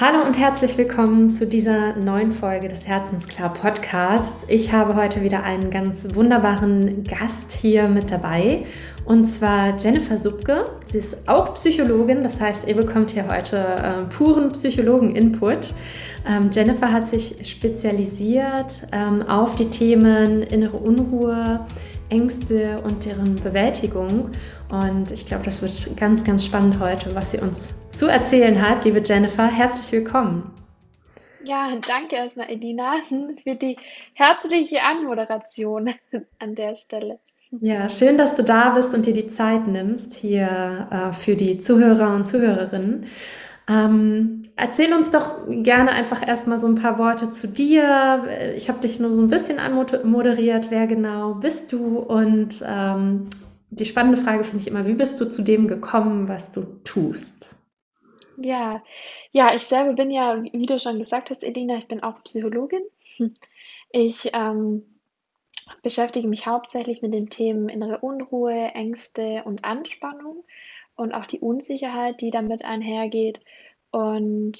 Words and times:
Hallo 0.00 0.26
und 0.26 0.36
herzlich 0.36 0.76
willkommen 0.76 1.30
zu 1.30 1.46
dieser 1.46 1.94
neuen 1.94 2.32
Folge 2.32 2.66
des 2.66 2.88
Herzensklar 2.88 3.52
Podcasts. 3.52 4.44
Ich 4.48 4.72
habe 4.72 4.96
heute 4.96 5.22
wieder 5.22 5.44
einen 5.44 5.70
ganz 5.70 6.16
wunderbaren 6.16 7.04
Gast 7.04 7.52
hier 7.52 7.86
mit 7.86 8.10
dabei 8.10 8.66
und 9.04 9.26
zwar 9.26 9.76
Jennifer 9.78 10.18
Subke. 10.18 10.66
Sie 10.84 10.98
ist 10.98 11.28
auch 11.28 11.54
Psychologin, 11.54 12.24
das 12.24 12.40
heißt, 12.40 12.66
ihr 12.66 12.74
bekommt 12.74 13.12
hier 13.12 13.28
heute 13.28 13.56
äh, 13.56 14.02
puren 14.12 14.50
Psychologen-Input. 14.50 15.72
Ähm, 16.28 16.50
Jennifer 16.52 16.90
hat 16.90 17.06
sich 17.06 17.36
spezialisiert 17.48 18.88
ähm, 18.90 19.22
auf 19.22 19.54
die 19.54 19.70
Themen 19.70 20.42
innere 20.42 20.78
Unruhe, 20.78 21.60
Ängste 22.14 22.80
und 22.84 23.04
deren 23.04 23.34
Bewältigung. 23.34 24.30
Und 24.70 25.10
ich 25.10 25.26
glaube, 25.26 25.44
das 25.44 25.62
wird 25.62 25.96
ganz, 25.96 26.22
ganz 26.22 26.44
spannend 26.44 26.78
heute, 26.78 27.12
was 27.14 27.32
sie 27.32 27.38
uns 27.38 27.74
zu 27.90 28.06
erzählen 28.06 28.62
hat. 28.62 28.84
Liebe 28.84 29.02
Jennifer, 29.04 29.48
herzlich 29.48 29.90
willkommen. 29.90 30.52
Ja, 31.42 31.70
danke 31.86 32.14
erstmal, 32.14 32.50
Edina, 32.50 32.94
für 33.42 33.56
die 33.56 33.76
herzliche 34.14 34.82
Anmoderation 34.82 35.92
an 36.38 36.54
der 36.54 36.76
Stelle. 36.76 37.18
Ja, 37.60 37.88
schön, 37.88 38.16
dass 38.16 38.36
du 38.36 38.42
da 38.42 38.70
bist 38.70 38.94
und 38.94 39.06
dir 39.06 39.12
die 39.12 39.26
Zeit 39.26 39.66
nimmst 39.66 40.14
hier 40.14 40.88
äh, 40.90 41.12
für 41.12 41.36
die 41.36 41.58
Zuhörer 41.58 42.14
und 42.14 42.26
Zuhörerinnen. 42.26 43.06
Ähm, 43.66 44.42
erzähl 44.56 44.92
uns 44.92 45.10
doch 45.10 45.46
gerne 45.48 45.92
einfach 45.92 46.26
erstmal 46.26 46.58
so 46.58 46.66
ein 46.66 46.74
paar 46.74 46.98
Worte 46.98 47.30
zu 47.30 47.48
dir. 47.48 48.52
Ich 48.56 48.68
habe 48.68 48.80
dich 48.80 49.00
nur 49.00 49.12
so 49.12 49.20
ein 49.20 49.28
bisschen 49.28 49.58
anmoderiert. 49.58 50.70
Wer 50.70 50.86
genau 50.86 51.34
bist 51.34 51.72
du? 51.72 51.98
Und 51.98 52.62
ähm, 52.66 53.24
die 53.70 53.86
spannende 53.86 54.20
Frage 54.20 54.44
finde 54.44 54.60
ich 54.62 54.68
immer, 54.68 54.86
wie 54.86 54.94
bist 54.94 55.20
du 55.20 55.28
zu 55.28 55.42
dem 55.42 55.66
gekommen, 55.66 56.28
was 56.28 56.52
du 56.52 56.62
tust? 56.84 57.56
Ja, 58.36 58.82
ja, 59.32 59.54
ich 59.54 59.62
selber 59.62 59.94
bin 59.94 60.10
ja, 60.10 60.42
wie 60.42 60.66
du 60.66 60.78
schon 60.78 60.98
gesagt 60.98 61.30
hast, 61.30 61.44
Edina, 61.44 61.76
ich 61.76 61.88
bin 61.88 62.02
auch 62.02 62.22
Psychologin. 62.24 62.82
Ich 63.96 64.30
ähm, 64.32 64.82
beschäftige 65.82 66.28
mich 66.28 66.46
hauptsächlich 66.46 67.02
mit 67.02 67.14
den 67.14 67.30
Themen 67.30 67.68
innere 67.68 67.98
Unruhe, 67.98 68.72
Ängste 68.74 69.42
und 69.44 69.64
Anspannung 69.64 70.44
und 70.96 71.12
auch 71.12 71.26
die 71.26 71.40
Unsicherheit, 71.40 72.20
die 72.20 72.30
damit 72.30 72.64
einhergeht. 72.64 73.40
Und 73.90 74.58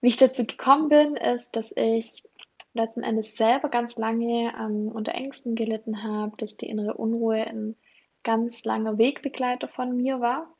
wie 0.00 0.08
ich 0.08 0.16
dazu 0.16 0.46
gekommen 0.46 0.88
bin, 0.88 1.16
ist, 1.16 1.56
dass 1.56 1.72
ich 1.76 2.24
letzten 2.72 3.02
Endes 3.02 3.36
selber 3.36 3.68
ganz 3.68 3.96
lange 3.98 4.52
ähm, 4.58 4.88
unter 4.88 5.14
Ängsten 5.14 5.54
gelitten 5.54 6.02
habe, 6.02 6.36
dass 6.36 6.56
die 6.56 6.68
innere 6.68 6.94
Unruhe 6.94 7.46
ein 7.46 7.76
ganz 8.22 8.64
langer 8.64 8.98
Wegbegleiter 8.98 9.68
von 9.68 9.96
mir 9.96 10.20
war 10.20 10.54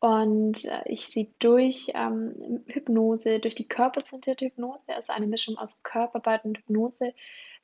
und 0.00 0.64
äh, 0.64 0.80
ich 0.86 1.06
sie 1.06 1.32
durch 1.38 1.92
ähm, 1.94 2.64
Hypnose, 2.66 3.38
durch 3.38 3.54
die 3.54 3.68
körperzentrierte 3.68 4.46
Hypnose, 4.46 4.94
also 4.94 5.12
eine 5.12 5.28
Mischung 5.28 5.56
aus 5.56 5.82
Körperarbeit 5.84 6.44
und 6.44 6.58
Hypnose, 6.58 7.14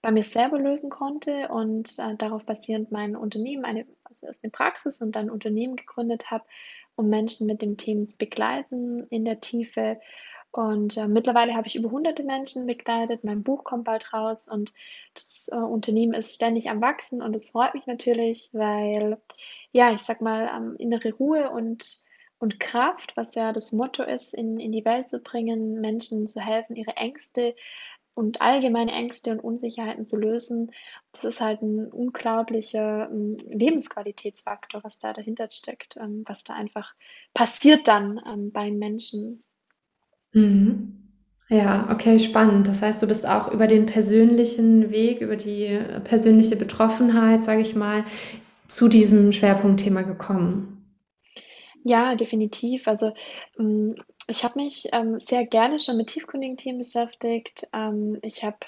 bei 0.01 0.11
mir 0.11 0.23
selber 0.23 0.59
lösen 0.59 0.91
konnte 0.91 1.49
und 1.49 1.99
äh, 1.99 2.17
darauf 2.17 2.45
basierend 2.47 2.93
mein 2.93 3.17
Unternehmen, 3.17 3.65
eine, 3.65 3.87
also 4.05 4.27
erst 4.27 4.45
eine 4.45 4.51
Praxis 4.51 5.03
und 5.03 5.17
dann 5.17 5.27
ein 5.27 5.31
Unternehmen 5.31 5.77
gegründet 5.77 6.31
habe, 6.31 6.45
um 6.95 7.09
Menschen 7.09 7.47
mit 7.47 7.63
dem 7.63 7.77
Thema 7.77 8.07
zu 8.07 8.17
begleiten 8.17 9.07
in 9.11 9.25
der 9.25 9.41
Tiefe. 9.41 10.01
Und 10.51 10.97
äh, 10.97 11.09
mittlerweile 11.09 11.55
habe 11.55 11.67
ich 11.67 11.77
über 11.77 11.91
hunderte 11.91 12.23
Menschen 12.23 12.67
begleitet. 12.67 13.23
Mein 13.23 13.43
Buch 13.43 13.65
kommt 13.65 13.85
bald 13.85 14.13
raus 14.13 14.49
und 14.49 14.73
das 15.15 15.49
äh, 15.53 15.57
Unternehmen 15.57 16.15
ist 16.15 16.35
ständig 16.35 16.71
am 16.71 16.81
Wachsen 16.81 17.21
und 17.21 17.37
es 17.37 17.51
freut 17.51 17.75
mich 17.75 17.87
natürlich, 17.87 18.51
weil, 18.53 19.19
ja, 19.73 19.93
ich 19.93 20.01
sag 20.01 20.21
mal, 20.21 20.49
ähm, 20.57 20.77
innere 20.79 21.13
Ruhe 21.13 21.51
und, 21.51 22.05
und 22.39 22.61
Kraft, 22.61 23.17
was 23.17 23.35
ja 23.35 23.53
das 23.53 23.73
Motto 23.73 24.03
ist, 24.03 24.33
in, 24.33 24.59
in 24.59 24.73
die 24.73 24.85
Welt 24.85 25.09
zu 25.09 25.21
bringen, 25.21 25.81
Menschen 25.81 26.29
zu 26.29 26.41
helfen, 26.41 26.77
ihre 26.77 26.97
Ängste 26.97 27.55
und 28.19 28.41
allgemeine 28.41 28.91
Ängste 28.91 29.31
und 29.31 29.39
Unsicherheiten 29.39 30.09
zu 30.09 30.17
lösen, 30.17 30.73
das 31.13 31.23
ist 31.23 31.41
halt 31.41 31.63
ein 31.63 31.87
unglaublicher 31.87 33.09
ähm, 33.09 33.37
Lebensqualitätsfaktor, 33.49 34.83
was 34.83 34.99
da 34.99 35.13
dahinter 35.13 35.49
steckt, 35.53 35.97
ähm, 35.97 36.25
was 36.27 36.43
da 36.43 36.55
einfach 36.55 36.97
passiert 37.33 37.87
dann 37.87 38.21
ähm, 38.27 38.51
beim 38.51 38.77
Menschen. 38.77 39.45
Mhm. 40.33 40.95
Ja, 41.49 41.89
okay, 41.93 42.19
spannend. 42.19 42.67
Das 42.67 42.83
heißt, 42.83 43.01
du 43.01 43.07
bist 43.07 43.25
auch 43.25 43.53
über 43.53 43.69
den 43.69 43.87
persönlichen 43.87 44.91
Weg, 44.91 45.21
über 45.21 45.37
die 45.37 45.67
äh, 45.67 46.01
persönliche 46.01 46.57
Betroffenheit, 46.57 47.45
sage 47.45 47.63
ich 47.63 47.77
mal, 47.77 48.05
zu 48.67 48.89
diesem 48.89 49.31
Schwerpunktthema 49.31 50.03
gekommen. 50.03 50.97
Ja, 51.85 52.17
definitiv. 52.17 52.89
Also, 52.89 53.13
ich 54.29 54.45
habe 54.45 54.61
mich, 54.61 54.89
ähm, 54.93 55.19
sehr 55.21 55.45
gerne 55.47 55.81
schon 55.81 55.97
mit 55.97 56.09
tiefgründigen 56.09 56.57
Themen 56.57 56.79
beschäftigt. 56.79 57.69
Ähm, 57.73 58.19
ich 58.23 58.45
habe 58.45 58.59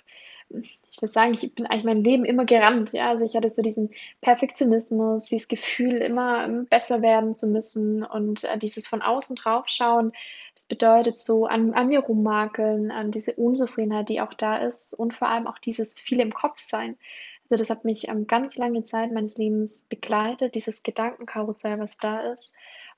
ich 0.53 1.01
würde 1.01 1.13
sagen, 1.13 1.33
ich 1.33 1.55
bin 1.55 1.67
eigentlich 1.67 1.85
mein 1.85 2.03
Leben 2.03 2.25
immer 2.25 2.45
gerannt, 2.45 2.93
ja. 2.93 3.11
Also, 3.11 3.25
ich 3.25 3.37
hatte 3.37 3.49
so 3.49 3.63
diesen 3.63 3.91
Perfektionismus, 4.21 5.27
dieses 5.27 5.47
Gefühl, 5.49 5.99
immer, 5.99 6.45
ähm, 6.45 6.67
besser 6.67 7.03
werden 7.03 7.35
zu 7.37 7.47
müssen 7.47 8.03
und, 8.05 8.45
äh, 8.45 8.59
dieses 8.59 8.89
von 8.89 9.01
außen 9.03 9.37
draufschauen. 9.37 10.13
Das 10.57 10.65
bedeutet 10.65 11.19
so 11.21 11.47
an 11.47 11.73
an 11.75 11.89
mir 11.89 12.01
rummakeln, 12.01 12.91
an 12.91 13.13
diese 13.13 13.35
Unzufriedenheit, 13.35 14.09
die 14.09 14.21
auch 14.21 14.35
da 14.35 14.57
ist 14.59 14.93
und 14.95 15.15
vor 15.15 15.29
allem 15.29 15.47
auch 15.47 15.59
dieses 15.59 16.01
viele 16.01 16.23
im 16.23 16.33
Kopf 16.33 16.59
sein. 16.59 16.97
Also, 17.51 17.63
das 17.63 17.71
hat 17.71 17.85
mich, 17.85 18.09
ähm, 18.09 18.27
ganz 18.27 18.57
lange 18.57 18.83
Zeit 18.85 19.13
meines 19.13 19.37
Lebens 19.39 19.87
begleitet, 19.89 20.55
dieses 20.57 20.83
Gedankenkarussell, 20.83 21.79
was 21.79 21.97
da 21.99 22.33
ist. 22.33 22.55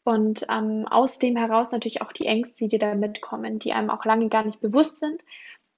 Und, 0.06 0.46
ähm, 0.50 0.86
aus 0.88 1.18
dem 1.18 1.36
heraus 1.36 1.70
natürlich 1.72 2.02
auch 2.02 2.12
die 2.12 2.26
Ängste, 2.26 2.66
die 2.68 2.78
da 2.78 2.94
mitkommen, 2.94 3.58
die 3.58 3.72
einem 3.72 3.90
auch 3.90 4.04
lange 4.04 4.28
gar 4.28 4.44
nicht 4.44 4.60
bewusst 4.60 4.98
sind, 4.98 5.22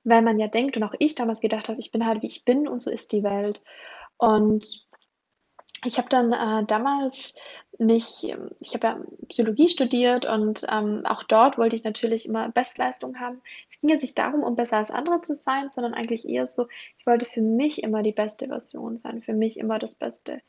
weil 0.05 0.23
man 0.23 0.39
ja 0.39 0.49
denkt 0.49 0.77
und 0.77 0.83
auch 0.85 0.95
ich 0.99 1.15
damals 1.15 1.41
gedacht 1.41 1.69
habe: 1.69 1.81
„Ich 1.81 1.93
bin 1.93 2.07
halt, 2.07 2.23
wie 2.23 2.27
ich 2.29 2.45
bin 2.45 2.69
und 2.69 2.81
so 2.83 2.91
ist 2.91 3.13
die 3.13 3.23
Welt.“ 3.25 3.63
Und 4.19 4.89
ich 5.85 5.99
habe 5.99 6.09
dann, 6.09 6.33
äh, 6.33 6.67
damals 6.67 7.37
mich 7.79 8.25
ähm, 8.25 8.51
ich 8.61 8.75
habe 8.75 8.87
ja 8.87 9.01
Psychologie 9.29 9.69
studiert 9.69 10.27
und, 10.27 10.65
ähm, 10.71 11.03
auch 11.07 11.23
dort 11.25 11.59
wollte 11.59 11.77
ich 11.77 11.85
natürlich 11.85 12.27
immer 12.27 12.49
Bestleistung 12.51 13.19
haben. 13.19 13.41
Es 13.69 13.81
ging 13.81 13.91
jetzt 13.91 14.03
nicht 14.03 14.19
darum, 14.19 14.43
um 14.43 14.57
besser 14.57 14.79
als 14.79 14.91
andere 14.91 15.21
zu 15.21 15.35
sein, 15.35 15.71
sondern 15.71 15.95
eigentlich 15.95 16.29
eher 16.29 16.47
so, 16.47 16.69
ich 16.99 17.07
wollte 17.07 17.27
für 17.27 17.43
mich 17.43 17.83
immer 17.83 18.03
die 18.03 18.13
beste 18.13 18.47
Version 18.49 18.99
sein, 18.99 19.23
für 19.23 19.33
mich 19.33 19.59
immer 19.59 19.79
das 19.79 19.97
Beste. 19.97 20.41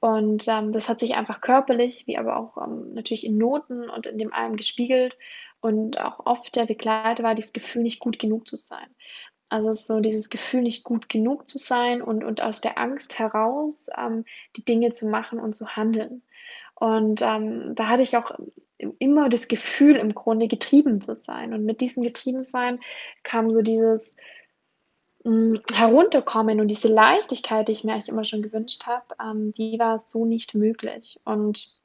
Und, 0.00 0.46
ähm, 0.48 0.72
das 0.72 0.88
hat 0.88 1.00
sich 1.00 1.14
einfach 1.16 1.40
körperlich, 1.40 2.06
wie 2.06 2.18
aber 2.18 2.36
auch, 2.36 2.56
ähm, 2.62 2.94
natürlich 2.94 3.26
in 3.26 3.38
Noten 3.38 3.90
und 3.90 4.06
in 4.06 4.18
dem 4.18 4.32
allem 4.32 4.56
gespiegelt 4.56 5.18
und 5.60 6.00
auch 6.00 6.24
oft 6.24 6.54
der 6.54 6.66
Begleiter 6.66 7.24
war 7.24 7.34
dieses 7.34 7.52
Gefühl, 7.52 7.82
nicht 7.82 7.98
gut 7.98 8.18
genug 8.18 8.46
zu 8.46 8.56
sein. 8.56 8.86
Also 9.50 9.72
so 9.74 10.00
dieses 10.00 10.28
Gefühl, 10.30 10.62
nicht 10.62 10.84
gut 10.84 11.08
genug 11.08 11.48
zu 11.48 11.58
sein 11.58 12.02
und 12.02 12.24
und 12.24 12.42
aus 12.42 12.60
der 12.60 12.78
Angst 12.78 13.18
heraus, 13.18 13.88
ähm, 13.96 14.24
die 14.56 14.64
Dinge 14.64 14.92
zu 14.92 15.06
machen 15.08 15.40
und 15.40 15.54
zu 15.54 15.76
handeln. 15.76 16.22
Und, 16.74 17.22
ähm, 17.22 17.74
da 17.74 17.88
hatte 17.88 18.02
ich 18.02 18.16
auch 18.16 18.38
immer 18.98 19.28
das 19.28 19.48
Gefühl, 19.48 19.96
im 19.96 20.14
Grunde 20.14 20.46
getrieben 20.48 21.00
zu 21.00 21.14
sein. 21.14 21.52
Und 21.52 21.64
mit 21.64 21.80
diesem 21.80 22.04
Getriebensein 22.04 22.80
kam 23.24 23.50
so 23.50 23.62
dieses, 23.62 24.16
hm, 25.24 25.60
Herunterkommen 25.72 26.60
und 26.60 26.68
diese 26.68 26.88
Leichtigkeit, 26.88 27.68
die 27.68 27.72
ich 27.72 27.84
mir 27.84 27.92
eigentlich 27.94 28.08
immer 28.08 28.24
schon 28.24 28.42
gewünscht 28.42 28.86
habe, 28.86 29.06
ähm, 29.20 29.52
die 29.52 29.78
war 29.78 29.98
so 29.98 30.24
nicht 30.24 30.54
möglich. 30.54 31.20
Und 31.24 31.78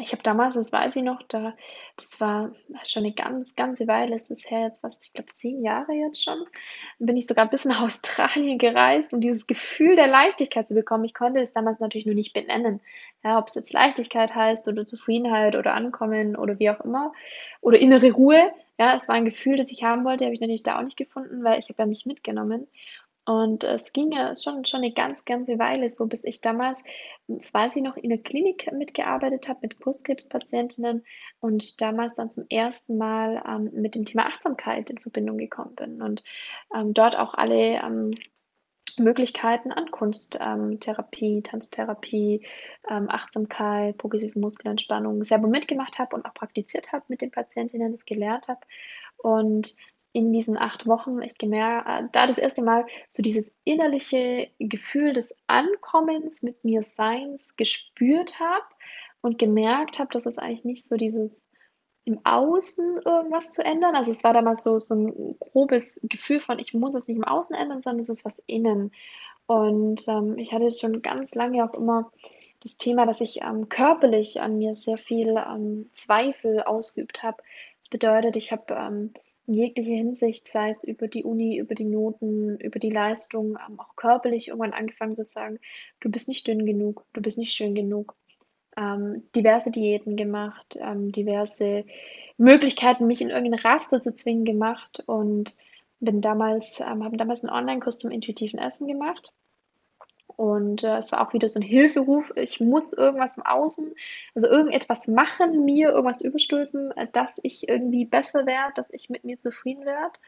ich 0.00 0.12
habe 0.12 0.22
damals, 0.22 0.54
das 0.54 0.72
weiß 0.72 0.96
ich 0.96 1.02
noch, 1.02 1.22
da 1.22 1.54
das 1.96 2.20
war 2.20 2.52
schon 2.84 3.04
eine 3.04 3.12
ganz 3.12 3.56
ganze 3.56 3.86
Weile 3.86 4.14
ist 4.14 4.30
das 4.30 4.50
her, 4.50 4.62
jetzt 4.62 4.80
fast, 4.80 5.04
ich 5.04 5.12
glaube, 5.12 5.32
10 5.32 5.62
Jahre 5.62 5.92
jetzt 5.92 6.22
schon. 6.22 6.44
Bin 6.98 7.16
ich 7.16 7.26
sogar 7.26 7.46
bis 7.46 7.64
nach 7.64 7.82
Australien 7.82 8.58
gereist, 8.58 9.12
um 9.12 9.20
dieses 9.20 9.46
Gefühl 9.46 9.96
der 9.96 10.06
Leichtigkeit 10.06 10.66
zu 10.66 10.74
bekommen. 10.74 11.04
Ich 11.04 11.14
konnte 11.14 11.40
es 11.40 11.52
damals 11.52 11.80
natürlich 11.80 12.06
nur 12.06 12.14
nicht 12.14 12.32
benennen, 12.32 12.80
ja, 13.22 13.38
ob 13.38 13.48
es 13.48 13.54
jetzt 13.54 13.72
Leichtigkeit 13.72 14.34
heißt 14.34 14.68
oder 14.68 14.86
Zufriedenheit 14.86 15.56
oder 15.56 15.74
Ankommen 15.74 16.36
oder 16.36 16.58
wie 16.58 16.70
auch 16.70 16.80
immer 16.80 17.12
oder 17.60 17.78
innere 17.78 18.12
Ruhe. 18.12 18.52
Ja, 18.78 18.96
es 18.96 19.08
war 19.08 19.14
ein 19.16 19.26
Gefühl, 19.26 19.56
das 19.56 19.70
ich 19.70 19.84
haben 19.84 20.04
wollte, 20.04 20.24
habe 20.24 20.34
ich 20.34 20.40
natürlich 20.40 20.62
da 20.62 20.78
auch 20.78 20.84
nicht 20.84 20.96
gefunden, 20.96 21.44
weil 21.44 21.60
ich 21.60 21.68
habe 21.68 21.82
ja 21.82 21.86
mich 21.86 22.06
mitgenommen. 22.06 22.66
Und 23.26 23.64
es 23.64 23.92
ging 23.92 24.12
ja 24.12 24.34
schon 24.34 24.64
schon 24.64 24.80
'ne 24.80 24.92
ganz, 24.92 25.24
ganze 25.24 25.58
Weile 25.58 25.90
so, 25.90 26.06
bis 26.06 26.24
ich 26.24 26.40
damals, 26.40 26.82
das 27.28 27.52
weiß 27.52 27.76
ich 27.76 27.82
noch, 27.82 27.96
in 27.96 28.08
der 28.08 28.18
Klinik 28.18 28.72
mitgearbeitet 28.72 29.48
habe 29.48 29.60
mit 29.62 29.78
Brustkrebspatientinnen 29.78 31.04
und 31.40 31.80
damals 31.80 32.14
dann 32.14 32.32
zum 32.32 32.46
ersten 32.48 32.96
Mal, 32.96 33.42
ähm, 33.46 33.70
mit 33.74 33.94
dem 33.94 34.04
Thema 34.06 34.26
Achtsamkeit 34.26 34.90
in 34.90 34.98
Verbindung 34.98 35.38
gekommen 35.38 35.74
bin 35.76 36.02
und, 36.02 36.24
ähm, 36.74 36.94
dort 36.94 37.18
auch 37.18 37.34
alle, 37.34 37.80
ähm, 37.82 38.14
Möglichkeiten 38.98 39.72
an 39.72 39.90
Kunst 39.92 40.38
ähm, 40.40 40.80
Therapie, 40.80 41.42
Tanztherapie, 41.42 42.46
ähm, 42.90 43.06
Achtsamkeit, 43.08 43.96
progressive 43.98 44.38
Muskelentspannung 44.38 45.22
selber 45.24 45.48
mitgemacht 45.48 45.98
habe 45.98 46.16
und 46.16 46.26
auch 46.26 46.34
praktiziert 46.34 46.92
habe 46.92 47.04
mit 47.08 47.22
den 47.22 47.30
Patientinnen, 47.30 47.92
das 47.92 48.04
gelernt 48.04 48.48
habe. 48.48 48.60
Und 49.18 49.76
in 50.12 50.32
diesen 50.32 50.58
acht 50.58 50.86
Wochen 50.86 51.22
ich 51.22 51.38
gemerkt, 51.38 51.88
äh, 51.88 52.08
da 52.12 52.26
das 52.26 52.38
erste 52.38 52.62
Mal 52.62 52.86
so 53.08 53.22
dieses 53.22 53.54
innerliche 53.64 54.48
Gefühl 54.58 55.12
des 55.12 55.34
Ankommens 55.46 56.42
mit 56.42 56.64
mir 56.64 56.82
Seins 56.82 57.56
gespürt 57.56 58.40
habe 58.40 58.64
und 59.22 59.38
gemerkt 59.38 59.98
habe, 59.98 60.10
dass 60.12 60.26
es 60.26 60.38
eigentlich 60.38 60.64
nicht 60.64 60.84
so 60.86 60.96
dieses 60.96 61.42
im 62.04 62.20
Außen 62.24 63.02
irgendwas 63.04 63.52
zu 63.52 63.64
ändern. 63.64 63.94
Also, 63.96 64.12
es 64.12 64.24
war 64.24 64.32
damals 64.34 64.62
so 64.62 64.78
so 64.80 64.94
'n 64.94 65.36
grobes 65.40 66.00
Gefühl 66.04 66.40
von: 66.40 66.58
„Ich 66.58 66.74
muss 66.74 66.94
es 66.94 67.08
nicht 67.08 67.18
im 67.18 67.24
Außen 67.24 67.54
ändern, 67.56 67.82
sondern 67.82 68.00
es 68.00 68.08
ist 68.10 68.24
was 68.24 68.42
innen.“ 68.46 68.92
Und, 69.46 70.08
ähm, 70.08 70.38
ich 70.38 70.52
hatte 70.52 70.70
schon 70.70 71.02
ganz 71.02 71.34
lange 71.36 71.64
auch 71.64 71.74
immer 71.74 72.12
das 72.62 72.78
Thema, 72.78 73.06
dass 73.06 73.20
ich, 73.22 73.42
ähm, 73.42 73.68
körperlich 73.70 74.40
an 74.42 74.58
mir 74.58 74.76
sehr 74.76 74.98
viel, 74.98 75.36
ähm, 75.38 75.90
Zweifel 75.94 76.62
ausgeübt 76.62 77.22
habe. 77.22 77.38
Das 77.80 77.88
bedeutet, 77.90 78.36
ich 78.36 78.52
habe, 78.52 78.74
in 79.50 79.54
jeglicher 79.56 79.94
Hinsicht, 79.94 80.48
sei 80.48 80.70
es 80.70 80.84
über 80.84 81.08
die 81.08 81.24
Uni, 81.24 81.58
über 81.58 81.74
die 81.76 81.84
Noten, 81.86 82.58
über 82.60 82.78
die 82.80 82.90
Leistung, 82.90 83.58
ähm, 83.68 83.80
auch 83.80 83.96
körperlich 83.96 84.48
irgendwann 84.48 84.74
angefangen 84.74 85.16
zu 85.16 85.24
sagen: 85.24 85.58
„Du 86.00 86.10
bist 86.10 86.28
nicht 86.28 86.46
dünn 86.48 86.66
genug, 86.66 87.04
du 87.14 87.22
bist 87.22 87.38
nicht 87.38 87.52
schön 87.54 87.74
genug.“ 87.74 88.16
Ähm, 88.76 89.24
diverse 89.36 89.70
Diäten 89.72 90.16
gemacht, 90.16 90.78
ähm, 90.80 91.12
diverse 91.12 91.84
Möglichkeiten, 92.38 93.06
mich 93.08 93.22
in 93.22 93.30
irgend 93.30 93.54
'n 93.54 93.60
Raster 93.60 94.00
zu 94.02 94.14
zwingen, 94.14 94.44
gemacht 94.46 95.02
und 95.06 95.56
bin 96.00 96.20
damals 96.22 96.80
ähm, 96.80 97.04
habe 97.04 97.16
damals 97.18 97.44
'n 97.44 97.50
Onlinekurs 97.50 97.98
zum 98.00 98.10
intuitiven 98.12 98.58
Essen 98.60 98.88
gemacht. 98.88 99.32
Und, 100.40 100.84
äh, 100.84 100.96
es 100.96 101.12
war 101.12 101.20
auch 101.28 101.34
wieder 101.34 101.50
so 101.50 101.58
'n 101.60 101.62
Hilferuf. 101.62 102.32
Ich 102.34 102.60
muss 102.60 102.94
irgendwas 102.94 103.36
im 103.36 103.44
Außen 103.44 103.92
also, 104.34 104.46
irgendetwas 104.48 105.06
machen, 105.06 105.66
mir 105.66 105.90
irgendwas 105.90 106.22
überstülpen, 106.22 106.92
äh, 106.92 107.06
dass 107.12 107.38
ich 107.42 107.68
irgendwie 107.68 108.06
besser 108.06 108.46
werde, 108.46 108.72
dass 108.74 108.88
ich 108.94 109.10
mit 109.10 109.22
mir 109.22 109.38
zufrieden 109.38 109.84
werde. 109.84 110.18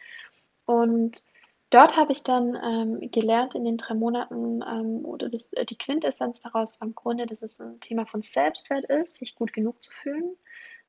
Und 0.66 1.24
dort 1.70 1.96
habe 1.96 2.12
ich 2.12 2.24
dann, 2.24 2.56
ähm, 2.62 3.10
gelernt 3.10 3.54
in 3.54 3.64
den 3.64 3.78
3 3.78 3.94
Monaten, 3.94 4.62
ähm, 4.62 5.04
oder 5.06 5.28
das 5.28 5.52
äh, 5.54 5.64
die 5.66 5.78
Quintessenz 5.78 6.42
daraus 6.42 6.80
war 6.80 6.88
im 6.88 6.94
Grunde, 6.94 7.26
dass 7.26 7.42
es 7.42 7.60
'n 7.60 7.80
Thema 7.80 8.06
von 8.06 8.22
Selbstwert 8.22 8.84
ist, 8.86 9.16
sich 9.16 9.34
gut 9.34 9.52
genug 9.54 9.82
zu 9.82 9.90
fühlen 9.92 10.36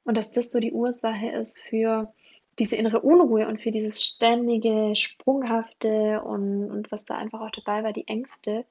und 0.05 0.17
dass 0.17 0.31
das 0.33 0.51
so 0.51 0.59
die 0.59 0.73
Ursache 0.73 1.29
ist 1.31 1.61
für 1.61 2.13
diese 2.59 2.75
innere 2.77 3.01
Unruhe 3.01 3.47
und 3.47 3.61
für 3.61 3.71
dieses 3.71 4.03
ständige 4.03 4.95
Sprunghafte 4.95 6.21
und 6.23 6.71
und 6.71 6.91
was 6.91 7.05
da 7.05 7.17
einfach 7.17 7.41
auch 7.41 7.51
dabei 7.51 7.83
war, 7.85 7.93
die 7.93 8.07
Ängste. 8.07 8.65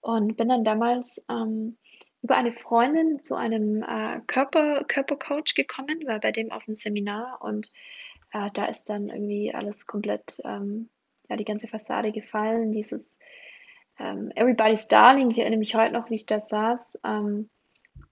Und 0.00 0.36
bin 0.36 0.48
dann 0.48 0.64
damals, 0.64 1.24
ähm, 1.30 1.76
über 2.22 2.36
eine 2.36 2.52
Freundin 2.52 3.18
zu 3.20 3.34
einem, 3.34 3.82
äh, 3.82 4.20
Körper 4.26 4.84
Körpercoach 4.84 5.54
gekommen, 5.54 6.06
war 6.06 6.20
bei 6.20 6.32
dem 6.32 6.50
auf'm 6.52 6.76
Seminar 6.76 7.40
und, 7.42 7.70
äh, 8.32 8.50
da 8.54 8.66
ist 8.66 8.86
dann 8.90 9.08
irgendwie 9.08 9.54
alles 9.54 9.86
komplett, 9.86 10.40
ähm 10.44 10.88
ja, 11.28 11.36
die 11.36 11.44
ganze 11.44 11.68
Fassade 11.68 12.10
gefallen, 12.12 12.72
dieses, 12.72 13.18
ähm, 13.98 14.32
Everybody's 14.34 14.88
Darling. 14.88 15.30
Ich 15.30 15.38
erinnere 15.38 15.58
mich 15.60 15.74
heute 15.76 15.92
noch, 15.94 16.10
wie 16.10 16.16
ich 16.16 16.26
da 16.26 16.40
saß, 16.40 17.00
ähm, 17.04 17.48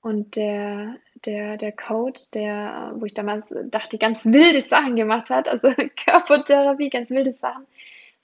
und 0.02 0.36
der 0.36 0.96
der 1.26 1.56
der 1.56 1.72
Coach, 1.72 2.30
der 2.32 2.92
wo 2.96 3.04
ich 3.06 3.14
damals 3.14 3.54
dachte, 3.70 3.98
ganz 3.98 4.24
wilde 4.26 4.60
Sachen 4.60 4.96
gemacht 4.96 5.30
hat, 5.30 5.48
also 5.48 5.68
Körpertherapie, 6.04 6.90
ganz 6.90 7.10
wilde 7.10 7.32
Sachen, 7.32 7.66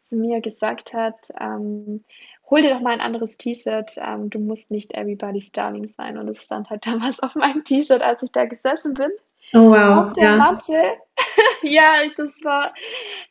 zu 0.04 0.16
mir 0.16 0.40
gesagt 0.40 0.94
hat, 0.94 1.30
ähm: 1.40 2.04
„Hol 2.50 2.62
dir 2.62 2.74
doch 2.74 2.80
mal 2.80 2.92
ein 2.92 3.00
anderes 3.00 3.36
T-Shirt, 3.36 3.96
ähm, 3.96 4.30
du 4.30 4.38
musst 4.38 4.70
nicht 4.70 4.94
Everybody's 4.94 5.52
Darling 5.52 5.88
sein.“ 5.88 6.18
Und 6.18 6.26
das 6.26 6.44
stand 6.44 6.70
halt 6.70 6.86
damals 6.86 7.20
auf 7.20 7.34
meinem 7.34 7.64
T-Shirt, 7.64 8.02
als 8.02 8.22
ich 8.22 8.32
da 8.32 8.44
gesessen 8.44 8.94
bin 8.94 9.10
Oh 9.52 9.72
auf 9.72 10.06
wow, 10.06 10.12
der 10.14 10.24
ja. 10.24 10.36
Matte. 10.36 10.82
Ja, 11.62 12.02
das 12.16 12.44
war 12.44 12.74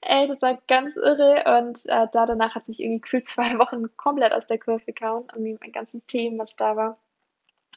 ey, 0.02 0.28
das 0.28 0.42
war 0.42 0.60
ganz 0.68 0.96
irre 0.96 1.44
und, 1.60 1.86
äh, 1.86 2.08
da 2.12 2.26
danach 2.26 2.56
hat's 2.56 2.70
mich 2.70 2.82
irgendwie 2.82 3.02
gefühlt 3.02 3.28
2 3.28 3.44
Wochen 3.60 3.96
komplett 3.98 4.34
aus 4.34 4.48
der 4.48 4.58
Kurve 4.58 4.92
gehauen, 4.94 5.26
irgendwie 5.34 5.58
meine 5.60 5.72
ganzen 5.72 6.06
Themen, 6.08 6.40
was 6.40 6.56
da 6.56 6.76
war. 6.76 6.98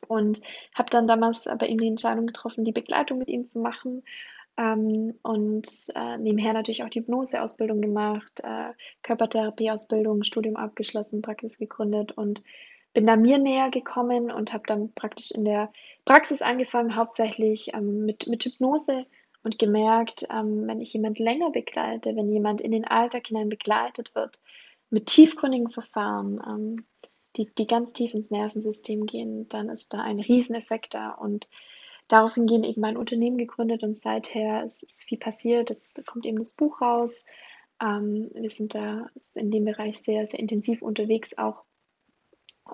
Und 0.08 0.40
habe 0.74 0.90
dann 0.90 1.06
damals, 1.06 1.44
bei 1.58 1.66
ihm 1.66 1.78
die 1.78 1.88
Entscheidung 1.88 2.26
getroffen, 2.26 2.64
die 2.64 2.72
Begleitung 2.72 3.18
mit 3.18 3.28
ihm 3.28 3.46
zu 3.46 3.58
machen, 3.58 4.04
ähm, 4.56 5.14
und, 5.22 5.68
äh, 5.94 6.18
nebenher 6.18 6.52
natürlich 6.52 6.82
auch 6.82 6.88
die 6.88 7.00
Hypnoseausbildung 7.00 7.80
gemacht, 7.80 8.40
äh, 8.42 8.72
Körpertherapieausbildung, 9.02 10.22
Studium 10.24 10.56
abgeschlossen, 10.56 11.22
Praxis 11.22 11.58
gegründet 11.58 12.12
und 12.12 12.42
bin 12.94 13.06
da 13.06 13.16
mir 13.16 13.38
näher 13.38 13.70
gekommen 13.70 14.30
und 14.30 14.54
habe 14.54 14.64
dann 14.66 14.92
praktisch 14.94 15.30
in 15.30 15.44
der 15.44 15.70
Praxis 16.06 16.40
angefangen, 16.40 16.96
hauptsächlich, 16.96 17.74
ähm, 17.74 18.06
mit 18.06 18.26
mit 18.26 18.44
Hypnose 18.44 19.04
und 19.42 19.58
gemerkt, 19.58 20.26
ähm, 20.30 20.66
wenn 20.66 20.80
ich 20.80 20.94
jemand 20.94 21.18
länger 21.18 21.50
begleite, 21.50 22.16
wenn 22.16 22.32
jemand 22.32 22.62
in 22.62 22.70
den 22.72 22.86
Alltag 22.86 23.26
hinein 23.26 23.50
begleitet 23.50 24.14
wird 24.14 24.40
mit 24.88 25.06
tiefgründigen 25.06 25.70
Verfahren, 25.70 26.40
ähm, 26.46 26.86
die 27.36 27.52
die 27.54 27.66
ganz 27.66 27.92
tief 27.92 28.14
ins 28.14 28.30
Nervensystem 28.30 29.04
gehen, 29.04 29.48
dann 29.50 29.68
ist 29.68 29.92
da 29.92 30.00
ein 30.00 30.18
Rieseneffekt 30.18 30.94
da 30.94 31.10
und 31.10 31.48
daraufhin 32.08 32.46
gehend 32.46 32.66
eben 32.66 32.80
mein 32.80 32.96
Unternehmen 32.96 33.38
gegründet 33.38 33.82
und 33.82 33.96
seither 33.98 34.64
ist 34.64 34.82
ist 34.82 35.04
viel 35.04 35.18
passiert. 35.18 35.70
Jetzt 35.70 36.04
kommt 36.06 36.26
eben 36.26 36.38
das 36.38 36.54
Buch 36.54 36.80
raus. 36.80 37.26
Ähm, 37.82 38.30
wir 38.34 38.50
sind 38.50 38.74
da 38.74 39.08
in 39.34 39.50
dem 39.50 39.64
Bereich 39.64 39.98
sehr, 39.98 40.26
sehr 40.26 40.40
intensiv 40.40 40.82
unterwegs 40.82 41.36
auch. 41.38 41.64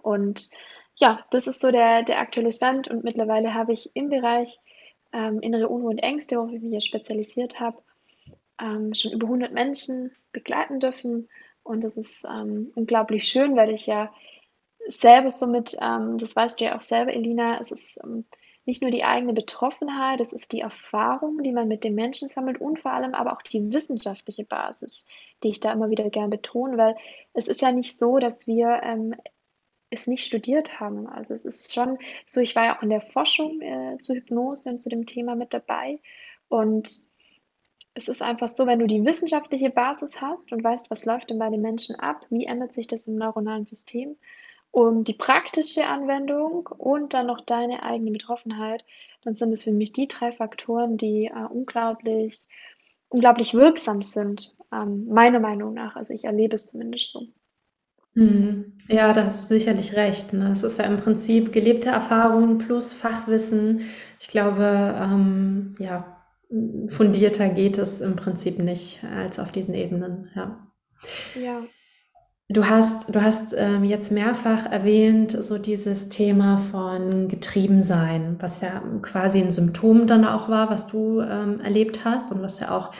Und 0.02 0.50
ja, 0.96 1.24
das 1.30 1.46
ist 1.46 1.60
so 1.60 1.70
der 1.70 2.02
der 2.02 2.20
aktuelle 2.20 2.52
Stand 2.52 2.88
und 2.88 3.04
mittlerweile 3.04 3.54
habe 3.54 3.72
ich 3.72 3.90
im 3.94 4.08
Bereich, 4.10 4.58
ähm, 5.12 5.40
innere 5.40 5.68
Unruhe 5.68 5.90
und 5.90 5.98
Ängste, 5.98 6.36
worauf 6.36 6.52
ich 6.52 6.62
mich 6.62 6.72
ja 6.72 6.80
spezialisiert 6.80 7.60
habe, 7.60 7.82
ähm, 8.60 8.94
schon 8.94 9.12
über 9.12 9.26
100 9.26 9.52
Menschen 9.52 10.12
begleiten 10.32 10.80
dürfen 10.80 11.28
und 11.62 11.84
das 11.84 11.96
ist, 11.96 12.24
ähm, 12.24 12.72
unglaublich 12.74 13.24
schön, 13.24 13.56
weil 13.56 13.70
ich 13.70 13.86
ja 13.86 14.12
selber 14.88 15.30
somit 15.30 15.76
ähm, 15.80 16.18
das 16.18 16.34
weißt 16.34 16.60
du 16.60 16.64
ja 16.64 16.76
auch 16.76 16.80
selber, 16.80 17.14
Elina, 17.14 17.60
es 17.60 17.70
ist, 17.70 18.00
ähm, 18.02 18.24
nicht 18.64 18.82
nur 18.82 18.90
die 18.90 19.04
eigene 19.04 19.32
Betroffenheit, 19.32 20.20
es 20.20 20.32
ist 20.32 20.52
die 20.52 20.60
Erfahrung, 20.60 21.42
die 21.42 21.52
man 21.52 21.68
mit 21.68 21.84
den 21.84 21.94
Menschen 21.94 22.28
sammelt 22.28 22.60
und 22.60 22.80
vor 22.80 22.92
allem 22.92 23.14
aber 23.14 23.32
auch 23.32 23.42
die 23.42 23.72
wissenschaftliche 23.72 24.44
Basis, 24.44 25.06
die 25.42 25.48
ich 25.48 25.60
da 25.60 25.72
immer 25.72 25.90
wieder 25.90 26.08
gern 26.10 26.30
betone, 26.30 26.76
weil 26.78 26.96
es 27.34 27.48
ist 27.48 27.60
ja 27.60 27.72
nicht 27.72 27.96
so, 27.98 28.18
dass 28.18 28.46
wir, 28.46 28.80
ähm, 28.84 29.14
es 29.90 30.06
nicht 30.06 30.24
studiert 30.24 30.80
haben. 30.80 31.06
Also, 31.06 31.34
es 31.34 31.44
ist 31.44 31.74
schon 31.74 31.98
so 32.24 32.40
ich 32.40 32.56
war 32.56 32.64
ja 32.64 32.78
auch 32.78 32.82
in 32.82 32.90
der 32.90 33.02
Forschung, 33.02 33.60
äh, 33.60 33.98
zur 34.00 34.16
Hypnose 34.16 34.70
und 34.70 34.80
zu 34.80 34.88
dem 34.88 35.06
Thema 35.06 35.34
mit 35.34 35.52
dabei 35.52 35.98
und 36.48 37.06
es 37.94 38.08
ist 38.08 38.22
einfach 38.22 38.48
so, 38.48 38.66
wenn 38.66 38.78
du 38.78 38.86
die 38.86 39.04
wissenschaftliche 39.04 39.70
Basis 39.70 40.20
hast 40.20 40.52
und 40.52 40.64
weißt, 40.64 40.90
was 40.90 41.04
läuft 41.04 41.30
denn 41.30 41.38
bei 41.38 41.50
den 41.50 41.60
Menschen 41.60 41.96
ab, 41.96 42.24
wie 42.30 42.46
ändert 42.46 42.72
sich 42.72 42.86
das 42.86 43.06
im 43.06 43.16
neuronalen 43.16 43.64
System 43.64 44.16
und 44.72 45.06
die 45.06 45.14
praktische 45.14 45.86
Anwendung 45.86 46.66
und 46.66 47.14
dann 47.14 47.26
noch 47.28 47.40
deine 47.40 47.84
eigene 47.84 48.10
Betroffenheit, 48.10 48.84
dann 49.22 49.36
sind 49.36 49.52
es 49.52 49.62
für 49.62 49.72
mich 49.72 49.92
die 49.92 50.08
3 50.08 50.32
Faktoren, 50.32 50.96
die, 50.96 51.26
äh, 51.26 51.46
unglaublich 51.48 52.40
unglaublich 53.12 53.54
wirksam 53.54 54.02
sind, 54.02 54.56
ähm, 54.72 55.06
meiner 55.08 55.38
Meinung 55.38 55.74
nach. 55.74 55.96
Also, 55.96 56.14
ich 56.14 56.24
erlebe 56.24 56.54
es 56.54 56.66
zumindest 56.66 57.12
so. 57.12 57.26
Mhm. 58.14 58.74
Ja, 58.88 59.12
da 59.12 59.24
hast 59.24 59.42
du 59.42 59.54
sicherlich 59.54 59.96
recht, 59.96 60.32
ne? 60.32 60.52
Es 60.52 60.62
ist 60.62 60.78
ja 60.78 60.84
im 60.84 60.98
Prinzip 60.98 61.52
gelebte 61.52 61.90
Erfahrung 61.90 62.58
plus 62.58 62.92
Fachwissen. 62.92 63.80
Ich 64.20 64.28
glaube, 64.28 64.62
ähm, 64.98 65.74
ja, 65.78 66.22
hm, 66.48 66.88
fundierter 66.90 67.48
geht 67.48 67.78
es 67.78 68.00
im 68.00 68.16
Prinzip 68.16 68.58
nicht 68.58 69.02
als 69.04 69.38
auf 69.38 69.52
diesen 69.52 69.74
Ebenen, 69.74 70.30
ja. 70.34 70.66
Ja. 71.34 71.66
Du 72.52 72.68
hast 72.68 73.14
du 73.14 73.22
hast, 73.22 73.54
ähm, 73.56 73.82
jetzt 73.82 74.12
mehrfach 74.12 74.66
erwähnt, 74.70 75.32
so 75.32 75.56
dieses 75.56 76.10
Thema 76.10 76.58
von 76.58 77.28
Getriebensein, 77.28 78.36
was 78.40 78.60
ja 78.60 78.82
quasi 79.00 79.40
'n 79.40 79.50
Symptom 79.50 80.06
dann 80.06 80.26
auch 80.26 80.50
war, 80.50 80.68
was 80.68 80.86
du, 80.86 81.20
ähm, 81.22 81.60
erlebt 81.60 82.04
hast 82.04 82.30
und 82.30 82.42
was 82.42 82.60
ja 82.60 82.70
auch 82.76 82.90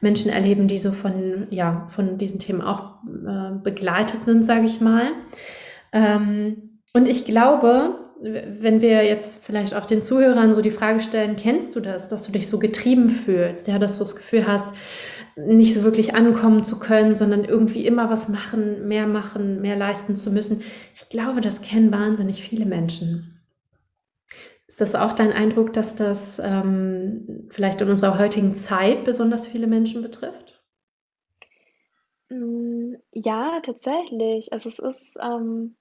Menschen 0.00 0.30
erleben, 0.32 0.66
die 0.66 0.78
so 0.78 0.92
von 0.92 1.46
ja, 1.50 1.84
von 1.88 2.16
diesen 2.16 2.38
Themen 2.38 2.62
auch, 2.62 3.02
äh, 3.26 3.52
begleitet 3.62 4.24
sind, 4.24 4.44
sage 4.46 4.64
ich 4.64 4.80
mal. 4.80 5.08
Ähm, 5.92 6.80
und 6.94 7.06
ich 7.06 7.26
glaube, 7.26 7.96
wenn 8.22 8.80
wir 8.80 9.04
jetzt 9.04 9.44
vielleicht 9.44 9.74
auch 9.74 9.84
den 9.86 10.00
Zuhörern 10.02 10.54
so 10.54 10.62
die 10.62 10.70
Frage 10.70 11.00
stellen: 11.00 11.36
„Kennst 11.36 11.76
du 11.76 11.80
das, 11.80 12.08
dass 12.08 12.22
du 12.24 12.32
dich 12.32 12.48
so 12.48 12.58
getrieben 12.58 13.10
fühlst?“ 13.10 13.68
Ja, 13.68 13.78
dass 13.78 13.98
du 13.98 14.04
das 14.04 14.16
Gefühl 14.16 14.46
hast, 14.46 14.66
nicht 15.36 15.74
so 15.74 15.82
wirklich 15.82 16.14
ankommen 16.14 16.64
zu 16.64 16.78
können, 16.78 17.14
sondern 17.14 17.44
irgendwie 17.44 17.86
immer 17.86 18.10
was 18.10 18.28
machen, 18.28 18.86
mehr 18.88 19.06
machen, 19.06 19.60
mehr 19.62 19.76
leisten 19.76 20.16
zu 20.16 20.30
müssen. 20.32 20.62
Ich 20.94 21.08
glaube, 21.08 21.40
das 21.40 21.62
kennen 21.62 21.92
wahnsinnig 21.92 22.42
viele 22.42 22.66
Menschen. 22.66 23.40
Ist 24.68 24.80
das 24.80 24.94
auch 24.94 25.12
dein 25.12 25.32
Eindruck, 25.32 25.72
dass 25.72 25.96
das, 25.96 26.38
ähm, 26.38 27.46
vielleicht 27.50 27.80
in 27.80 27.90
unserer 27.90 28.18
heutigen 28.18 28.54
Zeit 28.54 29.04
besonders 29.04 29.46
viele 29.46 29.66
Menschen 29.66 30.02
betrifft? 30.02 30.62
Hm, 32.30 32.96
ja, 33.14 33.60
tatsächlich. 33.60 34.52
Also, 34.52 34.68
es 34.68 34.78
ist, 34.78 35.16
ähm 35.20 35.76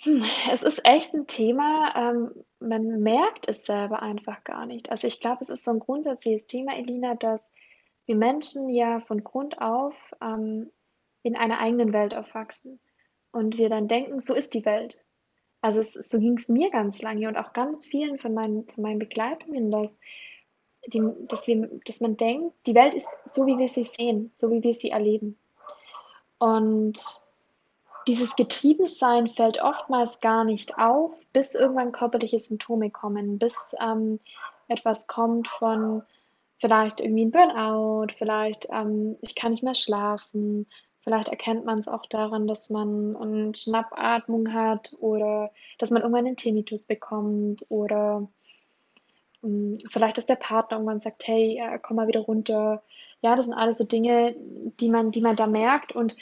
hm, 0.00 0.24
es 0.52 0.62
ist 0.62 0.80
echt 0.84 1.12
'n 1.14 1.26
Thema, 1.26 1.92
ähm, 1.96 2.44
man 2.60 3.00
merkt 3.02 3.48
es 3.48 3.64
selber 3.66 4.00
einfach 4.00 4.44
gar 4.44 4.64
nicht. 4.66 4.90
Also, 4.92 5.08
ich 5.08 5.18
glaube, 5.20 5.38
es 5.40 5.50
ist 5.50 5.64
so 5.64 5.72
'n 5.72 5.80
grundsätzliches 5.80 6.46
Thema, 6.46 6.76
Elina, 6.78 7.14
dass 7.16 7.40
wir 8.08 8.16
Menschen 8.16 8.68
ja 8.70 9.00
von 9.00 9.22
Grund 9.22 9.60
auf, 9.60 9.94
ähm, 10.20 10.70
in 11.22 11.36
einer 11.36 11.60
eigenen 11.60 11.92
Welt 11.92 12.14
aufwachsen 12.14 12.80
und 13.30 13.58
wir 13.58 13.68
dann 13.68 13.86
denken: 13.86 14.18
„So 14.18 14.34
ist 14.34 14.54
die 14.54 14.64
Welt.“ 14.64 15.04
Also, 15.60 15.80
es 15.80 15.92
so 15.92 16.18
ging's 16.18 16.48
mir 16.48 16.70
ganz 16.70 17.02
lange 17.02 17.28
und 17.28 17.36
auch 17.36 17.52
ganz 17.52 17.86
vielen 17.86 18.18
von 18.18 18.34
meinen 18.34 18.66
von 18.66 18.82
meinen 18.82 18.98
Begleitungen, 18.98 19.70
dass 19.70 19.94
die, 20.86 21.02
dass, 21.28 21.46
wir, 21.46 21.68
dass 21.84 22.00
man 22.00 22.16
denkt, 22.16 22.54
die 22.66 22.74
Welt 22.74 22.94
ist 22.94 23.28
so, 23.28 23.46
wie 23.46 23.58
wir 23.58 23.68
sie 23.68 23.84
sehen, 23.84 24.28
so 24.32 24.50
wie 24.50 24.62
wir 24.62 24.74
sie 24.74 24.90
erleben. 24.90 25.36
Und 26.38 26.98
dieses 28.06 28.36
Getriebensein 28.36 29.28
fällt 29.28 29.60
oftmals 29.60 30.20
gar 30.20 30.44
nicht 30.44 30.78
auf, 30.78 31.20
bis 31.32 31.54
irgendwann 31.54 31.92
körperliche 31.92 32.38
Symptome 32.38 32.90
kommen, 32.90 33.38
bis 33.38 33.74
ähm, 33.82 34.18
etwas 34.68 35.08
kommt 35.08 35.48
von 35.48 36.04
vielleicht 36.58 37.00
irgendwie 37.00 37.24
ein 37.24 37.30
Burnout, 37.30 38.14
vielleicht 38.16 38.68
ähm, 38.70 39.16
ich 39.22 39.34
kann 39.34 39.52
nicht 39.52 39.62
mehr 39.62 39.74
schlafen, 39.74 40.66
vielleicht 41.00 41.28
erkennt 41.28 41.64
man 41.64 41.78
es 41.78 41.88
auch 41.88 42.06
daran, 42.06 42.46
dass 42.46 42.70
man 42.70 43.16
eine 43.16 43.54
Schnappatmung 43.54 44.52
hat 44.52 44.94
oder 45.00 45.52
dass 45.78 45.90
man 45.90 46.02
irgendwann 46.02 46.26
einen 46.26 46.36
Tinnitus 46.36 46.84
bekommt 46.84 47.64
oder 47.68 48.28
ähm, 49.42 49.78
vielleicht, 49.90 50.18
dass 50.18 50.26
der 50.26 50.36
Partner 50.36 50.76
irgendwann 50.76 51.00
sagt, 51.00 51.26
hey, 51.26 51.58
äh, 51.58 51.78
komm 51.80 51.96
mal 51.96 52.08
wieder 52.08 52.20
runter. 52.20 52.82
Ja, 53.22 53.36
das 53.36 53.46
sind 53.46 53.54
alles 53.54 53.78
so 53.78 53.84
Dinge, 53.84 54.34
die 54.80 54.90
man, 54.90 55.10
die 55.10 55.20
man 55.20 55.36
da 55.36 55.46
merkt 55.46 55.92
und 55.92 56.16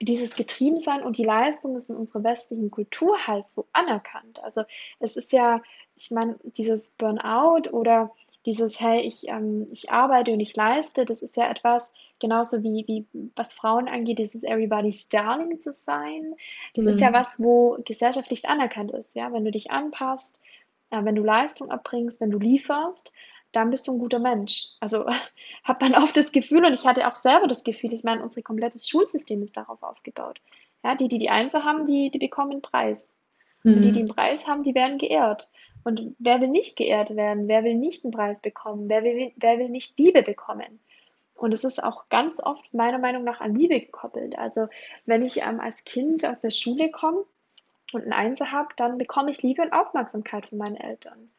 dieses 0.00 0.34
Getriebensein 0.34 1.02
und 1.02 1.16
die 1.16 1.24
Leistung 1.24 1.76
ist 1.76 1.88
in 1.88 1.96
unserer 1.96 2.24
westlichen 2.24 2.70
Kultur 2.70 3.26
halt 3.26 3.46
so 3.46 3.68
anerkannt. 3.72 4.42
Also 4.42 4.64
es 4.98 5.16
ist 5.16 5.32
ja, 5.32 5.62
ich 5.96 6.10
meine, 6.10 6.36
dieses 6.42 6.90
Burnout 6.92 7.70
oder 7.70 8.12
dieses, 8.46 8.80
hey, 8.80 9.00
ich, 9.00 9.28
ähm, 9.28 9.68
ich 9.70 9.90
arbeite 9.90 10.32
und 10.32 10.40
ich 10.40 10.56
leiste, 10.56 11.04
das 11.04 11.22
ist 11.22 11.36
ja 11.36 11.48
etwas, 11.48 11.94
genauso 12.18 12.62
wie, 12.62 12.84
wie 12.86 13.06
was 13.36 13.52
Frauen 13.52 13.88
angeht, 13.88 14.18
dieses 14.18 14.42
Everybody's 14.42 15.08
Darling 15.08 15.58
zu 15.58 15.72
sein. 15.72 16.34
Das 16.74 16.84
mhm. 16.84 16.90
ist 16.90 17.00
ja 17.00 17.10
mhm. 17.10 17.14
was, 17.14 17.38
wo 17.38 17.78
gesellschaftlich 17.84 18.48
anerkannt 18.48 18.92
ist, 18.92 19.14
ja, 19.14 19.32
wenn 19.32 19.44
du 19.44 19.50
dich 19.50 19.70
anpasst, 19.70 20.42
äh, 20.90 21.04
wenn 21.04 21.14
du 21.14 21.22
Leistung 21.22 21.70
erbringst, 21.70 22.20
wenn 22.20 22.30
du 22.30 22.38
lieferst, 22.38 23.12
dann 23.52 23.70
bist 23.70 23.86
du 23.86 23.92
ein 23.92 23.98
guter 23.98 24.18
Mensch. 24.18 24.68
Also 24.80 25.06
hat 25.64 25.80
man 25.80 25.94
oft 25.94 26.16
das 26.16 26.32
Gefühl, 26.32 26.64
und 26.64 26.72
ich 26.72 26.86
hatte 26.86 27.06
auch 27.08 27.16
selber 27.16 27.46
das 27.46 27.64
Gefühl, 27.64 27.92
ich 27.92 28.04
meine, 28.04 28.22
unser 28.22 28.42
komplettes 28.42 28.88
Schulsystem 28.88 29.42
ist 29.42 29.56
darauf 29.56 29.82
aufgebaut. 29.82 30.40
Ja, 30.82 30.96
die, 30.96 31.08
die 31.08 31.18
die 31.18 31.30
Einser 31.30 31.64
haben, 31.64 31.86
die, 31.86 32.10
die 32.10 32.18
bekommen 32.18 32.52
einen 32.52 32.62
Preis. 32.62 33.16
Mhm. 33.62 33.74
Und 33.74 33.82
die, 33.82 33.92
die 33.92 34.00
einen 34.00 34.08
Preis 34.08 34.48
haben, 34.48 34.64
die 34.64 34.74
werden 34.74 34.98
geehrt. 34.98 35.50
Und 35.84 36.14
wer 36.18 36.40
will 36.40 36.48
nicht 36.48 36.76
geehrt 36.76 37.16
werden? 37.16 37.48
Wer 37.48 37.64
will 37.64 37.74
nicht 37.74 38.04
einen 38.04 38.12
Preis 38.12 38.40
bekommen? 38.40 38.88
Wer 38.88 39.02
will, 39.02 39.32
wer 39.36 39.58
will 39.58 39.68
nicht 39.68 39.98
Liebe 39.98 40.22
bekommen? 40.22 40.80
Und 41.34 41.52
es 41.52 41.64
ist 41.64 41.82
auch 41.82 42.08
ganz 42.08 42.40
oft 42.40 42.72
meiner 42.72 42.98
Meinung 42.98 43.24
nach 43.24 43.40
an 43.40 43.54
Liebe 43.54 43.80
gekoppelt. 43.80 44.38
Also 44.38 44.68
wenn 45.06 45.24
ich 45.24 45.38
ähm, 45.38 45.60
als 45.60 45.84
Kind 45.84 46.24
aus 46.24 46.40
der 46.40 46.50
Schule 46.50 46.90
komme 46.90 47.24
und 47.92 48.04
ein 48.04 48.12
Einser 48.12 48.52
habe, 48.52 48.68
dann 48.76 48.96
bekomme 48.98 49.30
ich 49.32 49.42
Liebe 49.42 49.62
und 49.62 49.72
Aufmerksamkeit 49.72 50.46
von 50.46 50.58
meinen 50.58 50.76
Eltern. 50.76 51.30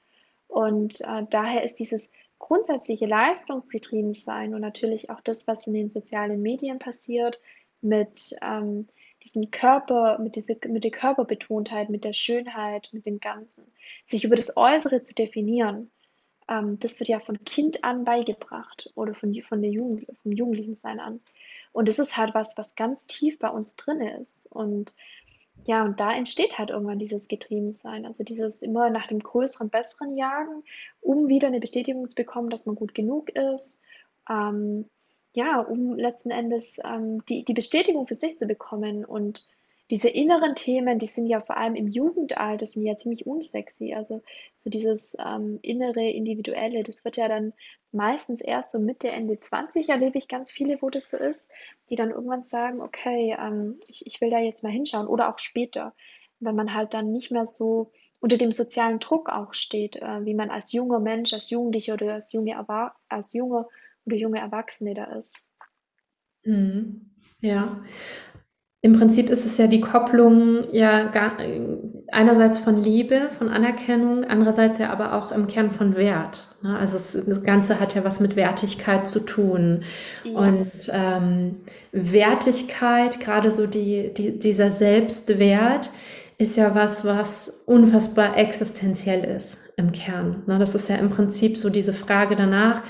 Und 0.47 0.99
äh, 1.01 1.25
daher 1.29 1.63
ist 1.63 1.79
dieses 1.79 2.11
grundsätzliche 2.37 3.05
Leistungsgetriebensein 3.05 4.53
und 4.53 4.59
natürlich 4.59 5.09
auch 5.09 5.21
das, 5.21 5.47
was 5.47 5.65
in 5.67 5.73
den 5.73 5.89
sozialen 5.89 6.41
Medien 6.41 6.79
passiert, 6.79 7.39
mit 7.79 8.35
ähm, 8.41 8.87
diesem 9.23 9.51
Körper, 9.51 10.19
mit, 10.19 10.35
diese, 10.35 10.57
mit 10.67 10.83
der 10.83 10.91
Körperbetontheit, 10.91 11.89
mit 11.89 12.03
der 12.03 12.13
Schönheit, 12.13 12.89
mit 12.91 13.05
dem 13.05 13.19
Ganzen, 13.19 13.65
sich 14.07 14.23
über 14.23 14.35
das 14.35 14.57
Äußere 14.57 15.01
zu 15.01 15.13
definieren, 15.13 15.91
ähm, 16.47 16.79
das 16.79 16.99
wird 16.99 17.09
ja 17.09 17.19
von 17.19 17.43
Kind 17.43 17.83
an 17.83 18.03
beigebracht 18.03 18.91
oder 18.95 19.15
von, 19.15 19.33
von 19.41 19.61
der 19.61 19.71
Jugend, 19.71 20.05
vom 20.21 20.31
Jugendlichen 20.31 20.75
sein 20.75 20.99
an. 20.99 21.21
Und 21.71 21.89
das 21.89 21.99
ist 21.99 22.17
halt 22.17 22.33
was, 22.35 22.57
was 22.57 22.75
ganz 22.75 23.07
tief 23.07 23.39
bei 23.39 23.49
uns 23.49 23.75
drin 23.75 24.01
ist. 24.01 24.47
Und 24.51 24.95
ja, 25.65 25.83
und 25.83 25.99
da 25.99 26.13
entsteht 26.13 26.57
halt 26.57 26.71
irgendwann 26.71 26.99
dieses 26.99 27.27
Getriebensein, 27.27 28.05
also 28.05 28.23
dieses 28.23 28.61
immer 28.61 28.89
nach 28.89 29.07
dem 29.07 29.19
größeren, 29.19 29.69
besseren 29.69 30.17
Jagen, 30.17 30.63
um 30.99 31.27
wieder 31.27 31.47
eine 31.47 31.59
Bestätigung 31.59 32.09
zu 32.09 32.15
bekommen, 32.15 32.49
dass 32.49 32.65
man 32.65 32.75
gut 32.75 32.93
genug 32.93 33.29
ist. 33.29 33.79
Ähm, 34.29 34.89
ja, 35.33 35.59
um 35.59 35.95
letzten 35.97 36.31
Endes 36.31 36.79
ähm, 36.83 37.25
die, 37.25 37.43
die 37.43 37.53
Bestätigung 37.53 38.07
für 38.07 38.15
sich 38.15 38.37
zu 38.37 38.45
bekommen. 38.45 39.03
Und 39.03 39.47
diese 39.89 40.09
inneren 40.09 40.55
Themen, 40.55 40.99
die 40.99 41.07
sind 41.07 41.27
ja 41.27 41.41
vor 41.41 41.57
allem 41.57 41.75
im 41.75 41.87
Jugendalter, 41.87 42.65
sind 42.65 42.85
ja 42.85 42.95
ziemlich 42.95 43.25
unsexy. 43.25 43.93
Also 43.93 44.21
so 44.59 44.69
dieses 44.69 45.17
ähm, 45.19 45.59
innere, 45.61 46.07
individuelle, 46.09 46.83
das 46.83 47.03
wird 47.03 47.17
ja 47.17 47.27
dann 47.27 47.53
meistens 47.91 48.41
erst 48.41 48.71
so 48.71 48.79
Mitte, 48.79 49.09
Ende 49.09 49.39
20 49.39 49.89
erlebe 49.89 50.17
ich 50.17 50.27
ganz 50.27 50.51
viele, 50.51 50.81
wo 50.81 50.89
das 50.89 51.09
so 51.09 51.17
ist, 51.17 51.51
die 51.89 51.95
dann 51.95 52.11
irgendwann 52.11 52.43
sagen, 52.43 52.81
okay, 52.81 53.35
ähm, 53.39 53.79
ich, 53.87 54.05
ich 54.05 54.21
will 54.21 54.29
da 54.29 54.39
jetzt 54.39 54.63
mal 54.63 54.71
hinschauen 54.71 55.07
oder 55.07 55.29
auch 55.29 55.39
später, 55.39 55.93
wenn 56.39 56.55
man 56.55 56.73
halt 56.73 56.93
dann 56.93 57.11
nicht 57.11 57.31
mehr 57.31 57.45
so 57.45 57.91
unter 58.19 58.37
dem 58.37 58.51
sozialen 58.51 58.99
Druck 58.99 59.29
auch 59.29 59.53
steht, 59.53 59.97
äh, 59.97 60.25
wie 60.25 60.33
man 60.33 60.49
als 60.49 60.71
junger 60.71 60.99
Mensch, 60.99 61.33
als 61.33 61.49
Jugendlicher 61.49 61.95
oder 61.95 62.13
als 62.13 62.31
junge, 62.31 62.55
als 63.09 63.33
junger 63.33 63.67
oder 64.05 64.15
junge 64.15 64.39
Erwachsene 64.39 64.93
da 64.93 65.05
ist. 65.17 65.43
Mhm. 66.43 67.11
Ja. 67.41 67.83
Im 68.85 68.91
Prinzip 68.91 69.29
ist 69.29 69.45
es 69.45 69.57
ja 69.57 69.67
die 69.67 69.79
Kopplung 69.79 70.65
ja 70.73 71.05
gar, 71.05 71.37
einerseits 72.11 72.57
von 72.57 72.75
Liebe, 72.75 73.29
von 73.29 73.47
Anerkennung, 73.47 74.25
andererseits 74.25 74.77
ja 74.77 74.89
aber 74.89 75.13
auch 75.13 75.31
im 75.31 75.47
Kern 75.47 75.71
von 75.71 75.95
Wert. 75.95 76.49
Ne? 76.61 76.77
Also 76.77 76.97
es, 76.97 77.13
das 77.13 77.43
Ganze 77.43 77.79
hat 77.79 77.95
ja 77.95 78.03
was 78.03 78.19
mit 78.19 78.35
Wertigkeit 78.35 79.07
zu 79.07 79.21
tun. 79.21 79.85
Ja. 80.25 80.37
Und 80.37 80.71
ähm, 80.91 81.61
Wertigkeit, 81.93 83.21
gerade 83.21 83.51
so 83.51 83.67
die, 83.67 84.13
die, 84.13 84.37
dieser 84.37 84.69
Selbstwert, 84.69 85.89
ist 86.37 86.57
ja 86.57 86.75
was, 86.75 87.05
was 87.05 87.63
unfassbar 87.65 88.37
existenziell 88.37 89.23
ist 89.23 89.59
im 89.77 89.93
Kern. 89.93 90.43
Ne? 90.45 90.59
Das 90.59 90.75
ist 90.75 90.89
ja 90.89 90.97
im 90.97 91.09
Prinzip 91.09 91.57
so 91.57 91.69
diese 91.69 91.93
Frage 91.93 92.35
danach, 92.35 92.83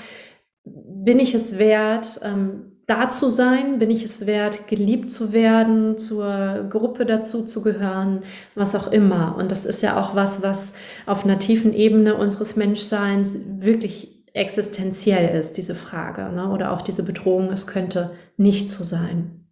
bin 0.64 1.18
ich 1.18 1.34
es 1.34 1.58
wert, 1.58 2.20
ähm, 2.22 2.72
da 2.86 3.08
zu 3.08 3.30
sein? 3.30 3.78
Bin 3.78 3.90
ich 3.90 4.04
es 4.04 4.26
wert, 4.26 4.68
geliebt 4.68 5.10
zu 5.10 5.32
werden, 5.32 5.98
zur 5.98 6.66
Gruppe 6.68 7.06
dazu 7.06 7.46
zu 7.46 7.62
gehören, 7.62 8.24
was 8.54 8.74
auch 8.74 8.90
immer? 8.90 9.36
Und 9.36 9.50
das 9.50 9.64
ist 9.64 9.82
ja 9.82 10.00
auch 10.00 10.14
was, 10.14 10.42
was 10.42 10.74
auf 11.06 11.24
einer 11.24 11.38
tiefen 11.38 11.72
Ebene 11.72 12.16
unseres 12.16 12.56
Menschseins 12.56 13.38
wirklich 13.60 14.24
existenziell 14.34 15.38
ist, 15.38 15.56
diese 15.56 15.74
Frage. 15.74 16.30
Ne? 16.32 16.50
Oder 16.50 16.72
auch 16.72 16.82
diese 16.82 17.04
Bedrohung, 17.04 17.50
es 17.50 17.66
könnte 17.66 18.16
nicht 18.36 18.68
so 18.68 18.84
sein. 18.84 19.48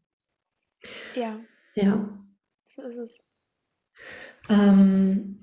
Ja. 1.15 1.39
Ja. 1.75 2.09
So 2.67 2.83
ist 2.83 2.99
es. 2.99 3.25
Ähm, 4.49 5.42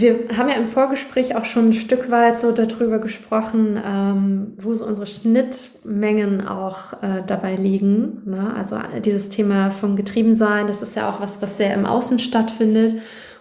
wir 0.00 0.36
haben 0.36 0.48
ja 0.48 0.56
im 0.56 0.66
Vorgespräch 0.66 1.36
auch 1.36 1.44
schon 1.44 1.70
ein 1.70 1.74
Stück 1.74 2.10
weit 2.10 2.38
so 2.38 2.52
darüber 2.52 2.98
gesprochen, 2.98 3.80
ähm, 3.84 4.52
wo 4.58 4.74
so 4.74 4.84
unsere 4.84 5.06
Schnittmengen 5.06 6.46
auch 6.46 6.94
äh, 7.02 7.22
dabei 7.26 7.56
liegen. 7.56 8.22
Ne? 8.24 8.52
Also 8.56 8.78
dieses 9.04 9.28
Thema 9.28 9.70
vom 9.70 9.96
Getriebensein, 9.96 10.66
das 10.66 10.82
ist 10.82 10.96
ja 10.96 11.10
auch 11.10 11.20
was, 11.20 11.42
was 11.42 11.56
sehr 11.56 11.74
im 11.74 11.86
Außen 11.86 12.18
stattfindet. 12.18 12.96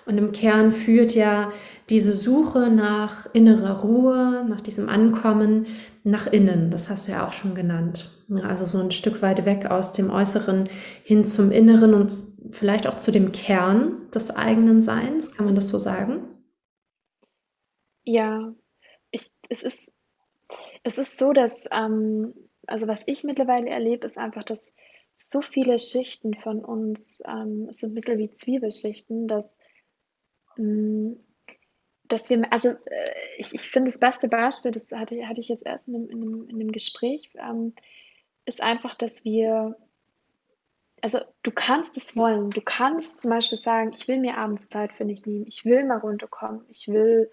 Und 0.05 0.17
im 0.17 0.33
Kern 0.33 0.71
führt 0.71 1.15
ja 1.15 1.51
diese 1.89 2.13
Suche 2.13 2.69
nach 2.69 3.27
innerer 3.33 3.81
Ruhe, 3.81 4.45
nach 4.47 4.61
diesem 4.61 4.89
Ankommen 4.89 5.65
nach 6.03 6.27
innen. 6.27 6.71
Das 6.71 6.89
hast 6.89 7.07
du 7.07 7.13
ja 7.13 7.25
auch 7.25 7.33
schon 7.33 7.55
genannt. 7.55 8.11
Also 8.43 8.65
so 8.65 8.79
ein 8.79 8.91
Stück 8.91 9.21
weit 9.21 9.45
weg 9.45 9.67
aus 9.69 9.93
dem 9.93 10.09
Äußeren 10.09 10.67
hin 11.03 11.23
zum 11.23 11.51
Inneren 11.51 11.93
und 11.93 12.13
vielleicht 12.51 12.87
auch 12.87 12.97
zu 12.97 13.11
dem 13.11 13.31
Kern 13.31 13.93
des 14.13 14.29
eigenen 14.31 14.81
Seins. 14.81 15.31
Kann 15.31 15.45
man 15.45 15.55
das 15.55 15.69
so 15.69 15.79
sagen? 15.79 16.21
Ja, 18.07 18.53
ich 19.11 19.31
es 19.49 19.63
ist 19.63 19.93
es 20.83 20.97
ist 20.99 21.17
so, 21.19 21.33
dass, 21.33 21.67
ähm 21.71 22.33
also, 22.67 22.87
was 22.87 23.03
ich 23.07 23.23
mittlerweile 23.25 23.69
erlebe, 23.69 24.05
ist 24.07 24.17
einfach, 24.19 24.43
dass 24.43 24.75
so 25.17 25.41
viele 25.41 25.79
Schichten 25.79 26.35
von 26.35 26.63
uns, 26.65 27.23
ähm 27.27 27.71
so 27.71 27.87
ein 27.87 27.95
bisschen 27.95 28.19
wie 28.19 28.33
Zwiebelschichten, 28.35 29.27
dass 29.27 29.57
hm, 30.57 31.17
dass 32.07 32.29
wir 32.29 32.51
also, 32.53 32.69
äh, 32.69 33.11
ich 33.37 33.53
ich 33.55 33.61
finde, 33.69 33.91
das 33.91 33.99
beste 33.99 34.27
Beispiel, 34.29 34.71
das 34.71 34.91
hatte 34.91 35.27
hatte 35.27 35.41
ich 35.41 35.49
jetzt 35.49 35.65
erst 35.65 35.87
in 35.89 35.93
'nem 35.95 36.09
in 36.11 36.19
'nem 36.21 36.49
in 36.49 36.57
'nem 36.59 36.71
Gespräch, 36.73 37.29
ähm, 37.37 37.73
ist 38.45 38.61
einfach, 38.63 38.95
dass 38.95 39.25
wir 39.25 39.77
also, 41.03 41.19
du 41.43 41.51
kannst 41.51 41.97
es 41.97 42.15
wollen. 42.15 42.49
Du 42.51 42.61
kannst 42.61 43.19
zum 43.19 43.29
Beispiel 43.31 43.57
sagen: 43.57 43.91
„Ich 43.93 44.07
will 44.07 44.19
mir 44.21 44.37
abends 44.37 44.69
Zeit 44.69 44.93
für 44.93 45.03
mich 45.03 45.25
nehmen. 45.25 45.45
Ich 45.47 45.65
will 45.65 45.83
mal 45.85 45.97
runterkommen. 45.97 46.61
Ich 46.69 46.87
will 46.87 47.29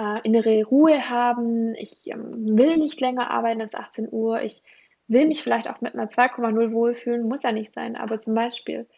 äh, 0.00 0.20
innere 0.24 0.64
Ruhe 0.64 1.10
haben. 1.10 1.74
Ich 1.74 2.10
ähm, 2.10 2.56
will 2.56 2.78
nicht 2.78 3.00
länger 3.00 3.30
arbeiten 3.30 3.60
als 3.60 3.74
18 3.74 4.08
Uhr. 4.10 4.40
Ich 4.42 4.62
will 5.08 5.26
mich 5.26 5.42
vielleicht 5.42 5.68
auch 5.68 5.80
mit 5.80 5.94
einer 5.94 6.08
2,0 6.08 6.72
wohlfühlen, 6.72 7.28
muss 7.28 7.42
ja 7.42 7.52
nicht 7.52 7.74
sein, 7.74 7.96
aber 7.96 8.20
zum 8.20 8.34
Beispiel. 8.34 8.88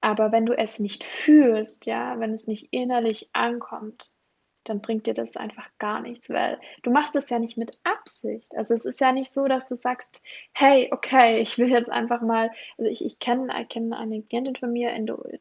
Aber 0.00 0.32
wenn 0.32 0.46
du 0.46 0.56
es 0.56 0.78
nicht 0.78 1.04
fühlst, 1.04 1.86
ja, 1.86 2.18
wenn 2.18 2.32
es 2.32 2.46
nicht 2.46 2.72
innerlich 2.72 3.30
ankommt, 3.32 4.14
dann 4.64 4.80
bringt 4.80 5.06
dir 5.06 5.14
das 5.14 5.36
einfach 5.36 5.68
gar 5.78 6.00
nichts, 6.00 6.30
weil 6.30 6.60
du 6.82 6.90
machst 6.90 7.14
das 7.14 7.28
ja 7.30 7.38
nicht 7.38 7.56
mit 7.56 7.78
Absicht. 7.82 8.56
Also 8.56 8.74
es 8.74 8.84
ist 8.84 9.00
ja 9.00 9.12
nicht 9.12 9.32
so, 9.32 9.48
dass 9.48 9.66
du 9.66 9.76
sagst, 9.76 10.22
hey, 10.52 10.88
okay, 10.92 11.38
ich 11.42 11.58
will 11.58 11.68
jetzt 11.68 11.90
einfach 11.90 12.22
mal, 12.22 12.50
also 12.78 12.90
ich, 12.90 13.04
ich 13.04 13.18
kenne 13.18 13.48
kenn 13.68 13.92
eine 13.92 14.22
Klientin 14.22 14.56
von 14.56 14.72
mir, 14.72 14.90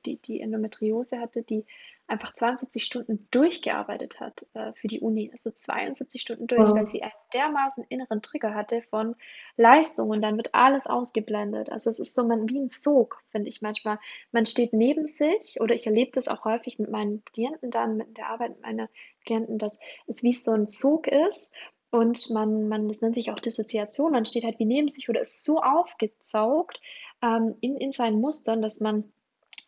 die, 0.05 0.17
die 0.17 0.41
Endometriose 0.41 1.19
hatte, 1.19 1.43
die 1.43 1.65
einfach 2.11 2.33
72 2.33 2.83
Stunden 2.83 3.27
durchgearbeitet 3.31 4.19
hat 4.19 4.45
äh, 4.53 4.73
für 4.73 4.87
die 4.87 4.99
Uni. 4.99 5.29
Also 5.31 5.49
72 5.51 6.21
Stunden 6.21 6.47
durch, 6.47 6.69
Wow. 6.69 6.75
weil 6.75 6.87
sie 6.87 7.01
einen 7.01 7.11
dermaßen 7.33 7.85
inneren 7.89 8.21
Trigger 8.21 8.53
hatte 8.53 8.81
von 8.83 9.15
Leistung 9.57 10.09
und 10.09 10.21
dann 10.21 10.37
wird 10.37 10.53
alles 10.53 10.87
ausgeblendet. 10.87 11.71
Also 11.71 11.89
es 11.89 11.99
ist 11.99 12.13
so 12.13 12.25
man, 12.25 12.49
wie 12.49 12.59
ein 12.59 12.69
Sog, 12.69 13.23
finde 13.29 13.49
ich 13.49 13.61
manchmal. 13.61 13.97
Man 14.31 14.45
steht 14.45 14.73
neben 14.73 15.07
sich 15.07 15.59
oder 15.61 15.73
ich 15.73 15.87
erlebe 15.87 16.11
das 16.13 16.27
auch 16.27 16.45
häufig 16.45 16.77
mit 16.77 16.91
meinen 16.91 17.23
Klienten 17.25 17.71
dann, 17.71 17.97
mit 17.97 18.17
der 18.17 18.29
Arbeit 18.29 18.51
mit 18.51 18.61
meiner 18.61 18.89
Klienten, 19.25 19.57
dass 19.57 19.79
es 20.07 20.21
wie 20.23 20.33
so 20.33 20.51
ein 20.51 20.65
Sog 20.65 21.07
ist 21.07 21.53
und 21.91 22.29
man, 22.29 22.67
man, 22.67 22.87
das 22.87 23.01
nennt 23.01 23.15
sich 23.15 23.31
auch 23.31 23.39
Dissoziation, 23.39 24.11
man 24.11 24.25
steht 24.25 24.43
halt 24.43 24.59
wie 24.59 24.65
neben 24.65 24.87
sich 24.87 25.09
oder 25.09 25.21
ist 25.21 25.43
so 25.43 25.61
aufgesaugt 25.61 26.79
ähm, 27.21 27.55
in, 27.61 27.77
in 27.77 27.91
seinen 27.91 28.19
Mustern, 28.19 28.61
dass 28.61 28.79
man 28.79 29.11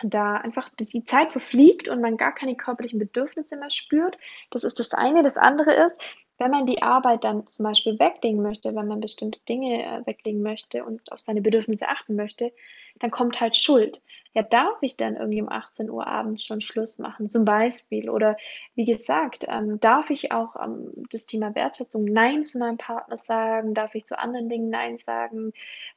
da 0.04 0.36
einfach 0.38 0.70
die 0.70 1.04
Zeit 1.06 1.32
verfliegt 1.32 1.88
und 1.88 2.02
man 2.02 2.18
gar 2.18 2.34
keine 2.34 2.56
körperlichen 2.56 3.00
Bedürfnisse 3.00 3.58
mehr 3.58 3.70
spürt. 3.70 4.18
Das 4.50 4.64
ist 4.64 4.80
das 4.80 4.94
eine. 4.94 5.24
Das 5.24 5.38
andere 5.38 5.74
ist, 5.74 6.00
wenn 6.38 6.52
man 6.52 6.66
die 6.66 6.82
Arbeit 6.82 7.24
dann 7.24 7.48
zum 7.48 7.64
Beispiel 7.64 8.00
weglegen 8.00 8.42
möchte, 8.42 8.76
wenn 8.76 8.88
man 8.88 9.00
bestimmte 9.00 9.44
Dinge 9.46 9.84
äh, 9.84 10.06
weglegen 10.06 10.42
möchte 10.42 10.84
und 10.84 11.12
auf 11.12 11.20
seine 11.20 11.42
Bedürfnisse 11.42 11.88
achten 11.88 12.16
möchte, 12.16 12.52
dann 13.00 13.12
kommt 13.12 13.40
halt 13.40 13.56
Schuld. 13.56 14.02
Ja, 14.34 14.42
darf 14.42 14.78
ich 14.82 14.98
dann 14.98 15.16
irgendwie 15.16 15.42
um 15.42 15.50
18 15.50 15.92
Uhr 15.92 16.08
abends 16.08 16.44
schon 16.44 16.60
Schluss 16.60 16.98
machen, 16.98 17.28
zum 17.28 17.46
Beispiel? 17.46 18.10
Oder 18.10 18.36
wie 18.74 18.86
gesagt, 18.86 19.46
ähm, 19.48 19.80
darf 19.80 20.10
ich 20.10 20.32
auch 20.32 20.56
ähm, 20.56 20.92
das 21.12 21.28
Thema 21.28 21.54
Wertschätzung 21.54 22.06
Nein 22.06 22.44
zu 22.44 22.58
meinem 22.58 22.78
Partner 22.78 23.18
sagen? 23.20 23.76
Darf 23.76 23.94
ich 23.94 24.06
zu 24.06 24.18
anderen 24.18 24.50
Dingen 24.50 24.70
Nein 24.70 24.98
sagen? 24.98 25.54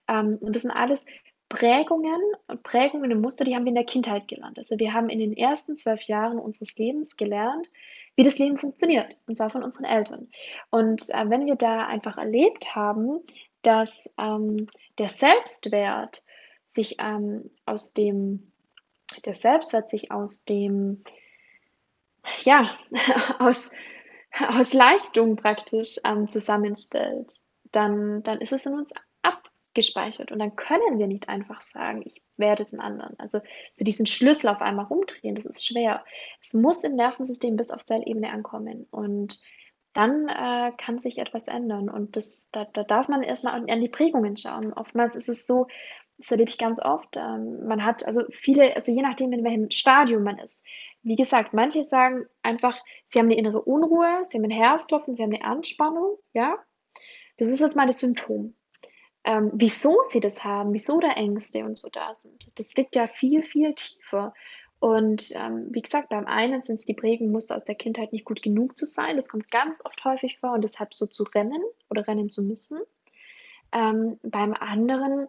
Ähm, 0.07 0.37
und 0.41 0.55
das 0.55 0.63
sind 0.63 0.71
alles 0.71 1.07
Prägungen 1.49 2.21
und 2.49 2.63
Prägungen 2.63 3.13
und 3.13 3.21
Muster, 3.21 3.45
die 3.45 3.55
haben 3.55 3.65
wir 3.65 3.71
in 3.71 3.77
der 3.77 3.85
Kindheit 3.85 4.27
gelernt. 4.27 4.59
Also 4.59 4.79
wir 4.79 4.93
haben 4.93 5.09
in 5.09 5.21
den 5.21 5.37
ersten 5.37 5.77
zwölf 5.77 6.03
Jahren 6.03 6.39
unseres 6.39 6.77
Lebens 6.77 7.17
gelernt, 7.17 7.69
wie 8.17 8.25
das 8.25 8.39
Leben 8.39 8.59
funktioniert, 8.59 9.17
und 9.27 9.37
zwar 9.37 9.51
von 9.51 9.63
unseren 9.63 9.85
Eltern. 9.85 10.29
Und 10.71 11.11
äh, 11.11 11.29
wenn 11.31 11.47
wir 11.47 11.57
da 11.57 11.87
einfach 11.87 12.19
erlebt 12.19 12.75
haben, 12.75 13.21
dass 13.63 14.11
ähm, 14.19 14.69
der 14.99 15.09
Selbstwert 15.09 16.25
sich 16.69 16.97
ähm, 16.99 17.51
aus 17.65 17.93
dem, 17.93 18.51
der 19.25 19.35
Selbstwert 19.35 19.89
sich 19.89 20.11
aus 20.11 20.45
dem, 20.45 21.05
ja, 22.43 22.71
aus, 23.39 23.71
aus 24.33 24.73
Leistung 24.73 25.37
praktisch 25.37 25.99
ähm, 26.05 26.29
zusammenstellt, 26.29 27.33
dann, 27.73 28.23
dann 28.23 28.41
ist 28.41 28.53
es 28.53 28.67
in 28.67 28.75
uns 28.75 28.93
abgespeichert 29.77 30.33
und 30.33 30.39
dann 30.39 30.57
können 30.57 30.99
wir 30.99 31.07
nicht 31.07 31.29
einfach 31.29 31.61
sagen, 31.61 32.03
ich 32.05 32.23
werde 32.37 32.65
den 32.65 32.81
anderen. 32.81 33.19
Also 33.19 33.41
so 33.73 33.85
diesen 33.85 34.07
Schlüssel 34.07 34.49
auf 34.49 34.63
einmal 34.63 34.87
rumdrehen, 34.87 35.35
das 35.35 35.45
ist 35.45 35.67
schwer. 35.67 36.05
Es 36.41 36.55
muss 36.55 36.83
im 36.83 36.97
Nervensystem 36.97 37.57
bis 37.57 37.71
auf 37.71 37.85
Zellebene 37.85 38.31
ankommen 38.31 38.87
und 38.91 39.41
dann 39.93 40.29
äh, 40.29 40.73
kann 40.77 40.99
sich 40.99 41.19
etwas 41.19 41.49
ändern 41.49 41.89
und 41.91 42.17
das, 42.17 42.51
da, 42.53 42.65
da 42.65 42.85
darf 42.85 43.09
man 43.09 43.23
erstmal 43.23 43.55
an, 43.55 43.69
an 43.69 43.81
die 43.81 43.89
Prägungen 43.89 44.37
schauen. 44.37 44.73
Oftmals 44.73 45.15
ist 45.15 45.29
es 45.29 45.47
so, 45.47 45.67
das 46.19 46.31
erlebe 46.31 46.49
ich 46.49 46.59
ganz 46.59 46.81
oft, 46.81 47.17
ähm, 47.17 47.67
man 47.67 47.85
hat 47.85 48.07
also 48.07 48.23
viele, 48.31 48.75
also 48.75 48.93
je 48.93 49.03
nachdem, 49.03 49.33
in 49.33 49.45
welchem 49.45 49.71
Stadium 49.71 50.23
man 50.23 50.39
ist. 50.39 50.65
Wie 51.03 51.17
gesagt, 51.17 51.53
manche 51.53 51.85
sagen 51.85 52.27
einfach, 52.43 52.79
sie 53.05 53.19
haben 53.19 53.27
eine 53.27 53.37
innere 53.37 53.63
Unruhe, 53.63 54.23
sie 54.25 54.39
haben 54.39 54.45
ein 54.45 54.51
Herzklopfen, 54.51 55.17
sie 55.17 55.23
haben 55.23 55.35
eine 55.35 55.45
Anspannung, 55.45 56.17
ja. 56.33 56.59
Das 57.39 57.49
ist 57.49 57.61
jetzt 57.61 57.77
mal 57.77 57.87
das 57.87 57.99
Symptom. 57.99 58.56
Ähm, 59.27 59.51
wieso 59.53 59.99
sie 60.05 60.21
das 60.21 60.45
haben, 60.45 60.73
wieso 60.73 61.01
da 61.01 61.11
Ängste 61.11 61.65
und 61.65 61.77
so 61.77 61.89
da 61.91 62.15
sind, 62.15 62.59
das 62.61 62.75
liegt 62.77 62.95
ja 62.95 63.09
viel, 63.09 63.43
viel 63.43 63.75
tiefer. 63.75 64.33
Und 64.79 65.33
ähm, 65.35 65.69
wie 65.71 65.83
gesagt, 65.83 66.11
beim 66.11 66.27
einen 66.27 66.63
sind 66.63 66.77
es 66.77 66.85
die 66.85 66.95
Prägungsmuster 66.95 67.57
aus 67.57 67.65
der 67.65 67.75
Kindheit 67.75 68.13
nicht 68.13 68.25
gut 68.25 68.41
genug 68.43 68.79
zu 68.79 68.85
sein. 68.85 69.17
Das 69.17 69.29
kommt 69.29 69.51
ganz 69.51 69.85
oft 69.85 70.05
häufig 70.05 70.39
vor 70.39 70.53
und 70.53 70.63
deshalb 70.63 70.95
so 70.95 71.07
zu 71.07 71.25
rennen 71.25 71.63
oder 71.91 72.07
rennen 72.07 72.31
zu 72.31 72.43
müssen. 72.43 72.81
Ähm, 73.73 74.21
beim 74.23 74.55
anderen 74.55 75.27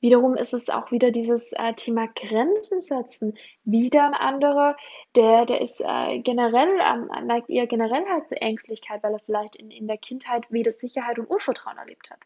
wiederum 0.00 0.34
ist 0.34 0.52
es 0.52 0.70
auch 0.70 0.90
wieder 0.90 1.10
dieses 1.10 1.52
äh, 1.52 1.72
Thema 1.74 2.08
Grenzen 2.08 2.80
setzen. 2.80 3.38
Wieder 3.64 4.06
ein 4.06 4.14
anderer, 4.14 4.76
der, 5.14 5.46
der 5.46 5.60
ist 5.60 5.80
äh, 5.80 6.18
generell, 6.18 6.80
ähm, 6.80 7.26
neigt 7.26 7.50
eher 7.50 7.66
generell 7.66 8.04
halt 8.08 8.26
zu 8.26 8.40
Ängstlichkeit, 8.40 9.02
weil 9.02 9.12
er 9.12 9.20
vielleicht 9.20 9.56
in, 9.56 9.70
in 9.70 9.86
der 9.86 9.98
Kindheit 9.98 10.44
weder 10.50 10.72
Sicherheit 10.72 11.18
und 11.18 11.30
Urvertrauen 11.30 11.78
erlebt 11.78 12.10
hat. 12.10 12.20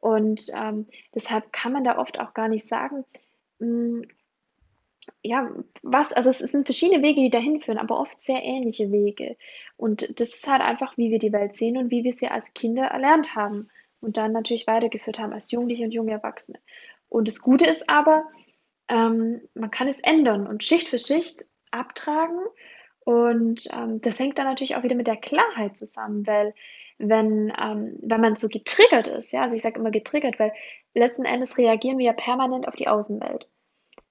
Und 0.00 0.46
ähm, 0.54 0.86
deshalb 1.14 1.52
kann 1.52 1.72
man 1.72 1.84
da 1.84 1.98
oft 1.98 2.18
auch 2.18 2.34
gar 2.34 2.48
nicht 2.48 2.66
sagen, 2.66 3.04
mh, 3.58 4.06
ja, 5.22 5.50
was, 5.82 6.12
also 6.12 6.30
es 6.30 6.38
sind 6.38 6.66
verschiedene 6.66 7.02
Wege, 7.02 7.20
die 7.20 7.30
dahin 7.30 7.60
führen, 7.60 7.78
aber 7.78 7.98
oft 7.98 8.20
sehr 8.20 8.42
ähnliche 8.42 8.92
Wege. 8.92 9.36
Und 9.76 10.20
das 10.20 10.34
ist 10.34 10.48
halt 10.48 10.62
einfach, 10.62 10.96
wie 10.96 11.10
wir 11.10 11.18
die 11.18 11.32
Welt 11.32 11.54
sehen 11.54 11.76
und 11.76 11.90
wie 11.90 12.04
wir 12.04 12.12
sie 12.12 12.28
als 12.28 12.54
Kinder 12.54 12.84
erlernt 12.84 13.34
haben 13.34 13.68
und 14.00 14.16
dann 14.16 14.32
natürlich 14.32 14.66
weitergeführt 14.66 15.18
haben 15.18 15.32
als 15.32 15.50
Jugendliche 15.50 15.84
und 15.84 15.92
junge 15.92 16.12
Erwachsene. 16.12 16.58
Und 17.08 17.28
das 17.28 17.40
Gute 17.40 17.66
ist 17.66 17.88
aber, 17.88 18.24
ähm, 18.88 19.40
man 19.54 19.70
kann 19.70 19.88
es 19.88 20.00
ändern 20.00 20.46
und 20.46 20.64
Schicht 20.64 20.88
für 20.88 20.98
Schicht 20.98 21.44
abtragen. 21.70 22.38
Und 23.00 23.68
ähm, 23.72 24.00
das 24.00 24.18
hängt 24.18 24.38
dann 24.38 24.46
natürlich 24.46 24.76
auch 24.76 24.82
wieder 24.82 24.94
mit 24.94 25.06
der 25.06 25.16
Klarheit 25.16 25.76
zusammen, 25.76 26.26
weil 26.26 26.54
wenn, 27.00 27.52
ähm, 27.60 27.96
wenn 28.02 28.20
man 28.20 28.36
so 28.36 28.48
getriggert 28.48 29.08
ist, 29.08 29.32
ja, 29.32 29.42
also 29.42 29.56
ich 29.56 29.62
sage 29.62 29.80
immer 29.80 29.90
getriggert, 29.90 30.38
weil 30.38 30.52
letzten 30.94 31.24
Endes 31.24 31.58
reagieren 31.58 31.98
wir 31.98 32.06
ja 32.06 32.12
permanent 32.12 32.68
auf 32.68 32.76
die 32.76 32.88
Außenwelt. 32.88 33.48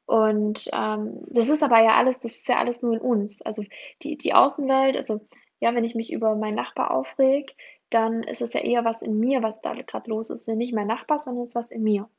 Und 0.05 0.69
ähm, 0.73 1.23
das 1.27 1.49
ist 1.49 1.61
aber 1.61 1.83
ja 1.83 1.95
alles, 1.95 2.19
das 2.19 2.31
ist 2.37 2.47
ja 2.47 2.57
alles 2.57 2.81
nur 2.81 2.95
in 2.95 3.01
uns. 3.01 3.43
Also 3.43 3.63
die, 4.01 4.17
die 4.17 4.33
Außenwelt, 4.33 4.97
also 4.97 5.21
ja, 5.59 5.75
wenn 5.75 5.83
ich 5.83 5.93
mich 5.93 6.11
über 6.11 6.35
meinen 6.35 6.55
Nachbar 6.55 6.91
aufreg, 6.91 7.55
dann 7.91 8.23
ist 8.23 8.41
es 8.41 8.53
ja 8.53 8.61
eher 8.61 8.85
was 8.85 9.01
in 9.01 9.19
mir, 9.19 9.43
was 9.43 9.61
da 9.61 9.73
gerade 9.73 10.09
los 10.09 10.29
ist. 10.31 10.47
Nicht 10.47 10.73
mein 10.73 10.87
Nachbar, 10.87 11.19
sondern 11.19 11.43
es 11.43 11.49
ist 11.49 11.55
was 11.55 11.69
in 11.69 11.83
mir. 11.83 12.09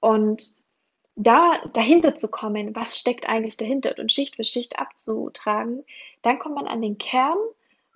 Und 0.00 0.64
da 1.16 1.60
dahinter 1.72 2.16
zu 2.16 2.28
kommen, 2.28 2.74
was 2.74 2.98
steckt 2.98 3.28
eigentlich 3.28 3.56
dahinter 3.56 3.94
und 3.98 4.10
Schicht 4.10 4.36
für 4.36 4.44
Schicht 4.44 4.78
abzutragen, 4.78 5.84
dann 6.22 6.38
kommt 6.38 6.56
man 6.56 6.66
an 6.66 6.82
den 6.82 6.98
Kern 6.98 7.38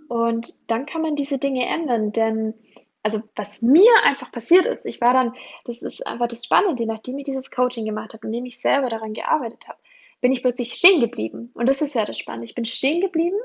und 0.09 0.71
dann 0.71 0.87
kann 0.87 1.03
man 1.03 1.17
diese 1.17 1.39
Dinge 1.39 1.67
ändern. 1.67 2.13
Denn, 2.13 2.55
also 3.03 3.23
was 3.37 3.63
mir 3.63 3.91
einfach 4.05 4.31
passiert 4.33 4.67
ist, 4.67 4.87
ich 4.87 5.01
war 5.01 5.13
dann, 5.13 5.35
das 5.65 5.83
ist 5.83 6.07
einfach 6.07 6.29
das 6.29 6.45
Spannende, 6.45 6.87
nachdem 6.87 7.19
ich 7.19 7.25
dieses 7.25 7.51
Coaching 7.51 7.85
gemacht 7.85 8.15
habe, 8.15 8.27
indem 8.27 8.47
ich 8.47 8.59
selber 8.59 8.89
daran 8.89 9.15
gearbeitet 9.15 9.69
habe, 9.69 9.79
bin 10.21 10.33
ich 10.33 10.43
plötzlich 10.43 10.73
stehen 10.73 11.01
geblieben. 11.01 11.51
Und 11.55 11.69
das 11.69 11.81
ist 11.83 11.95
ja 11.95 12.05
das 12.05 12.19
Spannende. 12.19 12.47
Ich 12.47 12.55
bin 12.55 12.65
stehen 12.65 13.01
geblieben 13.01 13.37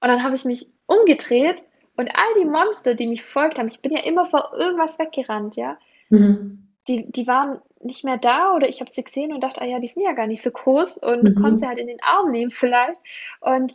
und 0.00 0.08
dann 0.08 0.22
habe 0.22 0.34
ich 0.34 0.44
mich 0.44 0.70
umgedreht 0.86 1.64
und 1.96 2.08
all 2.14 2.40
die 2.40 2.46
Monster, 2.46 2.94
die 2.94 3.06
mich 3.06 3.22
verfolgt 3.22 3.58
haben, 3.58 3.68
ich 3.68 3.82
bin 3.82 3.92
ja 3.92 4.02
immer 4.02 4.24
vor 4.24 4.52
irgendwas 4.56 4.98
weggerannt, 4.98 5.56
ja. 5.56 5.78
Mhm. 6.08 6.68
Die, 6.88 7.10
die 7.12 7.26
waren 7.28 7.60
nicht 7.80 8.02
mehr 8.04 8.16
da 8.16 8.54
oder 8.54 8.68
ich 8.68 8.80
habe 8.80 8.90
sie 8.90 9.04
gesehen 9.04 9.32
und 9.32 9.40
dachte, 9.40 9.60
ah 9.60 9.66
ja, 9.66 9.78
die 9.78 9.86
sind 9.86 10.02
ja 10.02 10.12
gar 10.12 10.26
nicht 10.26 10.42
so 10.42 10.50
groß 10.50 10.98
und 10.98 11.22
Mhm. 11.22 11.34
konnte 11.34 11.58
sie 11.58 11.66
halt 11.66 11.78
in 11.78 11.86
den 11.86 12.02
Arm 12.02 12.30
nehmen 12.30 12.50
vielleicht. 12.50 13.00
Und 13.40 13.74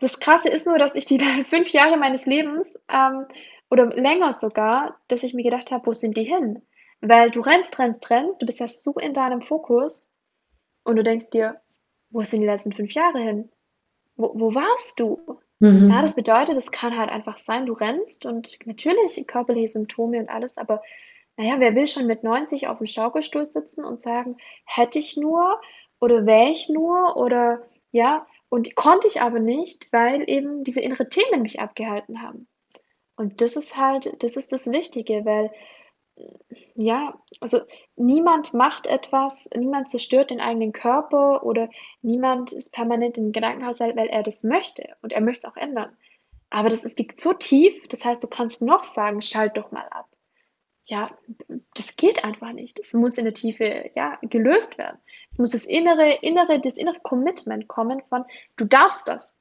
das 0.00 0.20
Krasse 0.20 0.48
ist 0.48 0.66
nur, 0.66 0.78
dass 0.78 0.94
ich 0.94 1.04
die 1.04 1.18
fünf 1.44 1.70
Jahre 1.70 1.96
meines 1.96 2.26
Lebens 2.26 2.82
ähm, 2.88 3.26
oder 3.70 3.86
länger 3.86 4.32
sogar, 4.32 5.00
dass 5.08 5.22
ich 5.22 5.34
mir 5.34 5.44
gedacht 5.44 5.70
habe, 5.70 5.86
wo 5.86 5.92
sind 5.92 6.16
die 6.16 6.24
hin? 6.24 6.62
Weil 7.00 7.30
du 7.30 7.40
rennst, 7.40 7.78
rennst, 7.78 8.08
rennst, 8.10 8.40
du 8.40 8.46
bist 8.46 8.60
ja 8.60 8.68
so 8.68 8.92
in 8.94 9.12
deinem 9.12 9.40
Fokus 9.40 10.10
und 10.84 10.96
du 10.96 11.02
denkst 11.02 11.30
dir, 11.30 11.60
wo 12.10 12.22
sind 12.22 12.40
die 12.40 12.46
letzten 12.46 12.72
fünf 12.72 12.92
Jahre 12.92 13.18
hin? 13.18 13.50
Wo, 14.16 14.32
wo 14.34 14.54
warst 14.54 15.00
du? 15.00 15.40
Mhm. 15.58 15.90
Ja, 15.90 16.00
das 16.02 16.14
bedeutet, 16.14 16.56
es 16.56 16.70
kann 16.70 16.96
halt 16.96 17.10
einfach 17.10 17.38
sein, 17.38 17.66
du 17.66 17.72
rennst 17.72 18.26
und 18.26 18.58
natürlich 18.64 19.26
körperliche 19.26 19.68
Symptome 19.68 20.18
und 20.18 20.28
alles, 20.28 20.58
aber 20.58 20.82
naja, 21.36 21.56
wer 21.58 21.74
will 21.74 21.88
schon 21.88 22.06
mit 22.06 22.22
90 22.22 22.68
auf 22.68 22.78
dem 22.78 22.86
Schaukelstuhl 22.86 23.46
sitzen 23.46 23.84
und 23.84 24.00
sagen, 24.00 24.36
hätte 24.64 24.98
ich 24.98 25.16
nur 25.16 25.60
oder 26.00 26.26
wäre 26.26 26.50
ich 26.50 26.68
nur 26.68 27.16
oder 27.16 27.62
ja, 27.90 28.26
und 28.54 28.76
konnte 28.76 29.08
ich 29.08 29.20
aber 29.20 29.40
nicht, 29.40 29.92
weil 29.92 30.30
eben 30.30 30.62
diese 30.62 30.80
innere 30.80 31.08
Themen 31.08 31.42
mich 31.42 31.58
abgehalten 31.58 32.22
haben. 32.22 32.46
Und 33.16 33.40
das 33.40 33.56
ist 33.56 33.76
halt, 33.76 34.22
das 34.22 34.36
ist 34.36 34.52
das 34.52 34.70
Wichtige, 34.70 35.24
weil 35.24 35.50
ja, 36.76 37.20
also 37.40 37.62
niemand 37.96 38.54
macht 38.54 38.86
etwas, 38.86 39.50
niemand 39.56 39.88
zerstört 39.88 40.30
den 40.30 40.40
eigenen 40.40 40.70
Körper 40.70 41.42
oder 41.42 41.68
niemand 42.00 42.52
ist 42.52 42.72
permanent 42.72 43.18
im 43.18 43.32
Gedankenhaushalt, 43.32 43.96
weil 43.96 44.06
er 44.06 44.22
das 44.22 44.44
möchte 44.44 44.88
und 45.02 45.12
er 45.12 45.20
möchte 45.20 45.48
es 45.48 45.52
auch 45.52 45.56
ändern. 45.56 45.96
Aber 46.48 46.68
das 46.68 46.84
ist, 46.84 46.96
liegt 46.96 47.18
so 47.18 47.32
tief, 47.32 47.74
das 47.88 48.04
heißt, 48.04 48.22
du 48.22 48.28
kannst 48.28 48.62
noch 48.62 48.84
sagen, 48.84 49.20
schalt 49.20 49.56
doch 49.56 49.72
mal 49.72 49.88
ab. 49.90 50.06
Ja, 50.86 51.10
das 51.74 51.96
geht 51.96 52.24
einfach 52.24 52.52
nicht. 52.52 52.78
Das 52.78 52.92
muss 52.92 53.16
in 53.16 53.24
der 53.24 53.34
Tiefe, 53.34 53.90
ja, 53.94 54.18
gelöst 54.22 54.76
werden. 54.76 54.98
Es 55.30 55.38
muss 55.38 55.52
das 55.52 55.64
innere, 55.64 56.18
innere, 56.22 56.60
das 56.60 56.76
innere 56.76 57.00
Commitment 57.00 57.68
kommen 57.68 58.02
von, 58.08 58.24
du 58.56 58.66
darfst 58.66 59.08
das. 59.08 59.40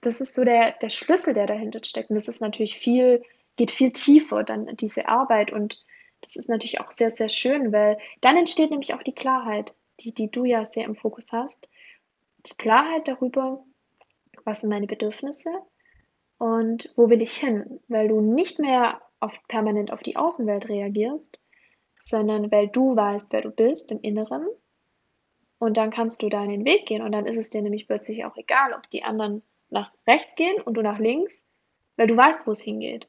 Das 0.00 0.22
ist 0.22 0.34
so 0.34 0.44
der, 0.44 0.72
der 0.80 0.88
Schlüssel, 0.88 1.34
der 1.34 1.46
dahinter 1.46 1.84
steckt. 1.84 2.08
Und 2.08 2.16
das 2.16 2.28
ist 2.28 2.40
natürlich 2.40 2.78
viel, 2.78 3.22
geht 3.56 3.70
viel 3.70 3.92
tiefer 3.92 4.44
dann 4.44 4.74
diese 4.76 5.08
Arbeit. 5.08 5.52
Und 5.52 5.84
das 6.22 6.36
ist 6.36 6.48
natürlich 6.48 6.80
auch 6.80 6.90
sehr, 6.90 7.10
sehr 7.10 7.28
schön, 7.28 7.70
weil 7.70 7.98
dann 8.22 8.36
entsteht 8.38 8.70
nämlich 8.70 8.94
auch 8.94 9.02
die 9.02 9.14
Klarheit, 9.14 9.76
die, 10.00 10.14
die 10.14 10.30
du 10.30 10.46
ja 10.46 10.64
sehr 10.64 10.84
im 10.84 10.96
Fokus 10.96 11.32
hast. 11.32 11.68
die 12.46 12.54
Klarheit 12.56 13.08
darüber, 13.08 13.64
was 14.44 14.62
sind 14.62 14.70
meine 14.70 14.86
Bedürfnisse 14.86 15.50
und 16.38 16.92
wo 16.96 17.10
will 17.10 17.22
ich 17.22 17.36
hin, 17.36 17.80
weil 17.88 18.08
du 18.08 18.20
nicht 18.20 18.58
mehr 18.58 19.02
auf, 19.20 19.32
permanent 19.48 19.92
auf 19.92 20.02
die 20.02 20.16
Außenwelt 20.16 20.68
reagierst, 20.68 21.40
sondern 22.00 22.50
weil 22.50 22.68
du 22.68 22.96
weißt, 22.96 23.32
wer 23.32 23.42
du 23.42 23.50
bist 23.50 23.90
im 23.92 24.00
Inneren 24.00 24.46
und 25.58 25.76
dann 25.76 25.90
kannst 25.90 26.22
du 26.22 26.28
deinen 26.28 26.64
Weg 26.64 26.86
gehen 26.86 27.02
und 27.02 27.12
dann 27.12 27.26
ist 27.26 27.36
es 27.36 27.50
dir 27.50 27.62
nämlich 27.62 27.86
plötzlich 27.86 28.24
auch 28.24 28.36
egal, 28.36 28.72
ob 28.72 28.88
die 28.90 29.02
anderen 29.02 29.42
nach 29.70 29.92
rechts 30.06 30.36
gehen 30.36 30.60
und 30.62 30.74
du 30.74 30.82
nach 30.82 30.98
links, 30.98 31.44
weil 31.96 32.06
du 32.06 32.16
weißt, 32.16 32.46
wo 32.46 32.52
es 32.52 32.60
hingeht. 32.60 33.08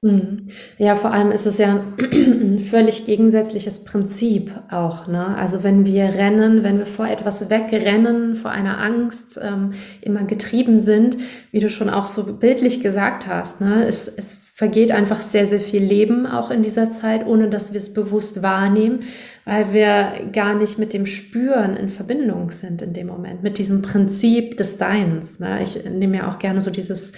Mhm. 0.00 0.50
Ja, 0.78 0.94
vor 0.94 1.10
allem 1.10 1.32
ist 1.32 1.46
es 1.46 1.58
ja 1.58 1.84
ein 1.98 2.60
völlig 2.70 3.04
gegensätzliches 3.04 3.84
Prinzip 3.84 4.52
auch, 4.70 5.08
ne? 5.08 5.36
Also, 5.36 5.64
wenn 5.64 5.84
wir 5.84 6.04
rennen, 6.04 6.62
wenn 6.62 6.78
wir 6.78 6.86
vor 6.86 7.08
etwas 7.08 7.50
wegrennen, 7.50 8.36
vor 8.36 8.52
einer 8.52 8.78
Angst, 8.78 9.40
ähm, 9.42 9.74
immer 10.00 10.22
getrieben 10.22 10.78
sind, 10.78 11.16
wie 11.50 11.58
du 11.58 11.68
schon 11.68 11.90
auch 11.90 12.06
so 12.06 12.38
bildlich 12.38 12.80
gesagt 12.80 13.26
hast, 13.26 13.60
ne? 13.60 13.86
Es 13.86 14.06
es 14.06 14.47
vergeht 14.58 14.90
einfach 14.90 15.20
sehr, 15.20 15.46
sehr 15.46 15.60
viel 15.60 15.84
Leben 15.84 16.26
auch 16.26 16.50
in 16.50 16.64
dieser 16.64 16.90
Zeit, 16.90 17.24
ohne 17.24 17.48
dass 17.48 17.74
wir 17.74 17.78
es 17.78 17.94
bewusst 17.94 18.42
wahrnehmen, 18.42 19.04
weil 19.44 19.72
wir 19.72 20.30
gar 20.32 20.56
nicht 20.56 20.80
mit 20.80 20.92
dem 20.92 21.06
Spüren 21.06 21.76
in 21.76 21.90
Verbindung 21.90 22.50
sind 22.50 22.82
in 22.82 22.92
dem 22.92 23.06
Moment, 23.06 23.44
mit 23.44 23.58
diesem 23.58 23.82
Prinzip 23.82 24.56
des 24.56 24.76
Seins. 24.76 25.38
Ne? 25.38 25.62
Ich 25.62 25.84
nehme 25.84 26.16
ja 26.16 26.28
auch 26.28 26.40
gerne 26.40 26.60
so 26.60 26.72
dieses 26.72 27.12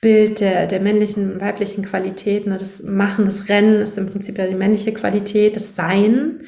Bild 0.00 0.40
der, 0.40 0.66
der 0.66 0.80
männlichen, 0.80 1.38
weiblichen 1.38 1.84
Qualität. 1.84 2.46
Ne? 2.46 2.56
Das 2.56 2.82
Machen, 2.82 3.26
das 3.26 3.50
Rennen 3.50 3.82
ist 3.82 3.98
im 3.98 4.06
Prinzip 4.06 4.38
ja 4.38 4.46
die 4.46 4.54
männliche 4.54 4.94
Qualität, 4.94 5.56
das 5.56 5.76
Sein. 5.76 6.44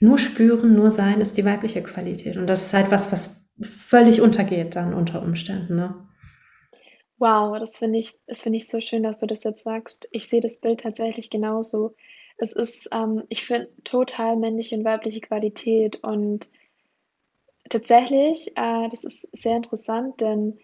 Nur 0.00 0.18
spüren, 0.18 0.74
nur 0.74 0.90
sein 0.90 1.20
ist 1.20 1.36
die 1.36 1.44
weibliche 1.44 1.84
Qualität. 1.84 2.36
Und 2.36 2.48
das 2.48 2.66
ist 2.66 2.74
halt 2.74 2.90
was, 2.90 3.12
was 3.12 3.48
völlig 3.60 4.20
untergeht 4.20 4.74
dann 4.74 4.92
unter 4.92 5.22
Umständen. 5.22 5.76
Ne? 5.76 5.94
Wow, 7.18 7.58
das 7.58 7.78
finde 7.78 7.98
ich 7.98 8.12
das 8.26 8.44
ich 8.46 8.68
so 8.68 8.80
schön, 8.80 9.02
dass 9.02 9.18
du 9.20 9.26
das 9.26 9.44
jetzt 9.44 9.62
sagst. 9.64 10.08
Ich 10.12 10.28
sehe 10.28 10.40
das 10.40 10.58
Bild 10.58 10.80
tatsächlich 10.80 11.30
genauso. 11.30 11.94
Es 12.38 12.52
ist, 12.52 12.88
ähm 12.92 13.22
ich 13.28 13.44
finde 13.46 13.68
total 13.84 14.36
männliche 14.36 14.76
und 14.76 14.84
weibliche 14.84 15.20
Qualität 15.20 16.02
und 16.04 16.50
tatsächlich, 17.68 18.56
äh, 18.56 18.88
das 18.88 19.04
ist 19.04 19.28
sehr 19.32 19.56
interessant, 19.56 20.20
denn 20.22 20.58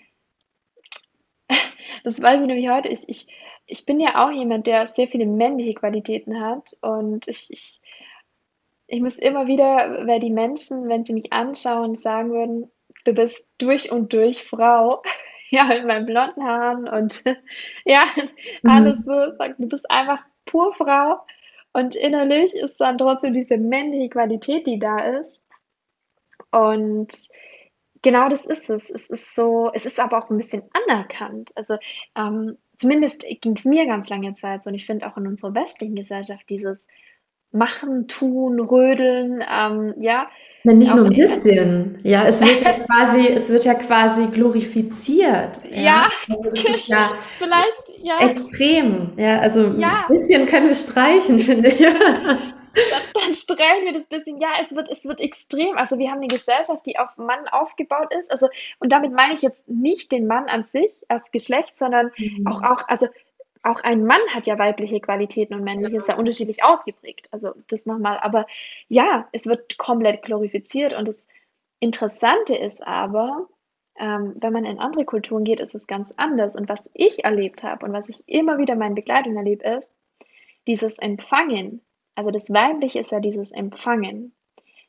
das 2.04 2.20
weiß 2.20 2.40
ich 2.40 2.46
nämlich 2.46 2.68
heute, 2.68 2.88
ich 2.88 3.08
ich 3.08 3.26
ich 3.66 3.86
bin 3.86 4.00
ja 4.00 4.26
auch 4.26 4.32
jemand, 4.32 4.66
der 4.66 4.86
sehr 4.88 5.06
viele 5.08 5.26
männliche 5.26 5.74
Qualitäten 5.74 6.40
hat 6.40 6.76
und 6.82 7.28
ich 7.28 7.50
ich 7.50 7.80
ich 8.88 9.00
muss 9.00 9.18
immer 9.18 9.46
wieder 9.46 10.06
weil 10.06 10.20
die 10.20 10.30
Menschen, 10.30 10.88
wenn 10.88 11.04
sie 11.04 11.12
mich 11.12 11.32
anschauen, 11.32 11.94
sagen 11.94 12.30
würden: 12.30 12.70
„Du 13.04 13.12
bist 13.14 13.48
durch 13.58 13.90
und 13.92 14.12
durch 14.12 14.42
Frau.“ 14.44 15.02
ja, 15.52 15.64
mit 15.66 15.86
meinen 15.86 16.06
blonden 16.06 16.44
Haaren 16.44 16.88
und 16.88 17.24
ja, 17.84 18.04
alles 18.64 19.00
Mhm. 19.00 19.04
so, 19.04 19.12
sagt, 19.36 19.58
du 19.60 19.68
bist 19.68 19.90
einfach 19.90 20.20
pur 20.46 20.72
Frau 20.74 21.20
und 21.72 21.94
innerlich 21.94 22.54
ist 22.54 22.80
dann 22.80 22.98
trotzdem 22.98 23.32
diese 23.32 23.58
männliche 23.58 24.08
Qualität, 24.10 24.66
die 24.66 24.78
da 24.78 24.98
ist. 25.18 25.44
Und 26.50 27.08
genau 28.02 28.28
das 28.28 28.46
ist 28.46 28.70
es. 28.70 28.90
Es 28.90 29.08
ist 29.10 29.34
so 29.34 29.70
es 29.74 29.86
ist 29.86 30.00
aber 30.00 30.18
auch 30.18 30.30
ein 30.30 30.38
bisschen 30.38 30.62
anerkannt. 30.72 31.52
Also, 31.56 31.78
ähm, 32.16 32.58
zumindest 32.76 33.24
ging 33.42 33.56
es 33.56 33.64
mir 33.64 33.86
ganz 33.86 34.08
lange 34.08 34.34
Zeit 34.34 34.62
so 34.64 34.70
und 34.70 34.76
ich 34.76 34.86
finde 34.86 35.06
auch 35.06 35.16
in 35.16 35.26
unserer 35.26 35.54
westlichen 35.54 35.96
Gesellschaft 35.96 36.48
dieses 36.50 36.86
Machen, 37.52 38.06
Tun, 38.06 38.60
Rödeln, 38.60 39.42
ähm, 39.48 39.94
ja, 40.00 40.30
Ne, 40.64 40.74
nicht 40.74 40.94
nur 40.94 41.06
auch, 41.06 41.10
'n 41.10 41.14
äh 41.14 41.16
bisschen. 41.16 41.98
Ja, 42.02 42.26
es 42.26 42.44
wird 42.44 42.60
ja 42.62 42.72
quasi 42.86 43.28
es 43.28 43.48
wird 43.48 43.64
ja 43.64 43.72
quasi 43.74 44.26
glorifiziert, 44.26 45.58
ja? 45.74 46.02
ja, 46.02 46.08
Also, 46.28 46.50
ja 46.86 47.12
vielleicht, 47.38 47.88
ja, 48.02 48.16
extrem. 48.18 49.12
Ja, 49.18 49.40
also 49.40 49.60
'n 49.66 50.02
ja. 50.02 50.08
bisschen 50.08 50.46
können 50.46 50.68
wir 50.68 50.74
streichen, 50.74 51.40
finde 51.42 51.68
ich. 51.68 51.78
Dann 52.90 53.02
dann 53.14 53.34
streichen 53.34 53.84
wir 53.84 53.92
das 53.92 54.06
bisschen. 54.08 54.40
Ja, 54.40 54.48
es 54.60 54.72
wird 54.74 54.88
es 54.90 55.04
wird 55.04 55.20
extrem. 55.20 55.76
Also, 55.78 55.98
wir 55.98 56.10
haben 56.10 56.20
'ne 56.20 56.28
Gesellschaft, 56.28 56.84
die 56.86 56.98
auf 56.98 57.16
Mann 57.16 57.46
aufgebaut 57.48 58.12
ist. 58.18 58.30
Also 58.32 58.48
und 58.80 58.90
damit 58.92 59.12
meine 59.12 59.34
ich 59.34 59.42
jetzt 59.42 59.68
nicht 59.68 60.10
den 60.12 60.26
Mann 60.26 60.48
an 60.48 60.64
sich 60.64 60.92
als 61.08 61.30
Geschlecht, 61.30 61.76
sondern 61.78 62.10
auch 62.44 62.62
Mhm. 62.62 62.64
auch 62.64 62.88
also, 62.88 63.06
auch 63.62 63.80
ein 63.80 64.04
Mann 64.04 64.20
hat 64.34 64.46
ja 64.46 64.58
weibliche 64.58 65.00
Qualitäten 65.00 65.54
und 65.54 65.64
männliche, 65.64 65.98
ist 65.98 66.08
ja 66.08 66.16
unterschiedlich 66.16 66.64
ausgeprägt. 66.64 67.28
Also, 67.32 67.52
das 67.68 67.86
noch 67.86 67.98
mal. 67.98 68.18
Aber 68.18 68.46
ja, 68.88 69.28
es 69.32 69.46
wird 69.46 69.76
komplett 69.76 70.22
glorifiziert 70.22 70.94
und 70.94 71.08
das 71.08 71.26
Interessante 71.78 72.56
ist 72.56 72.86
aber, 72.86 73.48
ähm, 73.98 74.34
wenn 74.36 74.52
man 74.52 74.64
in 74.64 74.78
andere 74.78 75.04
Kulturen 75.04 75.44
geht, 75.44 75.60
ist 75.60 75.74
es 75.74 75.86
ganz 75.86 76.12
anders. 76.16 76.56
Und 76.56 76.68
was 76.68 76.90
ich 76.94 77.24
erlebt 77.24 77.62
habe 77.62 77.86
und 77.86 77.92
was 77.92 78.08
ich 78.08 78.22
immer 78.26 78.58
wieder 78.58 78.74
in 78.74 78.78
meinen 78.78 78.94
Begleitungen 78.94 79.38
erlebe, 79.38 79.64
ist 79.64 79.92
dieses 80.66 80.98
Empfangen. 80.98 81.82
Also, 82.14 82.30
das 82.30 82.50
Weibliche 82.50 83.00
ist 83.00 83.12
ja 83.12 83.20
dieses 83.20 83.52
Empfangen. 83.52 84.34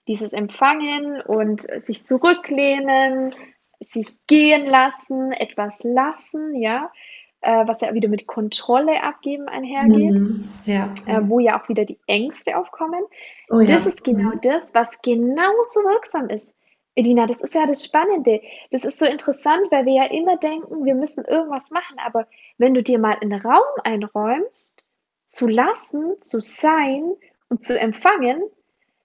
Dieses 0.08 0.34
Empfangen 0.34 1.22
und 1.22 1.62
sich 1.62 2.06
zurücklehnen, 2.06 3.36
sich 3.80 4.26
gehen 4.28 4.66
lassen, 4.66 5.32
etwas 5.32 5.78
lassen, 5.84 6.56
ja, 6.56 6.92
äh, 7.42 7.68
was 7.68 7.82
ja 7.82 7.94
wieder 7.94 8.10
mit 8.10 8.28
Kontrolle 8.28 9.04
abgeben 9.04 9.48
einhergeht, 9.48 10.20
Mhm. 10.20 10.50
Ja, 10.66 10.94
äh, 11.08 11.22
wo 11.24 11.40
ja 11.40 11.60
auch 11.62 11.70
wieder 11.70 11.86
die 11.86 12.00
Ängste 12.08 12.58
aufkommen. 12.58 13.04
Oh 13.50 13.60
Das 13.62 13.86
ja. 13.86 13.90
ist 13.90 14.04
genau 14.04 14.30
Mhm. 14.36 14.42
das, 14.42 14.74
was 14.74 15.02
genauso 15.02 15.80
wirksam 15.82 16.30
ist. 16.30 16.54
Elina, 16.96 17.26
das 17.26 17.42
ist 17.42 17.56
ja 17.56 17.66
das 17.66 17.86
Spannende. 17.86 18.42
Das 18.72 18.84
ist 18.84 19.00
so 19.00 19.06
interessant, 19.06 19.72
weil 19.72 19.86
wir 19.86 19.94
ja 19.94 20.06
immer 20.06 20.38
denken, 20.38 20.84
wir 20.86 20.94
müssen 20.96 21.24
irgendwas 21.26 21.72
machen, 21.72 21.98
aber 22.06 22.28
wenn 22.58 22.74
du 22.74 22.84
dir 22.84 23.00
mal 23.00 23.18
'n 23.22 23.34
Raum 23.34 23.64
einräumst, 23.84 24.84
zu 25.26 25.48
lassen, 25.48 26.22
zu 26.22 26.42
sein 26.42 27.14
und 27.50 27.64
zu 27.64 27.80
empfangen, 27.80 28.44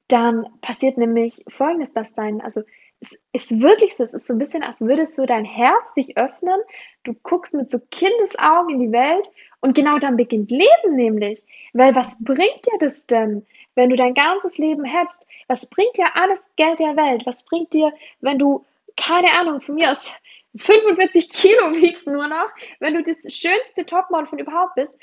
dann 0.08 0.46
passiert 0.60 0.98
nämlich 0.98 1.44
Folgendes, 1.48 1.92
dass 1.92 2.14
dein 2.14 2.40
also, 2.40 2.62
es 3.02 3.18
ist 3.32 3.60
wirklich 3.60 3.94
so, 3.96 4.04
es 4.04 4.14
ist 4.14 4.26
so 4.26 4.32
'n 4.34 4.38
bisschen, 4.38 4.62
als 4.62 4.80
würde 4.80 5.06
so 5.06 5.26
dein 5.26 5.44
Herz 5.44 5.94
sich 5.94 6.16
öffnen. 6.16 6.58
Du 7.04 7.14
guckst 7.22 7.54
mit 7.54 7.70
so 7.70 7.78
Kindesaugen 7.90 8.70
in 8.74 8.80
die 8.80 8.92
Welt 8.92 9.28
und 9.60 9.74
genau 9.74 9.98
dann 9.98 10.16
beginnt 10.16 10.50
Leben 10.50 10.96
nämlich. 10.96 11.44
Weil 11.72 11.94
was 11.94 12.16
bringt 12.20 12.64
dir 12.66 12.78
das 12.80 13.06
denn, 13.06 13.46
wenn 13.74 13.90
du 13.90 13.96
dein 13.96 14.14
ganzes 14.14 14.58
Leben 14.58 14.84
hättest? 14.84 15.28
Was 15.48 15.66
bringt 15.68 15.96
dir 15.96 16.16
alles 16.16 16.50
Geld 16.56 16.78
der 16.78 16.96
Welt? 16.96 17.22
Was 17.26 17.44
bringt 17.44 17.72
dir, 17.72 17.92
wenn 18.20 18.38
du, 18.38 18.64
keine 18.96 19.30
Ahnung, 19.32 19.60
von 19.60 19.74
mir 19.74 19.90
aus 19.92 20.10
45 20.56 21.28
Kilo 21.28 21.74
wiegst 21.74 22.06
nur 22.06 22.28
noch, 22.28 22.48
wenn 22.80 22.94
du 22.94 23.02
das 23.02 23.18
schönste 23.32 23.84
Topmodel 23.84 24.26
von 24.26 24.38
überhaupt 24.38 24.74
bist? 24.74 24.96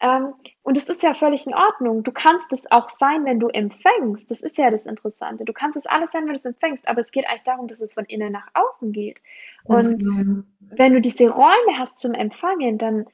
Ähm, 0.00 0.34
und 0.62 0.76
es 0.76 0.88
ist 0.88 1.02
ja 1.02 1.14
völlig 1.14 1.46
in 1.46 1.54
Ordnung. 1.54 2.02
Du 2.02 2.12
kannst 2.12 2.52
es 2.52 2.70
auch 2.70 2.90
sein, 2.90 3.24
wenn 3.24 3.40
du 3.40 3.48
empfängst. 3.48 4.30
Das 4.30 4.42
ist 4.42 4.58
ja 4.58 4.70
das 4.70 4.84
Interessante. 4.84 5.44
Du 5.44 5.52
kannst 5.52 5.76
es 5.76 5.86
alles 5.86 6.12
sein, 6.12 6.22
wenn 6.22 6.30
du 6.30 6.34
es 6.34 6.44
empfängst, 6.44 6.88
aber 6.88 7.00
es 7.00 7.12
geht 7.12 7.26
eigentlich 7.28 7.44
darum, 7.44 7.66
dass 7.66 7.80
es 7.80 7.94
von 7.94 8.04
innen 8.04 8.32
nach 8.32 8.48
außen 8.52 8.92
geht. 8.92 9.22
Ganz 9.66 9.86
Und 9.86 9.98
genau. 10.00 10.42
wenn 10.60 10.92
du 10.92 11.00
diese 11.00 11.30
Räume 11.30 11.78
hast 11.78 11.98
zum 11.98 12.12
Empfangen, 12.12 12.76
dann 12.76 13.06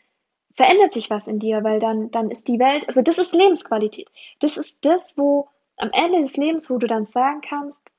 verändert 0.55 0.93
sich 0.93 1.09
was 1.09 1.29
in 1.29 1.39
dir, 1.39 1.63
weil 1.65 1.79
dann 1.79 2.11
dann 2.11 2.31
ist 2.31 2.49
die 2.49 2.59
Welt 2.59 2.89
also, 2.89 3.01
das 3.01 3.19
ist 3.19 3.35
Lebensqualität. 3.35 4.11
Das 4.41 4.57
ist 4.57 4.85
das, 4.85 5.17
wo 5.17 5.49
am 5.77 5.91
Ende 5.93 6.21
des 6.23 6.37
Lebens, 6.37 6.69
wo 6.69 6.79
du 6.79 6.87
dann 6.87 7.07
sagen 7.07 7.41
kannst: 7.43 7.93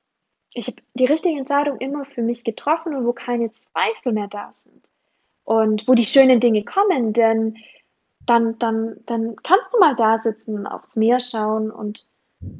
„Ich 0.53 0.67
habe 0.67 0.77
die 0.93 1.05
richtige 1.05 1.39
Entscheidung 1.39 1.77
immer 1.77 2.05
für 2.05 2.21
mich 2.21 2.43
getroffen“ 2.43 2.95
und 2.95 3.05
wo 3.05 3.13
keine 3.13 3.51
Zweifel 3.51 4.11
mehr 4.11 4.27
da 4.27 4.51
sind. 4.53 4.91
Und 5.45 5.87
wo 5.87 5.93
die 5.93 6.05
schönen 6.05 6.39
Dinge 6.39 6.63
kommen, 6.63 7.13
denn 7.13 7.57
dann 8.25 8.57
dann 8.59 8.97
dann 9.05 9.35
kannst 9.43 9.73
du 9.73 9.79
mal 9.79 9.95
da 9.95 10.17
sitzen, 10.17 10.67
aufs 10.67 10.95
Meer 10.95 11.19
schauen 11.19 11.71
und 11.71 12.05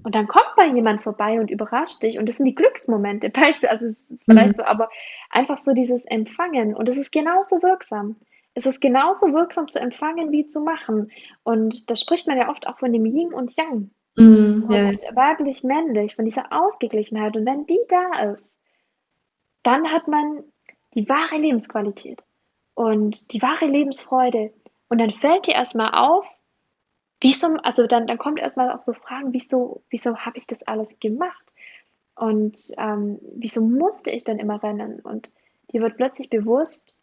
und 0.04 0.15
dann 0.15 0.28
kommt 0.28 0.56
mal 0.58 0.73
jemand 0.76 1.04
vorbei 1.04 1.39
und 1.41 1.52
überrascht 1.52 2.04
dich 2.04 2.17
und 2.17 2.28
das 2.30 2.38
sind 2.38 2.45
die 2.47 2.56
Glücksmomente. 2.56 3.30
Beispiel 3.30 3.69
also, 3.69 3.86
es 3.88 4.12
ist 4.12 4.28
Mhm. 4.28 4.34
vielleicht 4.34 4.56
so, 4.56 4.63
aber 4.63 4.89
einfach 5.30 5.58
so 5.58 5.73
dieses 5.73 6.06
Empfangen 6.06 6.76
und 6.76 6.89
es 6.89 6.97
ist 6.97 7.12
genauso 7.12 7.62
wirksam. 7.63 8.15
Es 8.56 8.65
ist 8.65 8.82
genauso 8.82 9.34
wirksam 9.34 9.69
zu 9.69 9.80
empfangen 9.80 10.32
wie 10.32 10.45
zu 10.45 10.62
machen. 10.62 11.12
Und 11.43 11.89
da 11.89 11.95
spricht 11.95 12.28
man 12.28 12.38
ja 12.38 12.49
oft 12.49 12.67
auch 12.67 12.78
von 12.80 12.93
dem 12.93 13.06
Yin 13.06 13.34
und 13.34 13.56
Yang 13.58 13.89
Mhm. 14.15 14.65
und 14.67 14.73
ja. 14.76 15.15
weiblich-männlich, 15.15 16.15
von 16.15 16.26
dieser 16.26 16.52
Ausgeglichenheit. 16.52 17.36
Und 17.36 17.45
wenn 17.47 17.65
die 17.65 17.80
da 17.89 18.32
ist, 18.32 18.60
dann 19.63 19.91
hat 19.91 20.08
man 20.08 20.43
die 20.93 21.08
wahre 21.10 21.38
Lebensqualität 21.38 22.26
und 22.76 23.34
die 23.34 23.41
wahre 23.41 23.65
Lebensfreude. 23.65 24.54
Und 24.94 25.00
dann 25.00 25.12
fällt 25.12 25.48
dir 25.48 25.56
erst 25.56 25.74
mal 25.74 25.90
auf, 25.90 26.28
wieso 27.20 27.48
also, 27.64 27.88
dann 27.88 28.06
dann 28.06 28.20
kommt 28.20 28.38
erst 28.38 28.58
mal 28.58 28.72
auch 28.72 28.78
so 28.78 28.94
Fragen: 28.94 29.34
„Wieso 29.34 29.82
wieso 29.90 30.18
habe 30.18 30.38
ich 30.38 30.46
das 30.46 30.62
alles 30.68 31.00
gemacht? 31.00 31.52
Und, 32.14 32.60
ähm, 32.78 33.18
wieso 33.36 33.66
musste 33.66 34.12
ich 34.12 34.24
dann 34.24 34.38
immer 34.38 34.62
rennen?“ 34.62 35.00
Und 35.00 35.34
dir 35.72 35.82
wird 35.82 35.98
plötzlich 35.98 36.30
bewusst, 36.30 36.94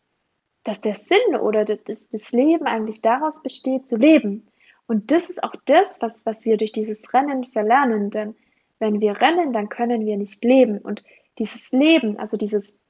dass 0.62 0.80
der 0.80 0.94
Sinn 0.94 1.34
oder 1.40 1.64
das 1.64 2.08
das 2.10 2.30
Leben 2.30 2.68
eigentlich 2.68 3.02
daraus 3.02 3.42
besteht, 3.42 3.88
zu 3.88 3.96
leben. 3.96 4.46
Und 4.86 5.10
das 5.10 5.28
ist 5.28 5.42
auch 5.42 5.56
das, 5.64 6.00
was 6.00 6.24
was 6.24 6.44
wir 6.44 6.58
durch 6.58 6.70
dieses 6.70 7.12
Rennen 7.12 7.44
verlernen, 7.46 8.10
denn 8.10 8.36
wenn 8.78 9.00
wir 9.00 9.20
rennen, 9.20 9.52
dann 9.52 9.68
können 9.68 10.06
wir 10.06 10.16
nicht 10.16 10.44
leben. 10.44 10.78
Und 10.78 11.02
dieses 11.40 11.72
Leben, 11.72 12.20
also 12.20 12.36
dieses 12.36 12.86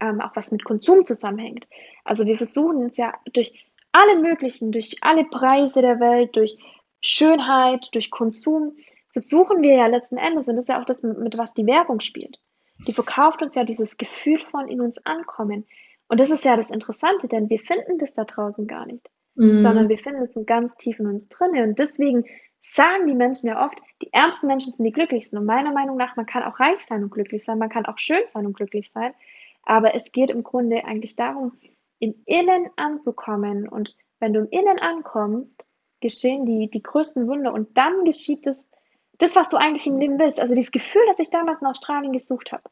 ähm, 0.00 0.20
auch 0.20 0.34
was 0.34 0.50
mit 0.50 0.64
Konsum 0.64 1.04
zusammenhängt. 1.04 1.68
Also 2.02 2.26
wir 2.26 2.36
versuchen 2.36 2.86
es 2.86 2.96
ja 2.96 3.14
durch 3.32 3.52
alle 3.94 4.20
möglichen, 4.20 4.72
durch 4.72 4.98
alle 5.02 5.24
Preise 5.24 5.80
der 5.80 6.00
Welt, 6.00 6.36
durch 6.36 6.58
Schönheit, 7.00 7.88
durch 7.92 8.10
Konsum, 8.10 8.76
versuchen 9.12 9.62
wir 9.62 9.74
ja 9.74 9.86
letzten 9.86 10.16
Endes, 10.16 10.48
und 10.48 10.56
das 10.56 10.64
ist 10.64 10.68
ja 10.68 10.80
auch 10.80 10.84
das, 10.84 11.02
mit, 11.02 11.38
was 11.38 11.54
die 11.54 11.66
Werbung 11.66 12.00
spielt. 12.00 12.40
Die 12.88 12.92
verkauft 12.92 13.40
uns 13.40 13.54
ja 13.54 13.64
dieses 13.64 13.96
Gefühl 13.96 14.40
von 14.50 14.68
in 14.68 14.80
uns 14.80 15.04
ankommen. 15.06 15.66
Und 16.08 16.18
das 16.18 16.30
ist 16.30 16.44
ja 16.44 16.56
das 16.56 16.70
Interessante, 16.70 17.28
denn 17.28 17.48
wir 17.48 17.60
finden 17.60 17.98
das 17.98 18.14
da 18.14 18.24
draußen 18.24 18.66
gar 18.66 18.84
nicht, 18.86 19.08
mhm. 19.36 19.62
sondern 19.62 19.88
wir 19.88 19.98
finden 19.98 20.22
es 20.22 20.32
so 20.32 20.44
ganz 20.44 20.76
tief 20.76 20.98
in 20.98 21.06
uns 21.06 21.28
drin. 21.28 21.52
Und 21.62 21.78
deswegen 21.78 22.24
sagen 22.62 23.06
die 23.06 23.14
Menschen 23.14 23.48
ja 23.48 23.64
oft, 23.64 23.78
die 24.02 24.12
ärmsten 24.12 24.48
Menschen 24.48 24.72
sind 24.72 24.84
die 24.84 24.92
glücklichsten. 24.92 25.38
Und 25.38 25.46
meiner 25.46 25.72
Meinung 25.72 25.96
nach, 25.96 26.16
man 26.16 26.26
kann 26.26 26.42
auch 26.42 26.58
reich 26.58 26.80
sein 26.80 27.04
und 27.04 27.10
glücklich 27.10 27.44
sein, 27.44 27.58
man 27.58 27.68
kann 27.68 27.86
auch 27.86 27.98
schön 27.98 28.26
sein 28.26 28.44
und 28.44 28.56
glücklich 28.56 28.90
sein. 28.90 29.14
Aber 29.62 29.94
es 29.94 30.10
geht 30.10 30.30
im 30.30 30.42
Grunde 30.42 30.84
eigentlich 30.84 31.14
darum, 31.14 31.52
im 31.98 32.14
Innen 32.26 32.70
anzukommen. 32.76 33.68
Und 33.68 33.96
wenn 34.20 34.32
du 34.32 34.40
im 34.40 34.48
Innen 34.48 34.78
ankommst, 34.78 35.66
geschehen 36.00 36.44
die, 36.46 36.68
die 36.70 36.82
größten 36.82 37.26
Wunder. 37.28 37.52
Und 37.52 37.76
dann 37.78 38.04
geschieht 38.04 38.46
das, 38.46 38.68
das, 39.18 39.36
was 39.36 39.48
du 39.48 39.56
eigentlich 39.56 39.86
im 39.86 39.98
Leben 39.98 40.18
willst. 40.18 40.40
Also 40.40 40.54
dieses 40.54 40.72
Gefühl, 40.72 41.02
das 41.08 41.18
ich 41.18 41.30
damals 41.30 41.60
in 41.60 41.66
Australien 41.66 42.12
gesucht 42.12 42.52
habe, 42.52 42.64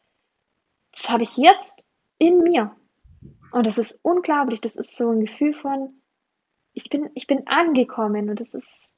das 0.93 1.09
habe 1.09 1.23
ich 1.23 1.37
jetzt 1.37 1.87
in 2.19 2.43
mir. 2.43 2.75
Und 3.53 3.67
das 3.67 3.79
ist 3.79 3.99
unglaublich. 4.03 4.61
Das 4.61 4.77
ist 4.77 4.97
so 4.97 5.11
ein 5.11 5.21
Gefühl 5.21 5.55
von, 5.55 5.95
ich 6.73 6.89
bin, 6.91 7.11
ich 7.15 7.27
bin 7.27 7.47
angekommen. 7.47 8.29
Und 8.29 8.41
das 8.41 8.55
ist, 8.55 8.95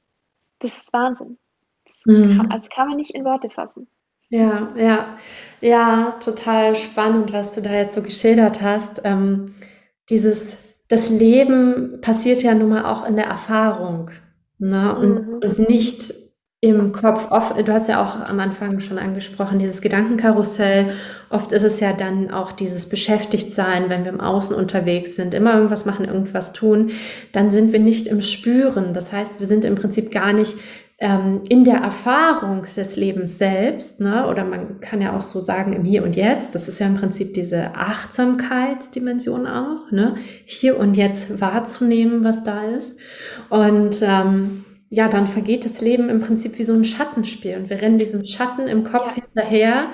das 0.59 0.77
ist 0.77 0.93
Wahnsinn. 0.93 1.37
Das 1.85 2.01
mhm. 2.05 2.37
kann, 2.37 2.51
also 2.51 2.67
kann 2.73 2.89
man 2.89 2.97
nicht 2.97 3.15
in 3.15 3.25
Worte 3.25 3.49
fassen. 3.49 3.87
Ja, 4.29 4.73
ja, 4.75 5.17
ja, 5.61 6.17
total 6.19 6.75
spannend, 6.75 7.31
was 7.31 7.53
du 7.53 7.61
da 7.61 7.71
jetzt 7.71 7.95
so 7.95 8.01
geschildert 8.01 8.61
hast. 8.61 9.01
Ähm, 9.03 9.53
dieses, 10.09 10.57
das 10.87 11.09
Leben 11.09 11.99
passiert 12.01 12.43
ja 12.43 12.53
nun 12.53 12.69
mal 12.69 12.85
auch 12.85 13.07
in 13.07 13.15
der 13.15 13.25
Erfahrung, 13.25 14.11
ne? 14.59 14.95
Und, 14.95 15.27
mhm. 15.27 15.33
und 15.41 15.69
nicht 15.69 16.13
im 16.61 16.91
Kopf. 16.91 17.31
Oft, 17.31 17.55
du 17.57 17.73
hast 17.73 17.89
ja 17.89 18.03
auch 18.03 18.27
am 18.27 18.39
Anfang 18.39 18.79
schon 18.79 18.97
angesprochen, 18.97 19.59
dieses 19.59 19.81
Gedankenkarussell. 19.81 20.93
Oft 21.29 21.51
ist 21.51 21.63
es 21.63 21.79
ja 21.79 21.93
dann 21.93 22.31
auch 22.31 22.51
dieses 22.51 22.89
Beschäftigtsein, 22.89 23.89
wenn 23.89 24.03
wir 24.03 24.11
im 24.11 24.21
Außen 24.21 24.55
unterwegs 24.55 25.15
sind, 25.15 25.33
immer 25.33 25.53
irgendwas 25.53 25.85
machen, 25.85 26.05
irgendwas 26.05 26.53
tun. 26.53 26.91
Dann 27.33 27.51
sind 27.51 27.71
wir 27.71 27.79
nicht 27.79 28.07
im 28.07 28.21
Spüren. 28.21 28.93
Das 28.93 29.11
heißt, 29.11 29.39
wir 29.39 29.47
sind 29.47 29.63
im 29.63 29.75
Prinzip 29.75 30.11
gar 30.11 30.33
nicht 30.33 30.57
ähm, 30.97 31.41
in 31.49 31.65
der 31.65 31.77
Erfahrung 31.77 32.61
des 32.63 32.95
Lebens 32.95 33.37
selbst, 33.37 33.99
ne, 33.99 34.27
oder 34.27 34.45
man 34.45 34.79
kann 34.79 35.01
ja 35.01 35.15
auch 35.15 35.21
so 35.21 35.41
sagen 35.41 35.73
im 35.73 35.83
Hier 35.83 36.03
und 36.03 36.15
Jetzt, 36.15 36.55
das 36.55 36.69
ist 36.69 36.79
ja 36.79 36.87
im 36.87 36.95
Prinzip 36.95 37.33
diese 37.33 37.75
Achtsamkeitsdimension 37.75 39.45
auch, 39.45 39.91
ne, 39.91 40.15
hier 40.45 40.79
und 40.79 40.95
jetzt 40.95 41.41
wahrzunehmen, 41.41 42.23
was 42.23 42.45
da 42.45 42.63
ist. 42.63 42.97
Und 43.49 44.01
ähm, 44.01 44.63
ja, 44.89 45.09
dann 45.09 45.27
vergeht 45.27 45.65
das 45.65 45.81
Leben 45.81 46.09
im 46.09 46.21
Prinzip 46.21 46.57
wie 46.57 46.63
so 46.63 46.73
ein 46.73 46.85
Schattenspiel 46.85 47.57
und 47.57 47.69
wir 47.69 47.81
rennen 47.81 47.97
diesem 47.97 48.25
Schatten 48.25 48.67
im 48.67 48.85
Kopf 48.85 49.17
ja. 49.17 49.23
hinterher 49.23 49.87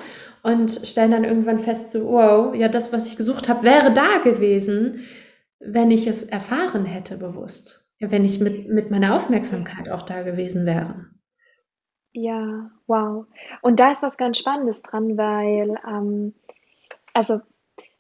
und 0.44 0.72
stellen 0.72 1.12
dann 1.12 1.24
irgendwann 1.24 1.60
fest, 1.60 1.92
so, 1.92 2.06
wow, 2.06 2.54
ja, 2.56 2.68
das, 2.68 2.94
was 2.94 3.08
ich 3.08 3.18
gesucht 3.18 3.50
habe, 3.50 3.64
wäre 3.64 3.92
da 3.92 4.20
gewesen, 4.24 5.02
wenn 5.60 5.90
ich 5.90 6.06
es 6.06 6.24
erfahren 6.24 6.86
hätte 6.86 7.18
bewusst. 7.18 7.81
Ja, 8.02 8.10
wenn 8.10 8.26
ich 8.26 8.40
mit, 8.40 8.68
mit 8.68 8.90
meiner 8.90 9.16
Aufmerksamkeit 9.16 9.88
auch 9.90 10.02
da 10.02 10.24
gewesen 10.24 10.66
wäre. 10.66 11.06
Ja, 12.14 12.72
wow. 12.88 13.28
Und 13.62 13.80
da 13.80 13.92
ist 13.92 14.02
was 14.02 14.18
ganz 14.18 14.40
Spannendes 14.40 14.82
dran, 14.82 15.18
weil, 15.18 15.80
ähm, 15.88 16.34
also, 17.14 17.42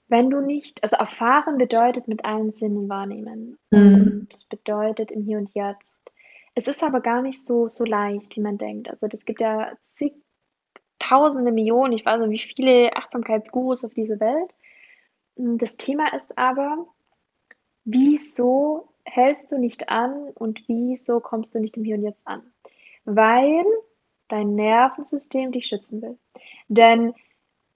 wenn 0.08 0.32
du 0.32 0.42
nicht, 0.42 0.84
also 0.84 0.96
erfahren 0.96 1.60
bedeutet 1.60 2.08
mit 2.08 2.26
allen 2.26 2.52
Sinnen 2.52 2.90
wahrnehmen 2.90 3.60
mhm. 3.70 3.80
und 3.80 4.50
bedeutet 4.50 5.12
im 5.12 5.22
Hier 5.22 5.38
und 5.38 5.54
Jetzt. 5.54 6.12
Es 6.56 6.68
ist 6.68 6.84
aber 6.84 7.02
gar 7.02 7.22
nicht 7.22 7.46
so, 7.46 7.70
so 7.70 7.86
leicht, 7.86 8.36
wie 8.36 8.42
man 8.42 8.58
denkt. 8.58 8.90
Also, 8.90 9.06
es 9.06 9.24
gibt 9.24 9.40
ja 9.40 9.72
zig, 9.82 10.14
tausende 10.98 11.52
Millionen, 11.52 11.94
ich 11.94 12.08
weiß 12.08 12.20
nicht, 12.26 12.50
wie 12.50 12.56
viele 12.56 12.96
Achtsamkeitsgurus 12.96 13.86
auf 13.86 13.94
dieser 13.94 14.20
Welt. 14.20 14.52
Das 15.36 15.78
Thema 15.78 16.12
ist 16.16 16.40
aber, 16.40 16.88
wieso 17.86 18.91
hältst 19.06 19.52
du 19.52 19.58
nicht 19.58 19.90
an 19.90 20.30
und 20.36 20.64
wieso 20.68 21.20
kommst 21.20 21.56
du 21.56 21.60
nicht 21.60 21.78
im 21.78 21.84
Hier 21.84 21.98
und 21.98 22.04
Jetzt 22.04 22.26
an? 22.28 22.42
Weil 23.06 23.66
dein 24.28 24.56
Nervensystem 24.56 25.52
dich 25.52 25.68
schützen 25.68 26.02
will. 26.02 26.18
Denn 26.68 27.14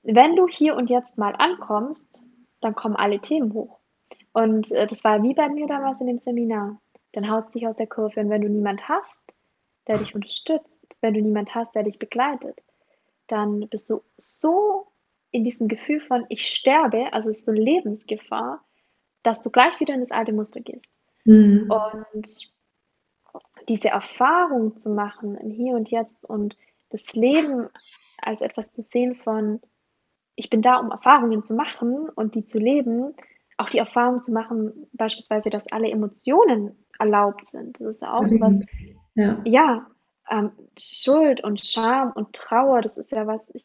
wenn 0.04 0.36
du 0.36 0.48
hier 0.48 0.76
und 0.76 0.90
jetzt 0.90 1.18
mal 1.18 1.36
ankommst, 1.36 2.24
dann 2.62 2.76
kommen 2.76 2.96
alle 2.96 3.20
Themen 3.20 3.54
hoch. 3.54 3.80
Und 4.34 4.72
äh, 4.72 4.88
das 4.88 5.04
war 5.04 5.24
wie 5.24 5.34
bei 5.34 5.50
mir 5.50 5.68
damals 5.68 6.02
in 6.02 6.08
dem 6.08 6.20
Seminar. 6.20 6.80
Dann 7.14 7.30
haut 7.30 7.46
es 7.46 7.52
dich 7.52 7.68
aus 7.68 7.76
der 7.76 7.88
Kurve. 7.88 8.20
Und 8.20 8.30
wenn 8.30 8.42
du 8.42 8.50
niemand 8.50 8.88
hast, 8.88 9.36
der 9.88 9.98
dich 9.98 10.16
unterstützt, 10.16 10.98
wenn 11.02 11.14
du 11.14 11.22
niemand 11.22 11.56
hast, 11.56 11.74
der 11.76 11.84
dich 11.84 12.00
begleitet, 12.00 12.64
dann 13.28 13.68
bist 13.70 13.90
du 13.90 14.02
so 14.18 14.88
in 15.32 15.44
diesem 15.44 15.68
Gefühl 15.68 16.00
von 16.00 16.26
ich 16.30 16.48
sterbe, 16.48 17.12
also 17.12 17.30
es 17.30 17.40
ist 17.40 17.46
so 17.46 17.52
Lebensgefahr, 17.52 18.64
dass 19.24 19.42
du 19.42 19.50
gleich 19.50 19.80
wieder 19.80 19.94
in 19.94 20.00
das 20.00 20.12
alte 20.12 20.34
Muster 20.34 20.62
gehst. 20.62 20.92
Mhm. 21.26 21.72
Und 21.72 22.54
diese 23.68 23.90
Erfahrung 23.90 24.78
zu 24.78 24.90
machen 24.90 25.36
im 25.36 25.52
Hier 25.52 25.74
und 25.76 25.90
Jetzt 25.92 26.24
und 26.24 26.56
das 26.90 27.14
Leben 27.14 27.68
als 28.22 28.42
etwas 28.42 28.72
zu 28.72 28.82
sehen 28.82 29.16
von, 29.16 29.60
ich 30.36 30.50
bin 30.50 30.62
da, 30.62 30.78
um 30.78 30.92
Erfahrungen 30.92 31.44
zu 31.44 31.56
machen 31.56 32.10
und 32.10 32.36
die 32.36 32.46
zu 32.46 32.60
leben, 32.60 33.14
auch 33.58 33.70
die 33.70 33.78
Erfahrung 33.78 34.24
zu 34.24 34.34
machen, 34.34 34.88
beispielsweise, 34.94 35.50
dass 35.50 35.72
alle 35.72 35.90
Emotionen 35.90 36.86
erlaubt 37.00 37.48
sind. 37.48 37.80
Das 37.80 37.88
ist 37.88 38.02
ja 38.02 38.14
auch 38.14 38.26
so 38.26 38.40
was, 38.40 38.62
ja, 39.16 39.42
ja 39.46 39.88
ähm, 40.30 40.52
Schuld 40.78 41.44
und 41.44 41.66
Scham 41.66 42.12
und 42.12 42.34
Trauer, 42.34 42.82
das 42.82 42.98
ist 42.98 43.12
ja 43.12 43.28
was, 43.28 43.50
ich 43.54 43.64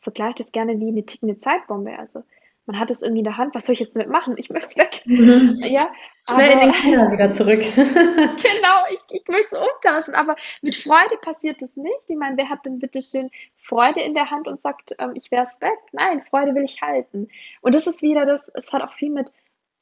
vergleiche 0.00 0.36
das 0.38 0.52
gerne 0.52 0.78
wie 0.80 0.88
eine 0.88 1.06
tickende 1.06 1.36
Zeitbombe. 1.36 1.98
Also 1.98 2.22
man 2.66 2.78
hat 2.78 2.90
es 2.90 3.02
irgendwie 3.02 3.20
in 3.20 3.24
der 3.24 3.38
Hand, 3.38 3.54
was 3.54 3.66
soll 3.66 3.74
ich 3.74 3.80
jetzt 3.80 3.96
damit 3.96 4.10
machen? 4.10 4.34
Ich 4.36 4.50
möchte 4.50 4.70
es 4.70 4.76
weg. 4.76 5.02
Mhm. 5.06 5.56
Ja, 5.64 5.86
Schnell 6.30 6.52
aber, 6.52 6.62
in 6.62 6.70
den 6.70 6.72
Keller 6.72 7.10
wieder 7.10 7.34
zurück. 7.34 7.60
genau, 7.74 8.84
ich, 8.90 9.00
ich 9.10 9.28
möchte 9.28 9.56
es 9.56 9.60
umtauschen, 9.60 10.14
aber 10.14 10.36
mit 10.60 10.74
Freude 10.76 11.16
passiert 11.20 11.60
das 11.62 11.76
nicht. 11.76 12.04
Ich 12.06 12.16
meine, 12.16 12.36
wer 12.36 12.48
hat 12.48 12.64
denn 12.64 12.78
bitte 12.78 13.02
schön 13.02 13.30
Freude 13.56 14.00
in 14.00 14.14
der 14.14 14.30
Hand 14.30 14.48
und 14.48 14.60
sagt, 14.60 14.94
ähm, 14.98 15.12
ich 15.14 15.30
wäre 15.30 15.42
es 15.42 15.60
weg? 15.60 15.78
Nein, 15.92 16.22
Freude 16.22 16.54
will 16.54 16.64
ich 16.64 16.80
halten. 16.80 17.28
Und 17.60 17.74
das 17.74 17.86
ist 17.86 18.02
wieder 18.02 18.24
das, 18.24 18.50
es 18.54 18.72
hat 18.72 18.82
auch 18.82 18.92
viel 18.92 19.10
mit 19.10 19.32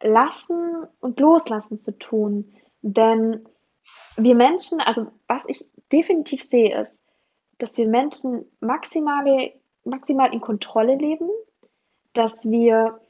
Lassen 0.03 0.87
und 1.01 1.21
Loslassen 1.21 1.81
zu 1.81 1.99
tun. 1.99 2.55
Denn 2.81 3.47
wir 4.17 4.35
Menschen, 4.35 4.81
also 4.81 5.09
was 5.27 5.47
ich 5.47 5.67
definitiv 5.93 6.43
sehe, 6.43 6.79
ist, 6.81 7.03
dass 7.59 7.77
wir 7.77 7.87
Menschen 7.87 8.51
maximale, 8.61 9.53
maximal 9.85 10.33
in 10.33 10.41
Kontrolle 10.41 10.97
leben 10.97 11.29
dass 12.13 12.51
wir 12.51 13.01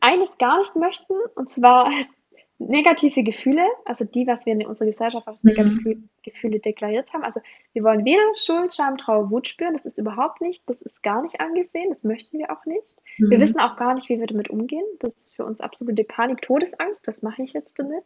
eines 0.00 0.38
gar 0.38 0.58
nicht 0.58 0.76
möchten, 0.76 1.14
und 1.34 1.50
zwar 1.50 1.90
negative 2.58 3.22
Gefühle, 3.22 3.64
also 3.84 4.04
die, 4.04 4.26
was 4.26 4.44
wir 4.44 4.52
in 4.52 4.66
unserer 4.66 4.88
Gesellschaft 4.88 5.28
als 5.28 5.44
negative 5.44 5.96
mhm. 5.96 6.08
Gefühle 6.22 6.58
deklariert 6.58 7.12
haben. 7.12 7.22
Also 7.22 7.40
wir 7.72 7.84
wollen 7.84 8.04
weder 8.04 8.34
Schuld, 8.34 8.74
Scham, 8.74 8.96
Trauer, 8.96 9.30
Wut 9.30 9.46
spüren, 9.46 9.74
das 9.74 9.86
ist 9.86 9.98
überhaupt 9.98 10.40
nicht, 10.40 10.62
das 10.66 10.82
ist 10.82 11.02
gar 11.02 11.22
nicht 11.22 11.40
angesehen, 11.40 11.88
das 11.88 12.02
möchten 12.02 12.38
wir 12.38 12.50
auch 12.50 12.64
nicht. 12.66 13.00
Mhm. 13.18 13.30
Wir 13.30 13.40
wissen 13.40 13.60
auch 13.60 13.76
gar 13.76 13.94
nicht, 13.94 14.08
wie 14.08 14.18
wir 14.18 14.26
damit 14.26 14.50
umgehen. 14.50 14.84
Das 14.98 15.14
ist 15.14 15.36
für 15.36 15.44
uns 15.44 15.60
absolute 15.60 16.02
Panik, 16.02 16.42
Todesangst, 16.42 17.06
was 17.06 17.22
mache 17.22 17.42
ich 17.42 17.52
jetzt 17.52 17.78
damit? 17.78 18.04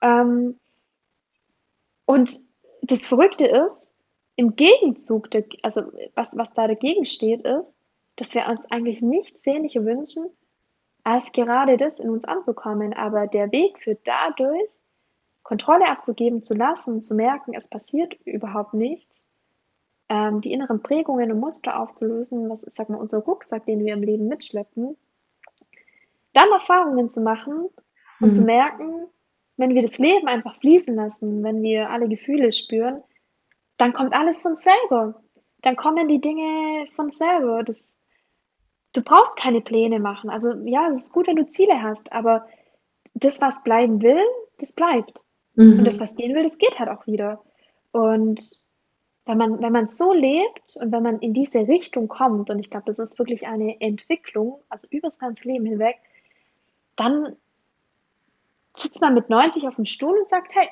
Ähm, 0.00 0.58
und 2.06 2.38
das 2.82 3.06
Verrückte 3.06 3.46
ist, 3.46 3.92
im 4.36 4.54
Gegenzug, 4.54 5.28
also 5.62 5.82
was, 6.14 6.36
was 6.36 6.54
da 6.54 6.68
dagegen 6.68 7.04
steht, 7.04 7.42
ist, 7.42 7.76
dass 8.16 8.34
wir 8.34 8.46
uns 8.46 8.70
eigentlich 8.70 9.02
nichts 9.02 9.42
sehnlicher 9.42 9.84
wünschen, 9.84 10.30
als 11.08 11.32
gerade 11.32 11.78
das 11.78 11.98
in 12.00 12.10
uns 12.10 12.26
anzukommen. 12.26 12.92
Aber 12.92 13.26
der 13.26 13.50
Weg 13.50 13.78
führt 13.78 14.00
dadurch, 14.04 14.70
Kontrolle 15.42 15.88
abzugeben, 15.88 16.42
zu 16.42 16.52
lassen, 16.52 17.02
zu 17.02 17.14
merken, 17.14 17.54
es 17.54 17.70
passiert 17.70 18.14
überhaupt 18.26 18.74
nichts, 18.74 19.26
ähm, 20.10 20.42
die 20.42 20.52
inneren 20.52 20.82
Prägungen 20.82 21.32
und 21.32 21.40
Muster 21.40 21.80
aufzulösen, 21.80 22.50
was 22.50 22.62
ist, 22.62 22.76
sag 22.76 22.90
mal, 22.90 23.00
unser 23.00 23.18
Rucksack, 23.18 23.64
den 23.64 23.84
wir 23.84 23.94
im 23.94 24.02
Leben 24.02 24.28
mitschleppen, 24.28 24.98
dann 26.34 26.50
Erfahrungen 26.50 27.08
zu 27.08 27.22
machen 27.22 27.70
und 28.20 28.28
mhm. 28.28 28.32
zu 28.32 28.42
merken, 28.42 29.06
wenn 29.56 29.74
wir 29.74 29.80
das 29.80 29.98
Leben 29.98 30.28
einfach 30.28 30.60
fließen 30.60 30.94
lassen, 30.94 31.42
wenn 31.42 31.62
wir 31.62 31.88
alle 31.88 32.08
Gefühle 32.08 32.52
spüren, 32.52 33.02
dann 33.78 33.94
kommt 33.94 34.12
alles 34.12 34.42
von 34.42 34.56
selber. 34.56 35.22
Dann 35.62 35.76
kommen 35.76 36.06
die 36.06 36.20
Dinge 36.20 36.86
von 36.94 37.08
selber. 37.08 37.64
Das 37.64 37.97
du 38.92 39.02
brauchst 39.02 39.36
keine 39.36 39.60
Pläne 39.60 40.00
machen. 40.00 40.30
Also 40.30 40.52
ja, 40.64 40.88
es 40.88 41.04
ist 41.04 41.12
gut, 41.12 41.26
wenn 41.26 41.36
du 41.36 41.46
Ziele 41.46 41.82
hast, 41.82 42.12
aber 42.12 42.46
das, 43.14 43.40
was 43.40 43.62
bleiben 43.62 44.02
will, 44.02 44.22
das 44.58 44.72
bleibt. 44.72 45.22
Mhm. 45.54 45.78
Und 45.78 45.84
das, 45.84 46.00
was 46.00 46.16
gehen 46.16 46.34
will, 46.34 46.42
das 46.42 46.58
geht 46.58 46.78
halt 46.78 46.88
auch 46.88 47.06
wieder. 47.06 47.42
Und 47.92 48.58
wenn 49.24 49.38
man 49.38 49.60
wenn 49.60 49.72
man 49.72 49.88
so 49.88 50.12
lebt 50.12 50.76
und 50.80 50.90
wenn 50.90 51.02
man 51.02 51.18
in 51.18 51.34
diese 51.34 51.68
Richtung 51.68 52.08
kommt 52.08 52.48
und 52.48 52.58
ich 52.58 52.70
glaube, 52.70 52.86
das 52.86 52.98
ist 52.98 53.18
wirklich 53.18 53.46
eine 53.46 53.80
Entwicklung, 53.80 54.62
also 54.70 54.86
übers 54.90 55.18
ganze 55.18 55.46
Leben 55.46 55.66
hinweg, 55.66 55.96
dann 56.96 57.36
sitzt 58.74 59.00
man 59.00 59.14
mit 59.14 59.28
90 59.28 59.68
auf 59.68 59.76
dem 59.76 59.84
Stuhl 59.84 60.18
und 60.18 60.28
sagt: 60.30 60.54
„Hey, 60.54 60.68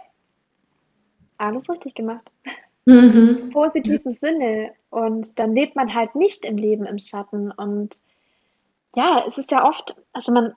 alles 1.37 1.69
richtig 1.69 1.95
gemacht.“ 1.95 2.33
Mhm. 2.87 3.39
Im 3.39 3.51
Ja. 3.51 3.51
positiven 3.51 4.13
Sinne. 4.13 4.73
Und 4.91 5.39
dann 5.39 5.55
lebt 5.55 5.75
man 5.77 5.93
halt 5.95 6.15
nicht 6.15 6.45
im 6.45 6.57
Leben 6.57 6.87
im 6.87 6.99
Schatten. 6.99 7.51
Und 7.51 8.03
ja, 8.97 9.25
es 9.29 9.39
ist 9.39 9.51
ja 9.53 9.67
oft 9.69 9.97
also 10.13 10.33
man 10.33 10.55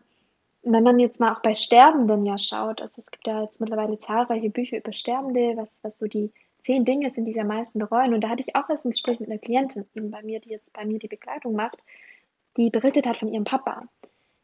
wenn 0.64 0.84
man 0.84 1.00
jetzt 1.00 1.20
mal 1.22 1.34
auch 1.34 1.42
bei 1.42 1.56
Sterbenden 1.56 2.26
ja 2.26 2.38
schaut, 2.38 2.82
also 2.82 3.02
es 3.02 3.12
gibt 3.12 3.28
ja 3.28 3.44
jetzt 3.44 3.62
mittlerweile 3.62 4.00
zahlreiche 4.00 4.50
Bücher 4.52 4.78
über 4.78 4.94
Sterbende, 4.94 5.54
was 5.58 5.80
was 5.84 5.98
so 6.00 6.08
die 6.08 6.32
10 6.66 6.86
Dinge 6.86 7.12
sind, 7.12 7.26
die 7.26 7.34
sie 7.34 7.42
am 7.42 7.48
meisten 7.48 7.80
bereuen. 7.80 8.14
Und 8.14 8.24
da 8.24 8.30
hatte 8.30 8.44
ich 8.48 8.56
auch 8.56 8.70
erst 8.70 8.86
'n 8.86 8.92
Gespräch 8.92 9.20
mit 9.22 9.30
'ner 9.30 9.40
Klientin 9.40 9.86
eben 9.96 10.12
bei 10.12 10.24
mir, 10.24 10.40
die 10.42 10.50
jetzt 10.52 10.74
bei 10.74 10.86
mir 10.86 11.00
die 11.00 11.08
Begleitung 11.10 11.54
macht, 11.56 11.80
die 12.58 12.70
berichtet 12.72 13.08
hat 13.08 13.18
von 13.18 13.30
ihrem 13.34 13.46
Papa, 13.46 13.84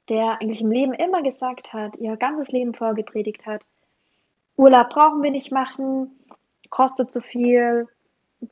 der 0.09 0.41
eigentlich 0.41 0.61
im 0.61 0.71
Leben 0.71 0.93
immer 0.93 1.23
gesagt 1.23 1.73
hat, 1.73 1.97
ihr 1.97 2.17
ganzes 2.17 2.51
Leben 2.53 2.73
vorgepredigt 2.75 3.45
hat: 3.47 3.63
„Urlaub 4.57 4.89
brauchen 4.89 5.23
wir 5.23 5.31
nicht 5.31 5.51
machen, 5.51 6.11
kostet 6.75 7.11
zu 7.11 7.21
viel, 7.21 7.87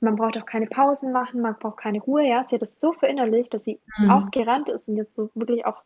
man 0.02 0.16
braucht 0.18 0.38
auch 0.40 0.46
keine 0.48 0.68
Pausen 0.68 1.12
machen, 1.14 1.42
man 1.42 1.58
braucht 1.60 1.78
keine 1.80 2.02
Ruhe“, 2.02 2.24
ja? 2.28 2.46
Sie 2.50 2.56
hat 2.56 2.64
das 2.64 2.80
so 2.82 2.94
verinnerlicht, 2.94 3.54
dass 3.54 3.66
sie 3.66 3.80
auch 4.08 4.26
Mhm. 4.26 4.32
gerannt 4.32 4.70
ist 4.70 4.90
und 4.90 4.98
jetzt 4.98 5.16
so 5.16 5.30
wirklich 5.36 5.66
auch 5.68 5.84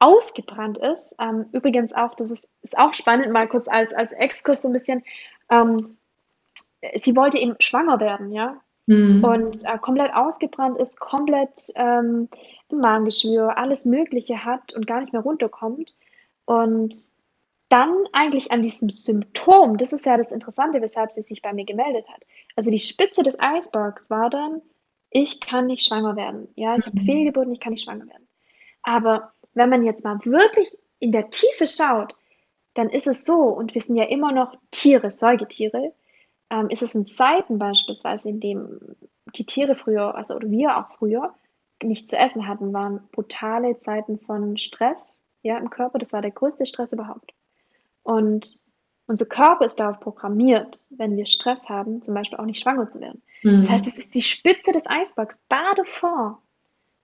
ausgebrannt 0.00 0.78
ist. 0.78 1.14
Ähm, 1.20 1.46
übrigens 1.52 1.92
auch 1.94 2.14
das 2.16 2.30
ist 2.32 2.48
ist 2.62 2.78
auch 2.78 2.94
spannend, 2.94 3.32
mal 3.32 3.48
kurz 3.48 3.68
als 3.68 3.94
als 3.94 4.12
Exkurs 4.12 4.62
so 4.62 4.68
'n 4.68 4.72
bisschen, 4.74 5.04
ähm, 5.50 5.98
äh, 6.82 6.98
sie 6.98 7.16
wollte 7.16 7.38
eben 7.38 7.56
schwanger 7.60 8.00
werden, 8.00 8.32
ja? 8.32 8.58
Mhm. 8.88 9.44
Und, 9.44 9.58
äh, 9.66 9.78
komplett 9.80 10.14
ausgebrannt 10.14 10.78
ist, 10.80 11.00
komplett, 11.00 11.68
ähm, 11.76 12.28
'n 12.72 12.78
Magengeschwür, 12.80 13.58
alles 13.58 13.84
Mögliche 13.86 14.44
hat 14.46 14.74
und 14.74 14.86
gar 14.88 15.00
nicht 15.02 15.12
mehr 15.14 15.22
runterkommt. 15.22 15.96
Und 16.46 16.94
dann 17.68 17.92
eigentlich 18.12 18.52
an 18.52 18.62
diesem 18.62 18.90
Symptom 18.90 19.78
das 19.78 19.92
ist 19.92 20.06
ja 20.06 20.16
das 20.16 20.32
Interessante, 20.32 20.80
weshalb 20.82 21.12
sie 21.12 21.22
sich 21.22 21.42
bei 21.42 21.52
mir 21.52 21.64
gemeldet 21.64 22.08
hat. 22.08 22.22
Also, 22.56 22.70
die 22.70 22.78
Spitze 22.78 23.22
des 23.22 23.38
Eisbergs 23.40 24.10
war 24.10 24.30
dann: 24.30 24.62
„Ich 25.10 25.40
kann 25.40 25.66
nicht 25.66 25.86
schwanger 25.86 26.16
werden. 26.16 26.48
Ja, 26.56 26.76
ich 26.76 26.86
habe 26.86 26.96
Mhm. 27.00 27.04
Fehlgeburten, 27.06 27.52
ich 27.52 27.60
kann 27.60 27.72
nicht 27.72 27.84
schwanger 27.84 28.06
werden.“ 28.08 28.28
Aber 28.82 29.32
wenn 29.54 29.70
man 29.70 29.84
jetzt 29.84 30.04
mal 30.04 30.18
wirklich 30.24 30.76
in 31.00 31.12
der 31.12 31.30
Tiefe 31.30 31.66
schaut, 31.66 32.14
dann 32.74 32.90
ist 32.90 33.06
es 33.06 33.24
so 33.24 33.34
und 33.36 33.74
wir 33.74 33.82
sind 33.82 33.96
ja 33.96 34.04
immer 34.04 34.32
noch 34.32 34.56
Tiere, 34.70 35.10
Säugetiere, 35.10 35.92
ähm, 36.50 36.70
ist 36.70 36.82
es 36.82 36.94
in 36.94 37.06
Zeiten 37.06 37.58
beispielsweise, 37.58 38.28
in 38.28 38.40
denen 38.40 38.96
die 39.36 39.46
Tiere 39.46 39.76
früher, 39.76 40.14
also 40.14 40.34
oder 40.36 40.50
wir 40.50 40.78
auch 40.78 40.88
früher, 40.98 41.34
nichts 41.82 42.10
zu 42.10 42.16
essen 42.18 42.48
hatten, 42.48 42.72
waren 42.72 43.08
brutale 43.12 43.78
Zeiten 43.80 44.18
von 44.20 44.56
Stress, 44.56 45.22
ja, 45.42 45.58
im 45.58 45.70
Körper. 45.70 45.98
Das 45.98 46.12
war 46.12 46.22
der 46.22 46.30
größte 46.32 46.66
Stress 46.66 46.92
überhaupt. 46.92 47.32
Und 48.04 48.60
unser 49.06 49.26
Körper 49.26 49.64
ist 49.64 49.80
darauf 49.80 49.98
programmiert, 50.00 50.86
wenn 50.90 51.16
wir 51.16 51.26
Stress 51.26 51.68
haben, 51.68 52.02
zum 52.02 52.14
Beispiel 52.14 52.38
auch 52.38 52.44
nicht 52.44 52.60
schwanger 52.60 52.88
zu 52.88 53.00
werden. 53.00 53.22
Das 53.42 53.70
heißt, 53.70 53.86
Mhm. 53.86 53.90
das 53.90 53.98
ist 53.98 54.14
die 54.14 54.22
Spitze 54.22 54.72
des 54.72 54.86
Eisbergs. 54.86 55.42
Da 55.48 55.74
davor 55.74 56.40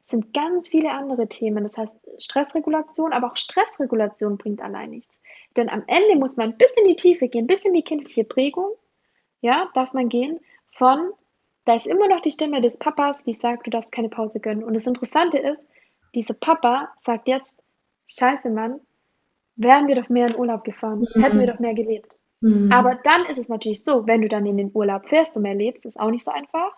sind 0.03 0.33
ganz 0.33 0.69
viele 0.69 0.93
andere 0.93 1.29
Themen. 1.29 1.65
Das 1.65 1.77
heißt 1.77 1.99
Stressregulation, 2.19 3.13
aber 3.13 3.29
auch 3.33 3.37
Stressregulation 3.37 4.39
bringt 4.39 4.63
allein 4.63 4.91
nichts. 4.91 5.21
Denn 5.57 5.69
am 5.69 5.85
Ende 5.89 6.17
muss 6.17 6.37
man 6.37 6.57
bis 6.57 6.75
in 6.77 6.85
die 6.87 6.97
Tiefe 6.97 7.29
gehen, 7.29 7.47
bis 7.47 7.65
in 7.65 7.75
die 7.75 7.83
kindliche 7.83 8.25
Prägung, 8.25 8.71
ja, 9.41 9.71
darf 9.75 9.93
man 9.93 10.09
gehen 10.09 10.41
von 10.73 11.13
da 11.67 11.75
ist 11.75 11.87
immer 11.87 12.09
noch 12.09 12.21
die 12.21 12.31
Stimme 12.31 12.61
des 12.63 12.79
Papas, 12.79 13.23
die 13.23 13.35
sagt: 13.35 13.67
„Du 13.67 13.71
darfst 13.71 13.93
keine 13.93 14.09
Pause 14.09 14.41
gönnen.“ 14.41 14.65
Und 14.65 14.75
das 14.75 14.87
Interessante 14.87 15.39
ist, 15.39 15.63
dieser 16.15 16.35
Papa 16.35 16.93
sagt 16.97 17.29
jetzt: 17.29 17.55
„Scheiße, 18.07 18.49
Mann, 18.51 18.81
wären 19.61 19.89
wir 19.89 19.95
doch 19.95 20.09
mehr 20.09 20.29
in 20.29 20.37
Urlaub 20.37 20.65
gefahren, 20.65 21.07
hätten 21.15 21.39
wir 21.39 21.47
Mhm. 21.47 21.51
doch 21.53 21.59
mehr 21.61 21.75
gelebt.“ 21.75 22.21
Mhm. 22.41 22.71
Aber 22.73 22.95
dann 22.97 23.27
ist 23.27 23.39
es 23.39 23.49
natürlich 23.49 23.85
so, 23.85 24.07
wenn 24.07 24.23
du 24.23 24.29
dann 24.29 24.47
in 24.47 24.57
den 24.57 24.71
Urlaub 24.75 25.09
fährst 25.09 25.37
und 25.37 25.43
mehr 25.43 25.55
lebst, 25.55 25.85
ist 25.87 26.01
auch 26.01 26.11
nicht 26.11 26.25
so 26.25 26.31
einfach. 26.31 26.73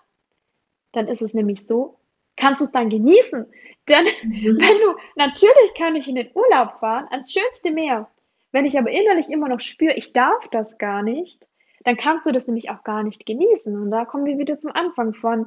Dann 0.92 1.07
ist 1.07 1.23
es 1.23 1.35
nämlich 1.35 1.66
so, 1.66 1.99
kannst 2.37 2.61
du's 2.61 2.73
dann 2.73 2.90
genießen? 2.90 3.47
Denn 3.88 4.05
Mhm. 4.25 4.59
wenn 4.59 4.79
du 4.81 4.95
natürlich 5.16 5.75
kann 5.79 5.97
ich 5.97 6.09
in 6.09 6.16
den 6.16 6.31
Urlaub 6.35 6.79
fahren, 6.81 7.07
ans 7.11 7.33
schönste 7.33 7.71
Meer. 7.73 8.09
Wenn 8.53 8.66
ich 8.66 8.79
aber 8.79 8.90
innerlich 8.90 9.31
immer 9.31 9.49
noch 9.49 9.61
spüre, 9.61 9.95
ich 9.95 10.12
darf 10.12 10.47
das 10.51 10.77
gar 10.79 11.03
nicht, 11.03 11.49
dann 11.85 11.97
kannst 11.97 12.27
du 12.27 12.33
das 12.33 12.47
nämlich 12.47 12.71
auch 12.71 12.85
gar 12.85 13.03
nicht 13.03 13.25
genießen. 13.27 13.75
Und 13.81 13.90
da 13.90 14.05
kommen 14.05 14.25
wir 14.27 14.38
wieder 14.38 14.59
zum 14.59 14.73
Anfang 14.73 15.14
von 15.14 15.47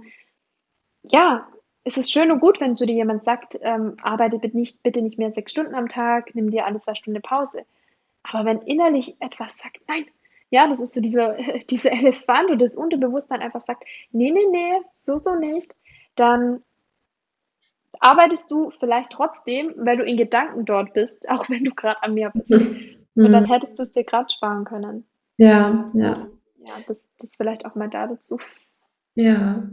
ja, 1.03 1.47
es 1.85 1.97
ist 1.97 2.11
schön 2.11 2.31
und 2.31 2.41
gut, 2.41 2.59
wenn 2.61 2.75
zu 2.75 2.85
dir 2.85 2.95
jemand 2.95 3.23
sagt, 3.25 3.57
ähm: 3.61 3.95
„Arbeite 4.03 4.39
bitte 4.39 4.57
nicht 4.57 4.83
bitte 4.83 5.01
nicht 5.01 5.17
mehr 5.19 5.31
6 5.31 5.51
Stunden 5.53 5.75
am 5.75 5.87
Tag, 5.89 6.35
nimm 6.35 6.51
dir 6.51 6.65
alle 6.65 6.81
2 6.81 6.95
Stunden 6.95 7.21
Pause.“ 7.21 7.65
Aber 8.23 8.45
wenn 8.45 8.61
innerlich 8.63 9.15
etwas 9.21 9.57
sagt: 9.57 9.79
„Nein“, 9.87 10.05
ja, 10.51 10.67
das 10.67 10.81
ist 10.81 10.93
so 10.95 11.01
dieser 11.01 11.37
dieser 11.71 11.91
Elefant 11.93 12.51
und 12.51 12.61
das 12.61 12.77
Unterbewusstsein 12.77 13.41
einfach 13.41 13.61
sagt: 13.63 13.85
„Ne, 14.11 14.31
ne, 14.31 14.41
ne, 14.51 14.81
so, 14.95 15.17
so 15.17 15.35
nicht“, 15.35 15.75
dann 16.15 16.63
arbeitest 17.99 18.49
du 18.51 18.71
vielleicht 18.79 19.11
trotzdem, 19.11 19.73
weil 19.77 19.97
du 19.97 20.03
in 20.03 20.17
Gedanken 20.17 20.65
dort 20.65 20.93
bist, 20.93 21.29
auch 21.29 21.49
wenn 21.49 21.63
du 21.63 21.71
grad 21.73 21.97
am 22.01 22.13
Meer 22.13 22.31
bist. 22.31 22.53
Und 22.53 23.31
dann 23.31 23.43
Mhm. 23.43 23.51
hättest 23.51 23.79
du's 23.79 23.93
dir 23.93 24.03
grad 24.03 24.31
sparen 24.31 24.65
können. 24.65 25.05
Ja, 25.37 25.91
ja. 25.93 26.27
Ja, 26.57 26.79
das 26.87 27.03
das 27.19 27.35
vielleicht 27.35 27.65
auch 27.65 27.75
mal 27.75 27.89
da 27.89 28.07
dazu. 28.07 28.37
Ja. 29.15 29.63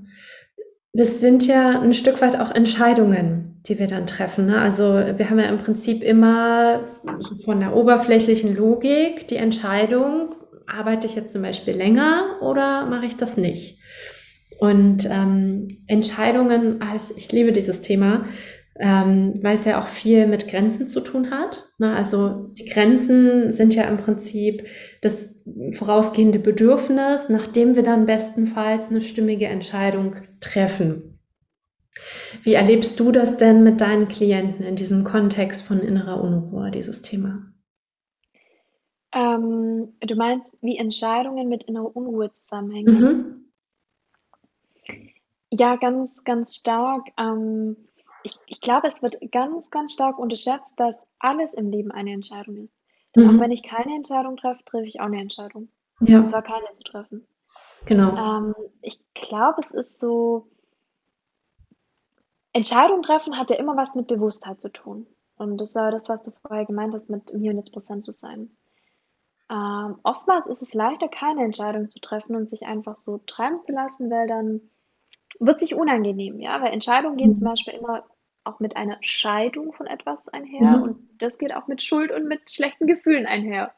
Das 0.94 1.20
sind 1.22 1.46
ja 1.46 1.81
'n 1.81 1.94
Stück 1.94 2.20
weit 2.20 2.38
auch 2.38 2.50
Entscheidungen, 2.50 3.59
die 3.66 3.78
wir 3.78 3.87
dann 3.87 4.07
treffen, 4.07 4.44
ne? 4.46 4.59
Also, 4.61 4.85
wir 5.16 5.31
haben 5.31 5.38
ja 5.38 5.46
im 5.46 5.57
Prinzip 5.59 6.02
immer 6.02 6.81
von 7.44 7.61
der 7.61 7.74
oberflächlichen 7.74 8.55
Logik 8.55 9.26
die 9.28 9.37
Entscheidung: 9.37 10.35
Arbeite 10.66 11.07
ich 11.07 11.14
jetzt 11.16 11.33
zum 11.33 11.40
Beispiel 11.42 11.74
länger 11.74 12.37
oder 12.42 12.85
mache 12.87 13.07
ich 13.07 13.16
das 13.16 13.38
nicht? 13.38 13.78
Und, 14.59 15.07
ähm, 15.11 15.68
Entscheidungen 15.87 16.81
ich 16.96 17.16
ich 17.16 17.33
liebe 17.33 17.52
dieses 17.52 17.81
Thema, 17.81 18.24
ähm, 18.82 19.38
weil's 19.42 19.64
ja 19.64 19.80
auch 19.80 19.86
viel 19.86 20.26
mit 20.26 20.48
Grenzen 20.48 20.88
zu 20.88 21.00
tun 21.00 21.30
hat, 21.30 21.70
ne? 21.78 21.94
Also, 21.94 22.48
die 22.58 22.66
Grenzen 22.66 23.52
sind 23.52 23.74
ja 23.74 23.84
im 23.84 23.96
Prinzip 23.96 24.66
das 25.00 25.42
vorausgehende 25.72 26.38
Bedürfnis, 26.40 27.28
nachdem 27.28 27.76
wir 27.76 27.84
dann 27.84 28.06
bestenfalls 28.06 28.90
'ne 28.90 29.00
stimmige 29.00 29.46
Entscheidung 29.46 30.16
treffen. 30.40 31.18
Wie 32.42 32.54
erlebst 32.54 32.98
du 32.98 33.12
das 33.12 33.36
denn 33.36 33.62
mit 33.62 33.80
deinen 33.80 34.08
Klienten 34.08 34.64
in 34.64 34.76
diesem 34.76 35.04
Kontext 35.04 35.62
von 35.62 35.80
innerer 35.80 36.22
Unruhe, 36.22 36.70
dieses 36.70 37.02
Thema? 37.02 37.52
Ähm, 39.14 39.94
du 40.00 40.14
meinst, 40.16 40.56
wie 40.62 40.78
Entscheidungen 40.78 41.48
mit 41.48 41.64
innerer 41.64 41.94
Unruhe 41.94 42.32
zusammenhängen? 42.32 42.94
Mhm. 42.94 43.44
Ja, 45.50 45.76
ganz, 45.76 46.16
ganz 46.24 46.56
stark. 46.56 47.08
Ähm, 47.18 47.76
ich 48.22 48.38
ich 48.46 48.61
glaube, 48.61 48.88
es 48.88 49.02
wird 49.02 49.16
ganz, 49.32 49.70
ganz 49.70 49.92
stark 49.94 50.18
unterschätzt, 50.18 50.78
dass 50.78 50.96
alles 51.18 51.54
im 51.54 51.70
Leben 51.70 51.90
eine 51.92 52.12
Entscheidung 52.12 52.56
ist. 52.64 52.74
Denn 53.16 53.26
auch 53.26 53.38
wenn 53.38 53.50
Mhm. 53.50 53.52
ich 53.52 53.62
keine 53.62 53.94
Entscheidung 53.94 54.37
treffe, 54.37 54.64
treffe 54.64 54.87
ich 54.87 55.00
auch 55.00 55.08
'ne 55.08 55.20
Entscheidung. 55.20 55.68
Und 56.14 56.28
Ja. 56.28 56.30
zwar 56.30 56.42
keine 56.42 56.72
zu 56.74 56.82
treffen. 56.85 57.26
Genau. 57.87 58.18
Ähm, 58.18 58.54
ich 58.82 59.00
glaube, 59.14 59.61
es 59.61 59.72
ist 59.72 60.00
so 60.00 60.48
Entscheidung 62.54 63.02
treffen 63.02 63.38
hat 63.38 63.50
ja 63.50 63.56
immer 63.56 63.76
was 63.76 63.94
mit 63.94 64.06
Bewusstheit 64.08 64.61
zu 64.61 64.70
tun. 64.70 65.06
Und 65.37 65.58
das 65.58 65.74
war 65.74 65.90
das, 65.90 66.08
was 66.11 66.22
du 66.22 66.30
vorher 66.32 66.66
gemeint 66.66 66.94
hast, 66.94 67.08
mit 67.08 67.31
im 67.31 67.40
Hier 67.40 67.50
und 67.52 67.56
Jetzt 67.58 67.73
präsent 67.73 68.04
zu 68.04 68.12
sein. 68.12 68.50
Ähm, 69.50 69.98
oftmals 70.04 70.46
ist 70.46 70.62
es 70.62 70.75
leichter, 70.75 71.08
keine 71.08 71.44
Entscheidung 71.44 71.90
zu 71.90 72.00
treffen 72.00 72.37
und 72.37 72.50
sich 72.50 72.64
einfach 72.66 72.96
so 72.96 73.18
treiben 73.27 73.62
zu 73.62 73.73
lassen, 73.73 74.10
weil 74.10 74.29
dann 74.29 74.62
wird's 75.40 75.60
sich 75.60 75.75
unangenehm, 75.75 76.40
ja? 76.40 76.62
Weil 76.62 76.73
Entscheidungen 76.73 77.16
gehen 77.18 77.35
zum 77.35 77.44
Mhm. 77.44 77.48
Beispiel 77.48 77.75
immer 77.75 78.04
auch 78.44 78.60
mit 78.60 78.76
einer 78.76 78.98
Scheidung 79.00 79.72
von 79.72 79.86
etwas 79.86 80.28
einher 80.28 80.80
und 80.82 81.00
Mhm. 81.00 81.08
das 81.18 81.38
geht 81.38 81.54
auch 81.54 81.66
mit 81.68 81.82
Schuld 81.82 82.10
und 82.10 82.26
mit 82.26 82.50
schlechten 82.50 82.86
Gefühlen 82.86 83.26
einher. 83.26 83.72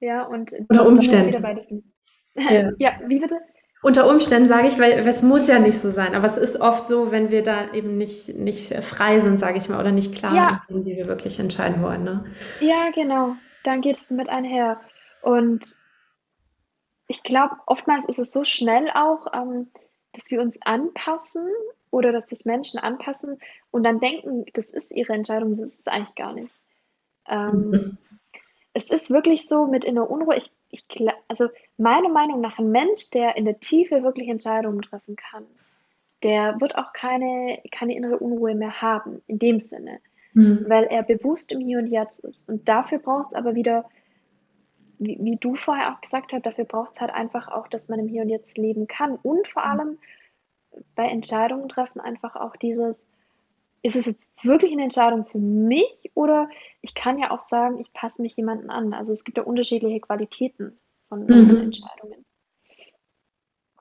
Ja, 0.00 0.22
und 0.24 0.50
sind 0.50 0.70
wieder 0.70 0.86
Umständen. 0.86 1.92
Ja. 2.34 2.70
ja, 2.78 2.92
wie 3.06 3.18
bitte? 3.18 3.40
Unter 3.82 4.08
Umständen 4.10 4.48
sage 4.48 4.66
ich, 4.68 4.78
weil 4.80 4.92
es 4.92 5.22
muss 5.22 5.46
ja 5.46 5.58
nicht 5.60 5.78
so 5.78 5.90
sein, 5.90 6.14
aber 6.16 6.26
es 6.26 6.36
ist 6.36 6.60
oft 6.60 6.88
so, 6.88 7.12
wenn 7.12 7.30
wir 7.30 7.42
da 7.44 7.72
eben 7.72 7.96
nicht 7.96 8.36
nicht, 8.36 8.74
frei 8.84 9.18
sind, 9.20 9.38
sage 9.38 9.58
ich 9.58 9.68
mal, 9.68 9.78
oder 9.80 9.92
nicht 9.92 10.14
klar 10.14 10.34
Ja. 10.34 10.62
in 10.68 10.76
dem, 10.76 10.84
wie 10.86 10.96
wir 10.96 11.06
wirklich 11.06 11.38
entscheiden 11.38 11.82
wollen, 11.82 12.02
ne? 12.04 12.24
Ja, 12.60 12.90
genau. 12.92 13.36
Dann 13.64 13.80
geht 13.80 13.96
es 13.96 14.10
mit 14.10 14.28
einher. 14.28 14.80
Und 15.22 15.78
ich 17.06 17.22
glaube, 17.22 17.56
oftmals 17.66 18.06
ist 18.08 18.18
es 18.18 18.32
so 18.32 18.44
schnell 18.44 18.90
auch, 18.94 19.32
ähm, 19.32 19.70
dass 20.12 20.30
wir 20.30 20.40
uns 20.40 20.60
anpassen 20.64 21.48
oder 21.90 22.12
dass 22.12 22.28
sich 22.28 22.44
Menschen 22.44 22.78
anpassen 22.80 23.38
und 23.70 23.82
dann 23.84 24.00
denken, 24.00 24.44
das 24.54 24.70
ist 24.70 24.92
ihre 24.92 25.12
Entscheidung, 25.14 25.50
das 25.50 25.60
ist 25.60 25.80
es 25.80 25.88
eigentlich 25.88 26.14
gar 26.16 26.32
nicht. 26.34 26.54
Ähm, 27.28 27.72
Mhm. 27.72 27.98
es 28.74 28.90
ist 28.90 29.10
wirklich 29.10 29.48
so 29.48 29.66
mit 29.66 29.84
innerer 29.84 30.10
Unruhe, 30.10 30.36
ich 30.36 30.52
ich 30.70 30.86
also, 31.28 31.48
meiner 31.78 32.10
Meinung 32.10 32.40
nach 32.40 32.58
ein 32.58 32.70
Mensch, 32.70 33.10
der 33.10 33.36
in 33.36 33.44
der 33.46 33.60
Tiefe 33.60 34.02
wirklich 34.02 34.28
Entscheidungen 34.28 34.82
treffen 34.82 35.16
kann, 35.16 35.46
der 36.22 36.60
wird 36.60 36.76
auch 36.76 36.92
keine 36.92 37.60
keine 37.72 37.94
innere 37.96 38.18
Unruhe 38.18 38.54
mehr 38.54 38.82
haben 38.82 39.22
in 39.26 39.38
dem 39.38 39.60
Sinne, 39.60 40.00
Mhm. 40.34 40.66
weil 40.66 40.84
er 40.84 41.02
bewusst 41.02 41.52
im 41.52 41.60
Hier 41.60 41.78
und 41.78 41.86
Jetzt 41.88 42.24
ist. 42.24 42.48
Und 42.48 42.68
dafür 42.68 42.98
braucht's 42.98 43.34
aber 43.34 43.54
wieder 43.54 43.88
wie 44.98 45.18
wie 45.20 45.36
du 45.36 45.54
vorher 45.54 45.92
auch 45.94 46.00
gesagt 46.00 46.32
hast, 46.32 46.44
dafür 46.46 46.64
braucht's 46.64 47.00
halt 47.00 47.12
einfach 47.12 47.48
auch, 47.48 47.68
dass 47.68 47.88
man 47.88 47.98
im 48.00 48.08
Hier 48.08 48.22
und 48.22 48.28
Jetzt 48.28 48.58
leben 48.58 48.86
kann 48.86 49.16
und 49.16 49.46
vor 49.48 49.64
Mhm. 49.64 49.70
allem 49.70 49.98
bei 50.96 51.08
Entscheidungen 51.08 51.68
treffen 51.68 52.00
einfach 52.00 52.36
auch 52.36 52.56
dieses: 52.56 53.06
„Ist 53.82 53.96
es 53.96 54.06
jetzt 54.06 54.28
wirklich 54.44 54.72
'ne 54.76 54.84
Entscheidung 54.84 55.26
für 55.26 55.38
mich 55.38 56.10
oder 56.14 56.48
ich 56.82 56.94
kann 56.94 57.18
ja 57.18 57.30
auch 57.32 57.40
sagen, 57.40 57.78
ich 57.80 57.92
passe 57.94 58.22
mich 58.22 58.36
jemanden 58.36 58.70
an.“ 58.70 58.94
Also, 58.94 59.12
es 59.14 59.24
gibt 59.24 59.38
ja 59.38 59.44
unterschiedliche 59.44 60.00
Qualitäten 60.00 60.78
von 61.08 61.40
von 61.46 61.58
Mhm. 61.58 61.60
Entscheidungen. 61.60 62.24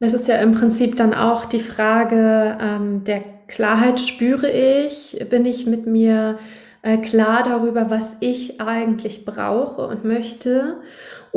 Es 0.02 0.14
ist 0.14 0.28
ja 0.28 0.36
im 0.38 0.52
Prinzip 0.52 0.96
dann 0.96 1.14
auch 1.16 1.46
die 1.46 1.60
Frage, 1.60 2.58
ähm, 2.62 3.04
der 3.04 3.24
Klarheit 3.48 4.00
spüre 4.00 4.50
ich? 4.52 5.18
Bin 5.32 5.44
ich 5.46 5.66
mit 5.66 5.88
mir, 5.88 6.38
äh, 6.84 6.98
klar 6.98 7.42
darüber, 7.44 7.90
was 7.90 8.18
ich 8.20 8.62
eigentlich 8.62 9.26
brauche 9.26 9.88
und 9.88 10.06
möchte? 10.06 10.78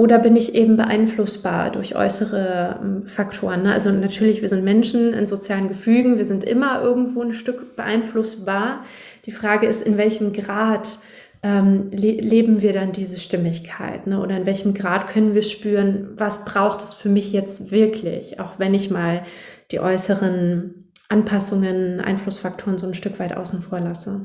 Oder 0.01 0.19
bin 0.19 0.35
ich 0.35 0.55
eben 0.55 0.77
beeinflussbar 0.79 1.71
durch 1.71 1.95
äußere, 1.95 2.79
hm, 2.81 3.07
Faktoren, 3.07 3.65
ne? 3.65 3.73
Also, 3.75 3.91
natürlich, 3.93 4.41
wir 4.41 4.49
sind 4.49 4.65
Menschen 4.65 5.13
in 5.13 5.27
sozialen 5.27 5.69
Gefügen, 5.69 6.17
wir 6.17 6.25
sind 6.25 6.43
immer 6.43 6.81
irgendwo 6.81 7.21
'n 7.23 7.35
Stück 7.35 7.77
beeinflussbar. 7.77 8.83
Die 9.27 9.31
Frage 9.31 9.67
ist, 9.67 9.83
in 9.83 9.99
welchem 9.99 10.33
Grad, 10.33 10.99
ähm, 11.43 11.89
le 11.91 12.13
leben 12.13 12.63
wir 12.63 12.73
dann 12.73 12.93
diese 12.93 13.21
Stimmigkeit, 13.21 14.07
ne? 14.07 14.23
Oder 14.23 14.39
in 14.39 14.47
welchem 14.47 14.73
Grad 14.73 15.07
können 15.07 15.35
wir 15.35 15.43
spüren, 15.43 16.09
was 16.17 16.47
braucht 16.47 16.83
es 16.83 16.95
für 16.95 17.11
mich 17.11 17.33
jetzt 17.35 17.71
wirklich, 17.71 18.41
auch 18.41 18.59
wenn 18.59 18.73
ich 18.73 18.91
mal 18.91 19.25
die 19.71 19.81
äußeren 19.81 20.91
Anpassungen, 21.11 22.01
Einflussfaktoren 22.01 22.79
so 22.79 22.87
'n 22.87 22.95
Stück 22.95 23.19
weit 23.21 23.37
außen 23.37 23.61
vor 23.61 23.81
lasse. 23.81 24.23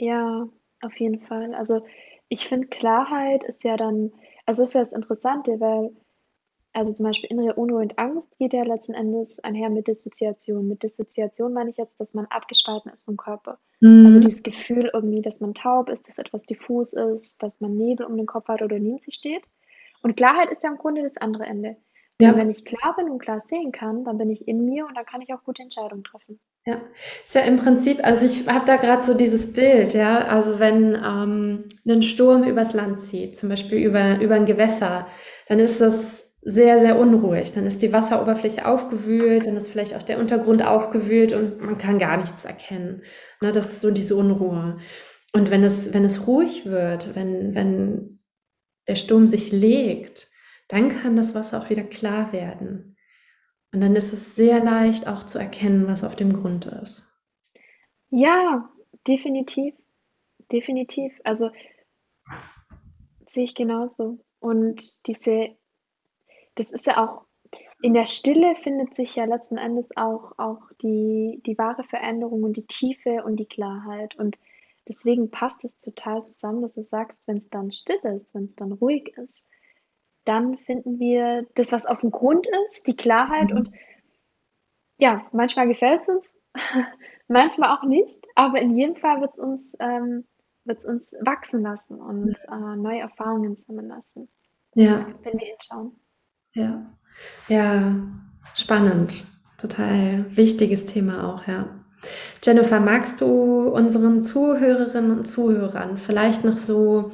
Ja, 0.00 0.48
auf 0.80 0.96
jeden 0.98 1.20
Fall. 1.26 1.54
Also, 1.54 1.84
ich 2.30 2.48
finde, 2.48 2.68
Klarheit 2.68 3.44
ist 3.44 3.64
ja 3.64 3.76
dann 3.76 4.12
also, 4.50 4.64
ist 4.64 4.74
ja 4.74 4.82
das 4.84 4.92
Interessante, 4.92 5.60
weil 5.60 5.92
also, 6.72 6.92
zum 6.94 7.06
Beispiel 7.06 7.30
innere 7.30 7.54
Unruhe 7.54 7.82
und 7.82 7.98
Angst 7.98 8.36
geht 8.38 8.52
ja 8.52 8.64
letzten 8.64 8.94
Endes 8.94 9.40
einher 9.44 9.70
mit 9.70 9.88
Dissoziation. 9.88 10.68
Mit 10.68 10.82
Dissoziation 10.82 11.52
meine 11.52 11.70
ich 11.70 11.76
jetzt, 11.78 12.00
dass 12.00 12.14
man 12.14 12.26
abgespalten 12.26 12.92
ist 12.92 13.04
vom 13.04 13.16
Körper. 13.16 13.58
Also, 14.02 14.18
Mhm. 14.18 14.20
dieses 14.20 14.42
Gefühl 14.42 14.90
irgendwie, 14.94 15.22
dass 15.22 15.40
man 15.40 15.54
taub 15.54 15.88
ist, 15.88 16.08
dass 16.08 16.18
etwas 16.18 16.42
diffus 16.44 16.92
ist, 16.94 17.42
dass 17.42 17.60
man 17.60 17.76
Nebel 17.76 18.06
um 18.06 18.16
den 18.16 18.26
Kopf 18.26 18.48
hat 18.48 18.62
oder 18.62 18.78
neben 18.78 18.98
sich 19.00 19.14
steht. 19.14 19.42
Und 20.02 20.16
Klarheit 20.16 20.50
ist 20.50 20.62
ja 20.64 20.70
im 20.70 20.78
Grunde 20.78 21.02
das 21.02 21.16
andere 21.18 21.44
Ende. 21.46 21.76
Denn 22.20 22.28
Ja. 22.30 22.36
wenn 22.36 22.50
ich 22.50 22.64
klar 22.64 22.94
bin 22.96 23.10
und 23.10 23.18
klar 23.20 23.40
sehen 23.40 23.72
kann, 23.72 24.04
dann 24.04 24.18
bin 24.18 24.30
ich 24.30 24.48
in 24.48 24.64
mir 24.64 24.86
und 24.86 24.96
dann 24.96 25.06
kann 25.06 25.22
ich 25.22 25.32
auch 25.34 25.44
gute 25.44 25.62
Entscheidungen 25.62 26.04
treffen. 26.04 26.40
Ja. 26.66 26.80
Ist 27.24 27.34
ja 27.34 27.40
im 27.42 27.56
Prinzip 27.56 28.00
also, 28.04 28.26
ich 28.26 28.46
habe 28.46 28.66
da 28.66 28.76
grad 28.76 29.02
so 29.04 29.14
dieses 29.14 29.52
Bild, 29.54 29.94
ja, 29.94 30.26
also, 30.26 30.58
wenn, 30.60 30.94
ähm, 30.94 31.64
'nen 31.84 32.02
Sturm 32.02 32.44
übers 32.44 32.74
Land 32.74 33.00
zieht, 33.00 33.38
zum 33.38 33.48
Beispiel 33.48 33.78
über 33.78 34.20
über 34.20 34.36
'n 34.36 34.44
Gewässer, 34.44 35.06
dann 35.48 35.58
ist 35.58 35.80
das 35.80 36.36
sehr, 36.42 36.78
sehr 36.80 36.98
unruhig. 36.98 37.52
Dann 37.52 37.66
ist 37.66 37.80
die 37.82 37.92
Wasseroberfläche 37.92 38.66
aufgewühlt, 38.66 39.46
dann 39.46 39.56
ist 39.56 39.68
vielleicht 39.68 39.94
auch 39.94 40.02
der 40.02 40.18
Untergrund 40.18 40.62
aufgewühlt 40.62 41.32
und 41.32 41.60
man 41.62 41.78
kann 41.78 41.98
gar 41.98 42.16
nichts 42.18 42.44
erkennen, 42.44 43.02
ne? 43.40 43.52
Das 43.52 43.72
ist 43.72 43.80
so 43.80 43.90
diese 43.90 44.16
Unruhe. 44.16 44.76
Und 45.32 45.50
wenn 45.50 45.64
es 45.64 45.94
wenn 45.94 46.04
es 46.04 46.26
ruhig 46.26 46.66
wird, 46.66 47.14
wenn 47.14 47.54
wenn 47.54 48.20
der 48.88 48.96
Sturm 48.96 49.26
sich 49.28 49.52
legt, 49.52 50.28
dann 50.68 50.90
kann 50.90 51.16
das 51.16 51.34
Wasser 51.34 51.60
auch 51.62 51.70
wieder 51.70 51.84
klar 51.84 52.32
werden. 52.32 52.89
Und 53.72 53.80
dann 53.80 53.94
ist 53.94 54.12
es 54.12 54.34
sehr 54.34 54.62
leicht 54.62 55.06
auch 55.06 55.24
zu 55.24 55.38
erkennen, 55.38 55.86
was 55.86 56.04
auf 56.04 56.16
dem 56.16 56.32
Grund 56.32 56.66
ist. 56.66 57.20
Ja, 58.10 58.68
definitiv, 59.06 59.74
definitiv. 60.50 61.12
Also 61.24 61.50
sehe 63.26 63.44
ich 63.44 63.54
genauso. 63.54 64.18
Und 64.40 65.06
diese 65.06 65.56
das 66.56 66.72
ist 66.72 66.86
ja 66.86 67.02
auch 67.02 67.24
in 67.82 67.94
der 67.94 68.06
Stille 68.06 68.54
findet 68.56 68.94
sich 68.94 69.16
ja 69.16 69.24
letzten 69.24 69.56
Endes 69.56 69.88
auch 69.96 70.38
auch 70.38 70.70
die 70.82 71.40
die 71.46 71.56
wahre 71.56 71.84
Veränderung 71.84 72.42
und 72.42 72.56
die 72.56 72.66
Tiefe 72.66 73.22
und 73.24 73.36
die 73.36 73.46
Klarheit. 73.46 74.16
Und 74.16 74.38
deswegen 74.88 75.30
passt 75.30 75.64
es 75.64 75.78
total 75.78 76.24
zusammen, 76.24 76.62
dass 76.62 76.74
du 76.74 76.82
sagst, 76.82 77.22
wenn's 77.26 77.48
dann 77.48 77.70
still 77.70 78.00
ist, 78.02 78.34
wenn's 78.34 78.56
dann 78.56 78.72
ruhig 78.72 79.16
ist, 79.16 79.46
dann 80.30 80.56
finden 80.58 80.98
wir 80.98 81.46
das, 81.54 81.72
was 81.72 81.86
aufm 81.86 82.10
Grund 82.10 82.46
ist, 82.66 82.86
die 82.86 82.96
Klarheit 82.96 83.50
und 83.52 83.70
Mhm. 83.70 83.74
ja, 84.98 85.24
manchmal 85.32 85.66
gefällt's 85.68 86.08
uns, 86.08 86.44
manchmal 87.28 87.76
auch 87.76 87.84
nicht, 87.84 88.18
aber 88.34 88.60
in 88.60 88.76
jedem 88.76 88.96
Fall 88.96 89.20
wird's 89.20 89.38
uns 89.38 89.76
ähm, 89.80 90.24
wird's 90.64 90.86
uns 90.86 91.14
wachsen 91.22 91.62
lassen 91.62 92.00
und, 92.00 92.36
äh, 92.50 92.76
neue 92.76 93.00
Erfahrungen 93.00 93.56
sammeln 93.56 93.88
lassen, 93.88 94.28
Ja. 94.74 95.06
wenn 95.22 95.38
wir 95.38 95.46
hinschauen. 95.46 95.96
Ja. 96.54 96.86
Ja, 97.48 97.96
spannend. 98.54 99.26
Total 99.58 100.24
wichtiges 100.36 100.86
Thema 100.86 101.28
auch, 101.34 101.46
ja. 101.46 101.68
Jennifer, 102.42 102.80
magst 102.80 103.20
du 103.20 103.68
unseren 103.68 104.22
Zuhörerinnen 104.22 105.10
und 105.18 105.24
Zuhörern 105.26 105.98
vielleicht 105.98 106.44
noch 106.44 106.56
so 106.56 107.10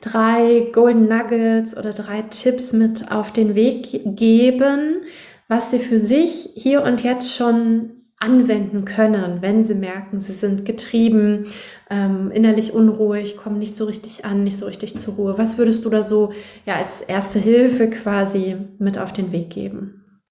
3 0.00 0.70
Golden 0.72 1.08
Nuggets 1.08 1.76
oder 1.76 1.90
3 1.90 2.22
Tipps 2.22 2.72
mit 2.72 3.10
auf 3.10 3.32
den 3.32 3.54
Weg 3.54 4.16
geben, 4.16 5.02
was 5.48 5.70
sie 5.70 5.78
für 5.78 6.00
sich 6.00 6.50
hier 6.54 6.82
und 6.82 7.02
jetzt 7.02 7.34
schon 7.34 8.00
anwenden 8.18 8.84
können, 8.84 9.40
wenn 9.40 9.64
sie 9.64 9.74
merken, 9.74 10.20
sie 10.20 10.32
sind 10.32 10.66
getrieben, 10.66 11.46
ähm, 11.90 12.30
innerlich 12.30 12.74
unruhig, 12.74 13.36
kommen 13.38 13.58
nicht 13.58 13.74
so 13.74 13.86
richtig 13.86 14.26
an, 14.26 14.44
nicht 14.44 14.58
so 14.58 14.66
richtig 14.66 14.98
zur 14.98 15.14
Ruhe. 15.14 15.38
Was 15.38 15.56
würdest 15.56 15.84
du 15.86 15.90
da 15.90 16.02
so, 16.02 16.32
ja, 16.66 16.76
als 16.76 17.00
Erste 17.00 17.38
Hilfe 17.38 17.88
quasi 17.88 18.56
mit 18.78 18.98
auf 18.98 19.12
den 19.14 19.32
Weg 19.32 19.48
geben? 19.48 20.22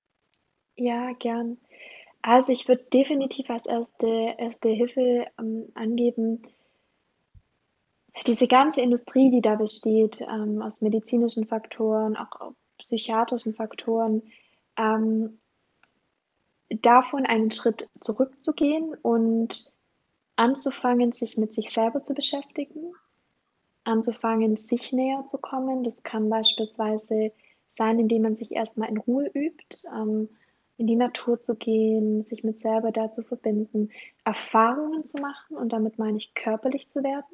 Ja, 0.76 1.12
gern. 1.18 1.58
Also, 2.22 2.52
ich 2.52 2.68
würde 2.68 2.84
definitiv 2.94 3.50
als 3.50 3.66
erste 3.66 4.08
erste 4.38 4.70
Hilfe, 4.70 5.26
ähm, 5.40 5.70
angeben 5.74 6.44
diese 8.28 8.48
ganze 8.48 8.82
Industrie, 8.82 9.30
die 9.32 9.42
da 9.42 9.56
besteht, 9.56 10.22
ähm, 10.22 10.62
aus 10.62 10.82
medizinischen 10.82 11.48
Faktoren, 11.48 12.16
auch 12.18 12.40
au 12.40 12.56
psychiatrischen 12.78 13.56
Faktoren, 13.56 14.24
ähm 14.78 15.40
davon 16.70 17.26
einen 17.26 17.52
Schritt 17.52 17.90
zurückzugehen 18.00 18.96
und 19.02 19.74
anzufangen, 20.36 21.12
sich 21.12 21.38
mit 21.38 21.54
sich 21.54 21.72
selber 21.72 22.04
zu 22.04 22.14
beschäftigen, 22.14 22.94
anzufangen, 23.84 24.56
sich 24.56 24.94
näher 24.94 25.26
zu 25.26 25.38
kommen. 25.40 25.84
Das 25.84 26.02
kann 26.04 26.30
beispielsweise 26.30 27.32
sein, 27.74 28.00
indem 28.00 28.24
man 28.24 28.36
sich 28.38 28.52
erst 28.52 28.78
mal 28.78 28.90
in 28.90 28.98
Ruhe 28.98 29.30
übt, 29.34 29.78
ähm, 29.94 30.30
in 30.78 30.88
die 30.88 30.96
Natur 30.96 31.40
zu 31.40 31.56
gehen, 31.56 32.24
sich 32.24 32.44
mit 32.44 32.60
selber 32.60 32.92
da 32.92 33.12
zu 33.12 33.24
verbinden, 33.24 33.90
Erfahrungen 34.24 35.06
zu 35.06 35.18
machen 35.18 35.58
und 35.58 35.74
damit 35.74 35.98
meine 35.98 36.18
ich, 36.18 36.34
körperlich 36.36 36.88
zu 36.88 37.04
werden. 37.04 37.26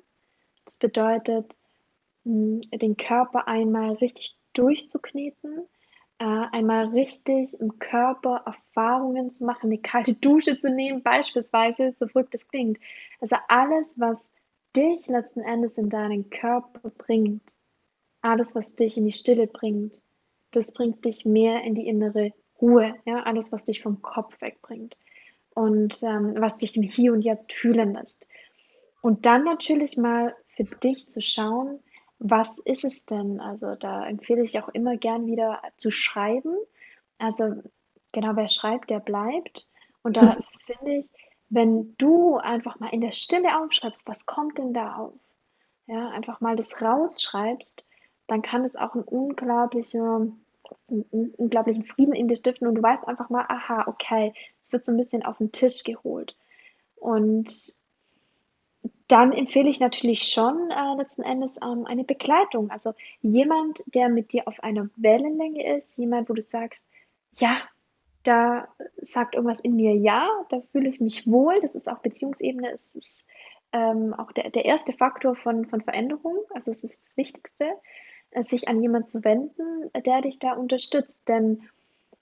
Das 0.65 0.77
bedeutet, 0.77 1.57
hm, 2.25 2.61
den 2.73 2.97
Körper 2.97 3.47
einmal 3.47 3.93
richtig 3.95 4.37
durchzukneten, 4.53 5.67
äh, 6.19 6.25
einmal 6.25 6.87
richtig 6.89 7.59
im 7.59 7.79
Körper 7.79 8.43
Erfahrungen 8.45 9.31
zu 9.31 9.45
machen, 9.45 9.69
'ne 9.69 9.79
kalte 9.79 10.15
Dusche 10.21 10.57
zu 10.59 10.69
nehmen 10.71 11.03
beispielsweise, 11.03 11.93
so 11.93 12.07
verrückt 12.07 12.33
das 12.35 12.47
klingt. 12.47 12.79
Also, 13.21 13.37
alles, 13.49 13.99
was 13.99 14.29
dich 14.75 15.07
letzten 15.07 15.41
Endes 15.41 15.77
in 15.77 15.89
deinen 15.89 16.29
Körper 16.29 16.89
bringt, 16.97 17.57
alles, 18.21 18.55
was 18.55 18.75
dich 18.75 18.97
in 18.97 19.05
die 19.05 19.11
Stille 19.13 19.47
bringt, 19.47 20.01
das 20.51 20.71
bringt 20.73 21.05
dich 21.05 21.25
mehr 21.25 21.63
in 21.63 21.75
die 21.75 21.87
innere 21.87 22.33
Ruhe, 22.61 22.95
ja, 23.05 23.23
alles, 23.23 23.51
was 23.51 23.63
dich 23.65 23.83
vom 23.83 24.01
Kopf 24.01 24.41
wegbringt 24.41 24.97
und, 25.55 26.01
ähm, 26.03 26.35
was 26.39 26.57
dich 26.57 26.75
im 26.77 26.83
Hier 26.83 27.13
und 27.13 27.21
Jetzt 27.23 27.53
fühlen 27.53 27.93
lässt. 27.93 28.27
Und 29.01 29.25
dann 29.25 29.43
natürlich 29.45 29.97
mal 29.97 30.35
für 30.55 30.65
dich 30.65 31.09
zu 31.09 31.21
schauen: 31.21 31.79
„Was 32.19 32.59
ist 32.59 32.83
es 32.85 33.05
denn?“ 33.05 33.39
Also, 33.41 33.75
da 33.75 34.07
empfehle 34.07 34.43
ich 34.43 34.59
auch 34.59 34.69
immer 34.69 34.97
gern 34.97 35.27
wieder 35.27 35.61
zu 35.77 35.91
schreiben. 35.91 36.55
Also, 37.19 37.63
genau, 38.13 38.35
wer 38.35 38.47
schreibt, 38.49 38.89
der 38.89 38.99
bleibt. 39.01 39.67
Und 40.03 40.17
da 40.17 40.37
finde 40.65 40.93
ich, 40.97 41.11
wenn 41.49 41.95
du 41.97 42.37
einfach 42.37 42.79
mal 42.79 42.89
in 42.93 43.01
der 43.01 43.11
Stille 43.13 43.59
aufschreibst: 43.63 44.07
„Was 44.07 44.25
kommt 44.25 44.57
denn 44.57 44.73
da 44.73 44.95
auf?“ 44.97 45.13
Ja, 45.87 46.09
einfach 46.09 46.41
mal 46.41 46.55
das 46.57 46.81
rausschreibst, 46.81 47.85
dann 48.27 48.41
kann 48.43 48.65
es 48.65 48.75
auch 48.77 48.95
'n 48.95 49.03
unglaublicher 49.03 50.21
'n 50.89 51.05
'n 51.13 51.31
unglaublichen 51.37 51.85
Frieden 51.85 52.13
in 52.15 52.27
dir 52.29 52.37
stiften 52.37 52.67
und 52.67 52.75
du 52.75 52.83
weißt 52.83 53.07
einfach 53.07 53.29
mal: 53.29 53.45
„Aha, 53.49 53.85
okay, 53.87 54.33
es 54.63 54.71
wird 54.73 54.85
so 54.85 54.91
'n 54.93 54.97
bisschen 54.97 55.23
auf 55.25 55.39
'n 55.41 55.51
Tisch 55.51 55.83
geholt.“ 55.83 56.37
Und 56.97 57.51
dann 59.07 59.33
empfehle 59.33 59.69
ich 59.69 59.79
natürlich 59.79 60.23
schon 60.23 60.71
äh, 60.71 60.95
letzten 60.97 61.21
Endes 61.21 61.57
ähm, 61.61 61.85
eine 61.85 62.03
Begleitung. 62.03 62.71
Also 62.71 62.93
jemand, 63.21 63.83
der 63.87 64.09
mit 64.09 64.33
dir 64.33 64.47
auf 64.47 64.63
einer 64.63 64.89
Wellenlänge 64.95 65.77
ist, 65.77 65.97
jemand, 65.97 66.29
wo 66.29 66.33
du 66.33 66.41
sagst, 66.41 66.83
ja, 67.35 67.61
da 68.23 68.67
sagt 68.97 69.35
irgendwas 69.35 69.59
in 69.59 69.75
mir 69.75 69.95
ja, 69.95 70.27
da 70.49 70.61
fühle 70.71 70.89
ich 70.89 70.99
mich 70.99 71.27
wohl. 71.27 71.59
Das 71.61 71.75
ist 71.75 71.87
auch 71.87 71.99
Beziehungsebene, 71.99 72.71
es 72.71 72.95
ist 72.95 73.27
ähm, 73.71 74.15
auch 74.15 74.31
der, 74.31 74.49
der 74.49 74.65
erste 74.65 74.93
Faktor 74.93 75.35
von, 75.35 75.65
von 75.65 75.81
Veränderung. 75.81 76.37
Also 76.55 76.71
es 76.71 76.83
ist 76.83 77.05
das 77.05 77.17
Wichtigste, 77.17 77.69
äh, 78.31 78.41
sich 78.41 78.67
an 78.67 78.81
jemanden 78.81 79.05
zu 79.05 79.23
wenden, 79.23 79.91
der 80.03 80.21
dich 80.21 80.39
da 80.39 80.53
unterstützt. 80.53 81.29
Denn 81.29 81.69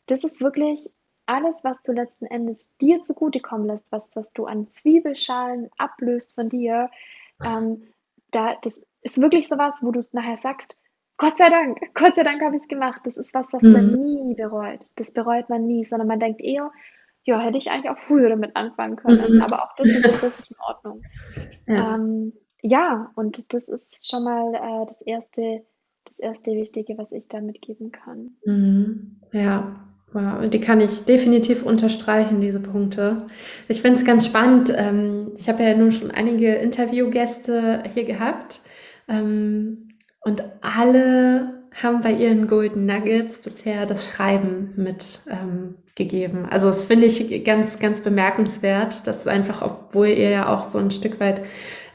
das 0.08 0.26
ist 0.26 0.42
wirklich 0.42 0.90
alles, 1.26 1.64
was 1.64 1.84
du 1.84 1.92
letzten 1.92 2.26
Endes 2.26 2.70
dir 2.78 3.02
zugutekommen 3.02 3.68
lässt, 3.68 3.92
was, 3.92 4.10
was 4.16 4.34
du 4.34 4.46
an 4.46 4.66
Zwiebelschalen 4.66 5.70
ablöst 5.78 6.36
von 6.36 6.50
dir, 6.50 6.90
ähm, 7.44 7.84
da, 8.32 8.56
das 8.62 8.82
ist 9.02 9.22
wirklich 9.22 9.48
sowas, 9.48 9.76
wo 9.82 9.92
du 9.92 10.00
es 10.00 10.14
nachher 10.14 10.38
sagst, 10.38 10.76
Gott 11.18 11.38
sei 11.38 11.50
Dank, 11.50 11.80
Gott 11.94 12.16
sei 12.16 12.24
Dank 12.24 12.42
habe 12.42 12.56
ich 12.56 12.64
es 12.64 12.68
gemacht. 12.68 13.02
Das 13.06 13.18
ist 13.18 13.34
was, 13.34 13.54
was 13.54 13.62
mhm. 13.62 13.72
man 13.72 13.92
nie 13.94 14.36
bereut. 14.36 14.86
Das 14.96 15.12
bereut 15.14 15.50
man 15.50 15.66
nie, 15.66 15.86
sondern 15.86 16.08
man 16.08 16.20
denkt 16.20 16.42
eher, 16.42 16.72
ja, 17.26 17.40
hätte 17.40 17.58
ich 17.58 17.72
eigentlich 17.72 17.90
auch 17.90 18.00
früher 18.08 18.30
damit 18.30 18.56
anfangen 18.56 18.98
können. 18.98 19.36
Mhm. 19.36 19.42
Aber 19.42 19.64
auch 19.64 19.76
das 19.78 19.88
ist, 19.88 20.04
das 20.22 20.40
ist 20.40 20.52
in 20.52 20.58
Ordnung. 20.68 21.02
Ja. 21.66 21.96
Ähm, 21.96 22.34
ja, 22.62 23.14
und 23.16 23.54
das 23.54 23.70
ist 23.70 24.10
schon 24.10 24.26
mal 24.26 24.54
äh, 24.54 24.86
das 24.86 25.02
erste, 25.02 25.66
das 26.04 26.20
erste 26.20 26.52
Wichtige, 26.52 26.98
was 26.98 27.14
ich 27.14 27.30
da 27.30 27.40
mitgeben 27.40 27.94
kann. 27.94 28.36
Mhm. 28.44 29.22
Ja, 29.32 29.93
Wow, 30.14 30.48
die 30.48 30.62
kann 30.62 30.80
ich 30.80 31.06
definitiv 31.06 31.64
unterstreichen, 31.64 32.40
diese 32.40 32.60
Punkte. 32.60 33.26
Ich 33.68 33.82
finde 33.82 34.00
es 34.00 34.06
ganz 34.06 34.26
spannend. 34.26 34.72
Ähm, 34.76 35.32
ich 35.36 35.50
habe 35.50 35.64
ja 35.64 35.76
nun 35.76 35.92
schon 35.92 36.12
einige 36.12 36.54
Interviewgäste 36.54 37.84
hier 37.94 38.04
gehabt. 38.04 38.62
Ähm, 39.08 39.90
und 40.22 40.44
alle 40.62 41.64
haben 41.82 42.02
bei 42.02 42.12
ihren 42.12 42.48
Golden 42.48 42.86
Nuggets 42.86 43.40
bisher 43.40 43.88
das 43.88 44.08
Schreiben 44.08 44.74
mitgegeben. 44.76 46.44
Ähm, 46.44 46.48
also 46.50 46.68
das 46.68 46.84
finde 46.84 47.08
ich 47.08 47.44
ganz, 47.44 47.80
ganz 47.80 48.02
bemerkenswert, 48.02 49.08
dass 49.08 49.28
einfach, 49.28 49.64
obwohl 49.64 50.10
ihr 50.10 50.30
ja 50.30 50.54
auch 50.54 50.64
so 50.64 50.78
ein 50.78 50.92
Stück 50.92 51.20
weit 51.20 51.42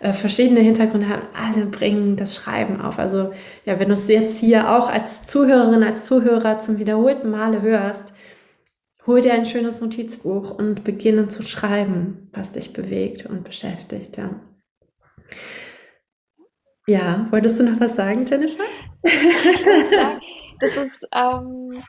äh, 0.01 0.12
verschiedene 0.12 0.61
Hintergründe 0.61 1.09
habt, 1.09 1.36
alle 1.36 1.66
bringen 1.66 2.16
das 2.16 2.36
Schreiben 2.36 2.80
auf. 2.80 2.99
Also 2.99 3.32
ja, 3.64 3.78
wenn 3.78 3.88
du 3.88 3.94
es 3.94 4.09
jetzt 4.09 4.38
hier 4.38 4.70
auch 4.70 4.88
als 4.88 5.26
Zuhörerin, 5.26 5.82
als 5.82 6.05
Zuhörer 6.05 6.61
zum 6.61 6.78
wiederholten 6.78 7.30
Male 7.30 7.62
hörst, 7.62 8.14
hol 9.07 9.20
dir 9.20 9.32
ein 9.32 9.46
schönes 9.46 9.80
Notizbuch 9.80 10.51
und 10.51 10.84
beginne 10.84 11.28
zu 11.28 11.42
schreiben, 11.42 12.28
was 12.32 12.53
dich 12.53 12.72
bewegt 12.72 13.26
und 13.26 13.42
beschäftigt. 13.42 14.16
Ja. 14.16 14.30
Ja, 16.86 17.26
wolltest 17.30 17.59
du 17.59 17.64
noch 17.64 17.80
was 17.80 17.96
sagen, 17.96 18.24
Jennifer? 18.24 18.64
das 19.03 20.76
ist, 20.76 21.07
ähm, 21.12 21.82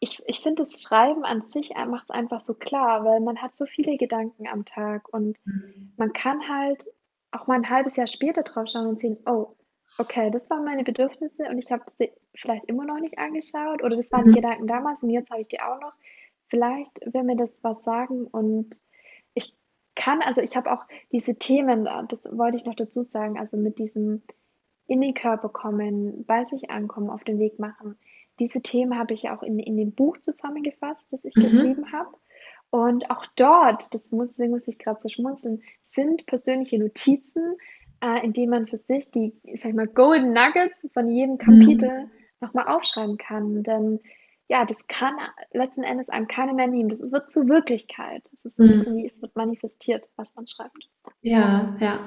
ich, 0.00 0.22
ich 0.26 0.40
finde 0.40 0.62
das 0.62 0.82
Schreiben 0.82 1.24
an 1.24 1.46
sich 1.46 1.74
macht 1.86 2.04
es 2.04 2.10
einfach 2.10 2.40
so 2.40 2.54
klar, 2.54 3.04
weil 3.04 3.20
man 3.20 3.40
hat 3.40 3.54
so 3.54 3.66
viele 3.66 3.98
Gedanken 3.98 4.48
am 4.48 4.64
Tag 4.64 5.12
und 5.12 5.36
mhm. 5.44 5.92
man 5.98 6.12
kann 6.14 6.48
halt 6.48 6.86
auch 7.30 7.46
mal 7.46 7.54
ein 7.54 7.68
halbes 7.68 7.96
Jahr 7.96 8.06
später 8.06 8.42
drauf 8.42 8.66
schauen 8.66 8.86
und 8.86 8.98
sehen, 8.98 9.18
oh, 9.26 9.54
okay, 9.98 10.30
das 10.30 10.48
waren 10.48 10.64
meine 10.64 10.84
Bedürfnisse 10.84 11.44
und 11.48 11.58
ich 11.58 11.70
habe 11.70 11.84
sie 11.86 12.10
vielleicht 12.34 12.64
immer 12.64 12.86
noch 12.86 12.98
nicht 12.98 13.18
angeschaut 13.18 13.82
oder 13.82 13.94
das 13.94 14.10
waren 14.10 14.24
mhm. 14.24 14.30
die 14.30 14.40
Gedanken 14.40 14.66
damals 14.66 15.02
und 15.02 15.10
jetzt 15.10 15.30
habe 15.30 15.42
ich 15.42 15.48
die 15.48 15.60
auch 15.60 15.80
noch. 15.80 15.92
Vielleicht 16.48 17.00
will 17.12 17.22
mir 17.22 17.36
das 17.36 17.50
was 17.62 17.82
sagen 17.84 18.26
und 18.26 18.80
ich 19.34 19.54
kann, 19.94 20.22
also 20.22 20.40
ich 20.40 20.56
habe 20.56 20.72
auch 20.72 20.82
diese 21.12 21.38
Themen, 21.38 21.84
das 22.08 22.24
wollte 22.24 22.56
ich 22.56 22.64
noch 22.64 22.74
dazu 22.74 23.02
sagen, 23.02 23.38
also 23.38 23.56
mit 23.56 23.78
diesem 23.78 24.22
in 24.86 25.00
den 25.00 25.14
Körper 25.14 25.50
kommen, 25.50 26.24
bei 26.24 26.44
sich 26.44 26.70
ankommen, 26.70 27.10
auf 27.10 27.22
den 27.22 27.38
Weg 27.38 27.60
machen. 27.60 27.96
Diese 28.40 28.60
Themen 28.60 28.98
habe 28.98 29.14
ich 29.14 29.28
auch 29.28 29.42
in, 29.42 29.58
in 29.58 29.76
dem 29.76 29.92
Buch 29.92 30.18
zusammengefasst, 30.20 31.12
das 31.12 31.24
ich 31.24 31.36
mhm. 31.36 31.42
geschrieben 31.42 31.92
habe. 31.92 32.10
Und 32.70 33.10
auch 33.10 33.26
dort, 33.36 33.92
das 33.94 34.10
muss, 34.12 34.30
deswegen 34.30 34.52
muss 34.52 34.66
ich 34.66 34.78
gerade 34.78 35.00
so 35.00 35.08
schmunzeln, 35.08 35.62
sind 35.82 36.26
persönliche 36.26 36.78
Notizen, 36.78 37.56
äh, 38.02 38.24
in 38.24 38.32
denen 38.32 38.50
man 38.50 38.66
für 38.66 38.78
sich 38.78 39.10
die, 39.10 39.34
ich 39.42 39.60
sag 39.60 39.74
mal, 39.74 39.86
Golden 39.86 40.32
Nuggets 40.32 40.88
von 40.94 41.08
jedem 41.08 41.36
Kapitel 41.36 42.04
mhm. 42.04 42.10
nochmal 42.40 42.68
aufschreiben 42.68 43.18
kann. 43.18 43.62
Denn 43.62 44.00
ja, 44.48 44.64
das 44.64 44.86
kann 44.88 45.14
letzten 45.52 45.82
Endes 45.82 46.08
einem 46.08 46.26
keiner 46.26 46.54
mehr 46.54 46.66
nehmen. 46.66 46.88
Das 46.88 47.12
wird 47.12 47.28
zur 47.28 47.48
Wirklichkeit. 47.48 48.28
Das 48.32 48.44
ist 48.46 48.56
so 48.56 48.62
ein 48.62 48.68
mhm. 48.68 48.72
bisschen 48.72 48.96
wie 48.96 49.06
es 49.06 49.20
wird 49.20 49.36
manifestiert, 49.36 50.08
was 50.16 50.34
man 50.34 50.46
schreibt. 50.48 50.88
Ja, 51.20 51.76
ja. 51.80 51.98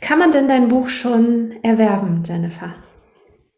Kann 0.00 0.18
man 0.18 0.30
denn 0.30 0.48
dein 0.48 0.68
Buch 0.68 0.88
schon 0.88 1.52
erwerben, 1.62 2.22
Jennifer? 2.24 2.74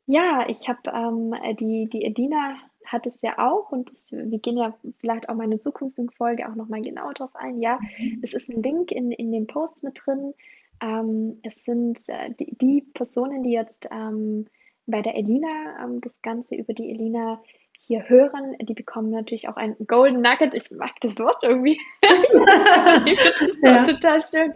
Ja, 0.07 0.47
ich 0.49 0.69
habe 0.69 0.81
ähm, 0.87 1.35
die, 1.57 1.89
die 1.89 2.05
Edina 2.05 2.57
hat 2.85 3.07
es 3.07 3.19
ja 3.23 3.39
auch 3.39 3.71
und 3.71 3.93
das, 3.93 4.13
wir 4.13 4.39
gehen 4.39 4.59
ja 4.59 4.75
vielleicht 4.99 5.29
auch 5.29 5.35
mal 5.35 5.45
in 5.45 5.51
der 5.51 5.61
zukünftigen 5.61 6.11
Folge 6.11 6.49
auch 6.49 6.55
nochmal 6.55 6.83
genau 6.83 7.13
drauf 7.13 7.35
ein. 7.35 7.61
Ja, 7.61 7.79
mhm. 7.99 8.21
es 8.23 8.35
ist 8.35 8.51
ein 8.51 8.63
Link 8.63 8.91
in, 8.91 9.13
in 9.13 9.33
dem 9.33 9.47
Post 9.47 9.83
mit 9.83 10.01
drin. 10.05 10.35
Ähm, 10.81 11.39
es 11.43 11.65
sind 11.65 12.01
äh, 12.09 12.31
die, 12.39 12.57
die, 12.57 12.83
Personen, 12.93 13.43
die 13.43 13.53
jetzt 13.53 13.89
ähm, 13.91 14.47
bei 14.87 15.01
der 15.01 15.15
Elina 15.15 15.85
ähm, 15.85 16.01
das 16.01 16.21
Ganze 16.23 16.57
über 16.57 16.75
die 16.75 16.91
Elina 16.91 17.41
hier 17.79 18.09
hören, 18.09 18.57
die 18.61 18.75
bekommen 18.75 19.11
natürlich 19.11 19.49
auch 19.49 19.57
ein 19.57 19.77
Golden 19.87 20.21
Nugget. 20.21 20.55
Ich 20.55 20.71
mag 20.71 21.01
das 21.01 21.19
Wort 21.19 21.39
irgendwie. 21.43 21.81
ich 23.07 23.19
finde 23.19 23.55
das 23.61 23.63
ja. 23.63 23.83
total 23.83 24.21
schön. 24.21 24.55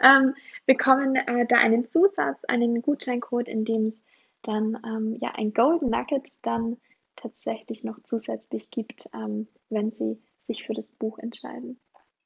Ähm, 0.00 0.34
bekommen 0.66 1.16
äh, 1.16 1.46
da 1.46 1.56
einen 1.56 1.90
Zusatz, 1.90 2.44
einen 2.44 2.82
Gutscheincode, 2.82 3.48
in 3.48 3.64
dem 3.64 3.86
es 3.86 4.00
dann 4.48 4.78
ähm, 4.84 5.16
ja 5.20 5.32
ein 5.36 5.52
Golden 5.52 5.90
Nugget 5.90 6.26
dann 6.42 6.78
tatsächlich 7.16 7.84
noch 7.84 7.98
zusätzlich 8.02 8.70
gibt, 8.70 9.08
ähm, 9.14 9.48
wenn 9.68 9.90
sie 9.90 10.20
sich 10.44 10.64
für 10.64 10.74
das 10.74 10.90
Buch 10.92 11.18
entscheiden. 11.18 11.78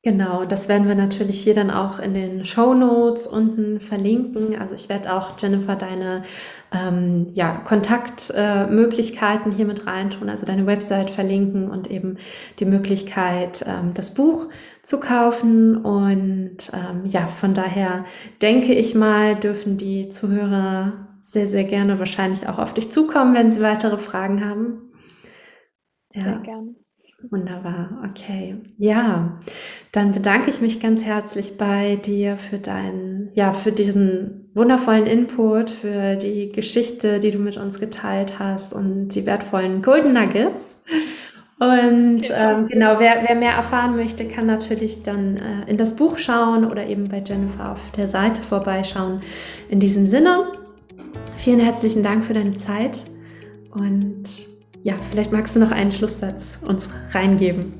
Genau, 0.05 0.45
das 0.45 0.68
werden 0.68 0.89
wir 0.89 0.97
natürlich 0.97 1.41
hier 1.41 1.55
dann 1.55 1.70
auch 1.70 2.01
in 2.01 2.12
den 2.12 2.45
Show 2.45 2.75
Notes 2.75 3.29
unten 3.29 3.79
verlinken. 3.79 4.59
Also 4.59 4.75
ich 4.75 4.89
werde 4.89 5.12
auch 5.14 5.39
Jennifer 5.39 5.77
deine 5.77 6.25
ähm, 6.73 7.29
ja, 7.31 7.59
Kontaktmöglichkeiten 7.59 9.53
äh, 9.53 9.55
hier 9.55 9.64
mit 9.64 9.87
reintun, 9.87 10.29
also 10.29 10.45
deine 10.45 10.66
Website 10.66 11.09
verlinken 11.09 11.70
und 11.70 11.89
eben 11.89 12.18
die 12.59 12.64
Möglichkeit, 12.64 13.64
ähm, 13.64 13.95
das 13.95 14.12
Buch 14.12 14.49
zu 14.83 14.99
kaufen. 14.99 15.77
Und 15.77 16.73
ähm, 16.73 17.07
ja, 17.07 17.29
von 17.29 17.55
daher 17.55 18.05
denke 18.43 18.75
ich 18.75 18.97
mal, 18.97 19.37
dürfen 19.37 19.77
die 19.77 20.09
Zuhörer 20.09 21.12
sehr, 21.33 21.47
sehr 21.47 21.64
gerne 21.64 21.99
wahrscheinlich 21.99 22.47
auch 22.47 22.59
auf 22.59 22.74
dich 22.74 22.91
zukommen, 22.91 23.35
wenn 23.35 23.51
sie 23.51 23.62
weitere 23.62 23.97
Fragen 23.97 24.45
haben. 24.45 24.93
Ja. 26.12 26.24
Sehr 26.24 26.39
gerne. 26.41 26.74
Wunderbar, 27.30 28.03
okay. 28.11 28.57
Ja, 28.78 29.39
dann 29.93 30.12
bedanke 30.12 30.51
ich 30.51 30.61
mich 30.61 30.80
ganz 30.80 31.05
herzlich 31.05 31.57
bei 31.57 31.97
dir 31.97 32.37
für 32.37 32.59
deinen, 32.59 33.30
ja, 33.33 33.53
für 33.53 33.70
diesen 33.70 34.51
wundervollen 34.55 35.07
Input, 35.07 35.70
für 35.70 36.16
die 36.16 36.51
Geschichte, 36.51 37.20
die 37.20 37.30
du 37.30 37.39
mit 37.39 37.57
uns 37.57 37.78
geteilt 37.78 38.39
hast 38.41 38.74
und 38.74 39.11
die 39.11 39.24
wertvollen 39.24 39.83
Golden 39.83 40.12
Nuggets. 40.12 40.83
Und 41.61 42.22
genau, 42.22 42.59
ähm, 42.59 42.66
genau 42.66 42.99
wer, 42.99 43.22
wer, 43.24 43.37
mehr 43.37 43.53
erfahren 43.53 43.95
möchte, 43.95 44.26
kann 44.26 44.47
natürlich 44.47 45.05
dann 45.05 45.37
äh, 45.37 45.70
in 45.70 45.76
das 45.76 45.95
Buch 45.95 46.18
schauen 46.18 46.68
oder 46.68 46.85
eben 46.87 47.09
bei 47.09 47.22
Jennifer 47.24 47.70
auf 47.70 47.93
der 47.93 48.09
Seite 48.09 48.43
vorbeischauen. 48.43 49.22
In 49.68 49.78
diesem 49.78 50.07
Sinne, 50.07 50.49
vielen 51.37 51.61
herzlichen 51.61 52.03
Dank 52.03 52.25
für 52.25 52.35
deine 52.35 52.55
Zeit 52.55 53.05
und 53.71 54.25
ja, 54.83 54.95
vielleicht 55.11 55.33
magst 55.33 55.55
du 55.55 55.61
noch 55.61 55.71
einen 55.71 55.93
Schlusssatz 55.93 56.59
uns 56.67 56.89
reingeben. 57.13 57.75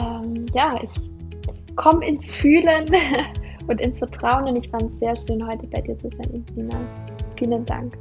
Ähm, 0.00 0.46
ja, 0.54 0.80
ich 0.82 1.76
komme 1.76 2.06
ins 2.06 2.34
Fühlen 2.34 2.86
und 3.66 3.80
ins 3.80 3.98
Vertrauen 3.98 4.48
und 4.48 4.56
ich 4.56 4.70
fand 4.70 4.92
es 4.92 4.98
sehr 4.98 5.16
schön, 5.16 5.46
heute 5.46 5.66
bei 5.66 5.80
dir 5.80 5.98
zu 5.98 6.08
sein, 6.10 6.44
Ina. 6.56 6.80
Vielen 7.36 7.64
Dank. 7.64 7.96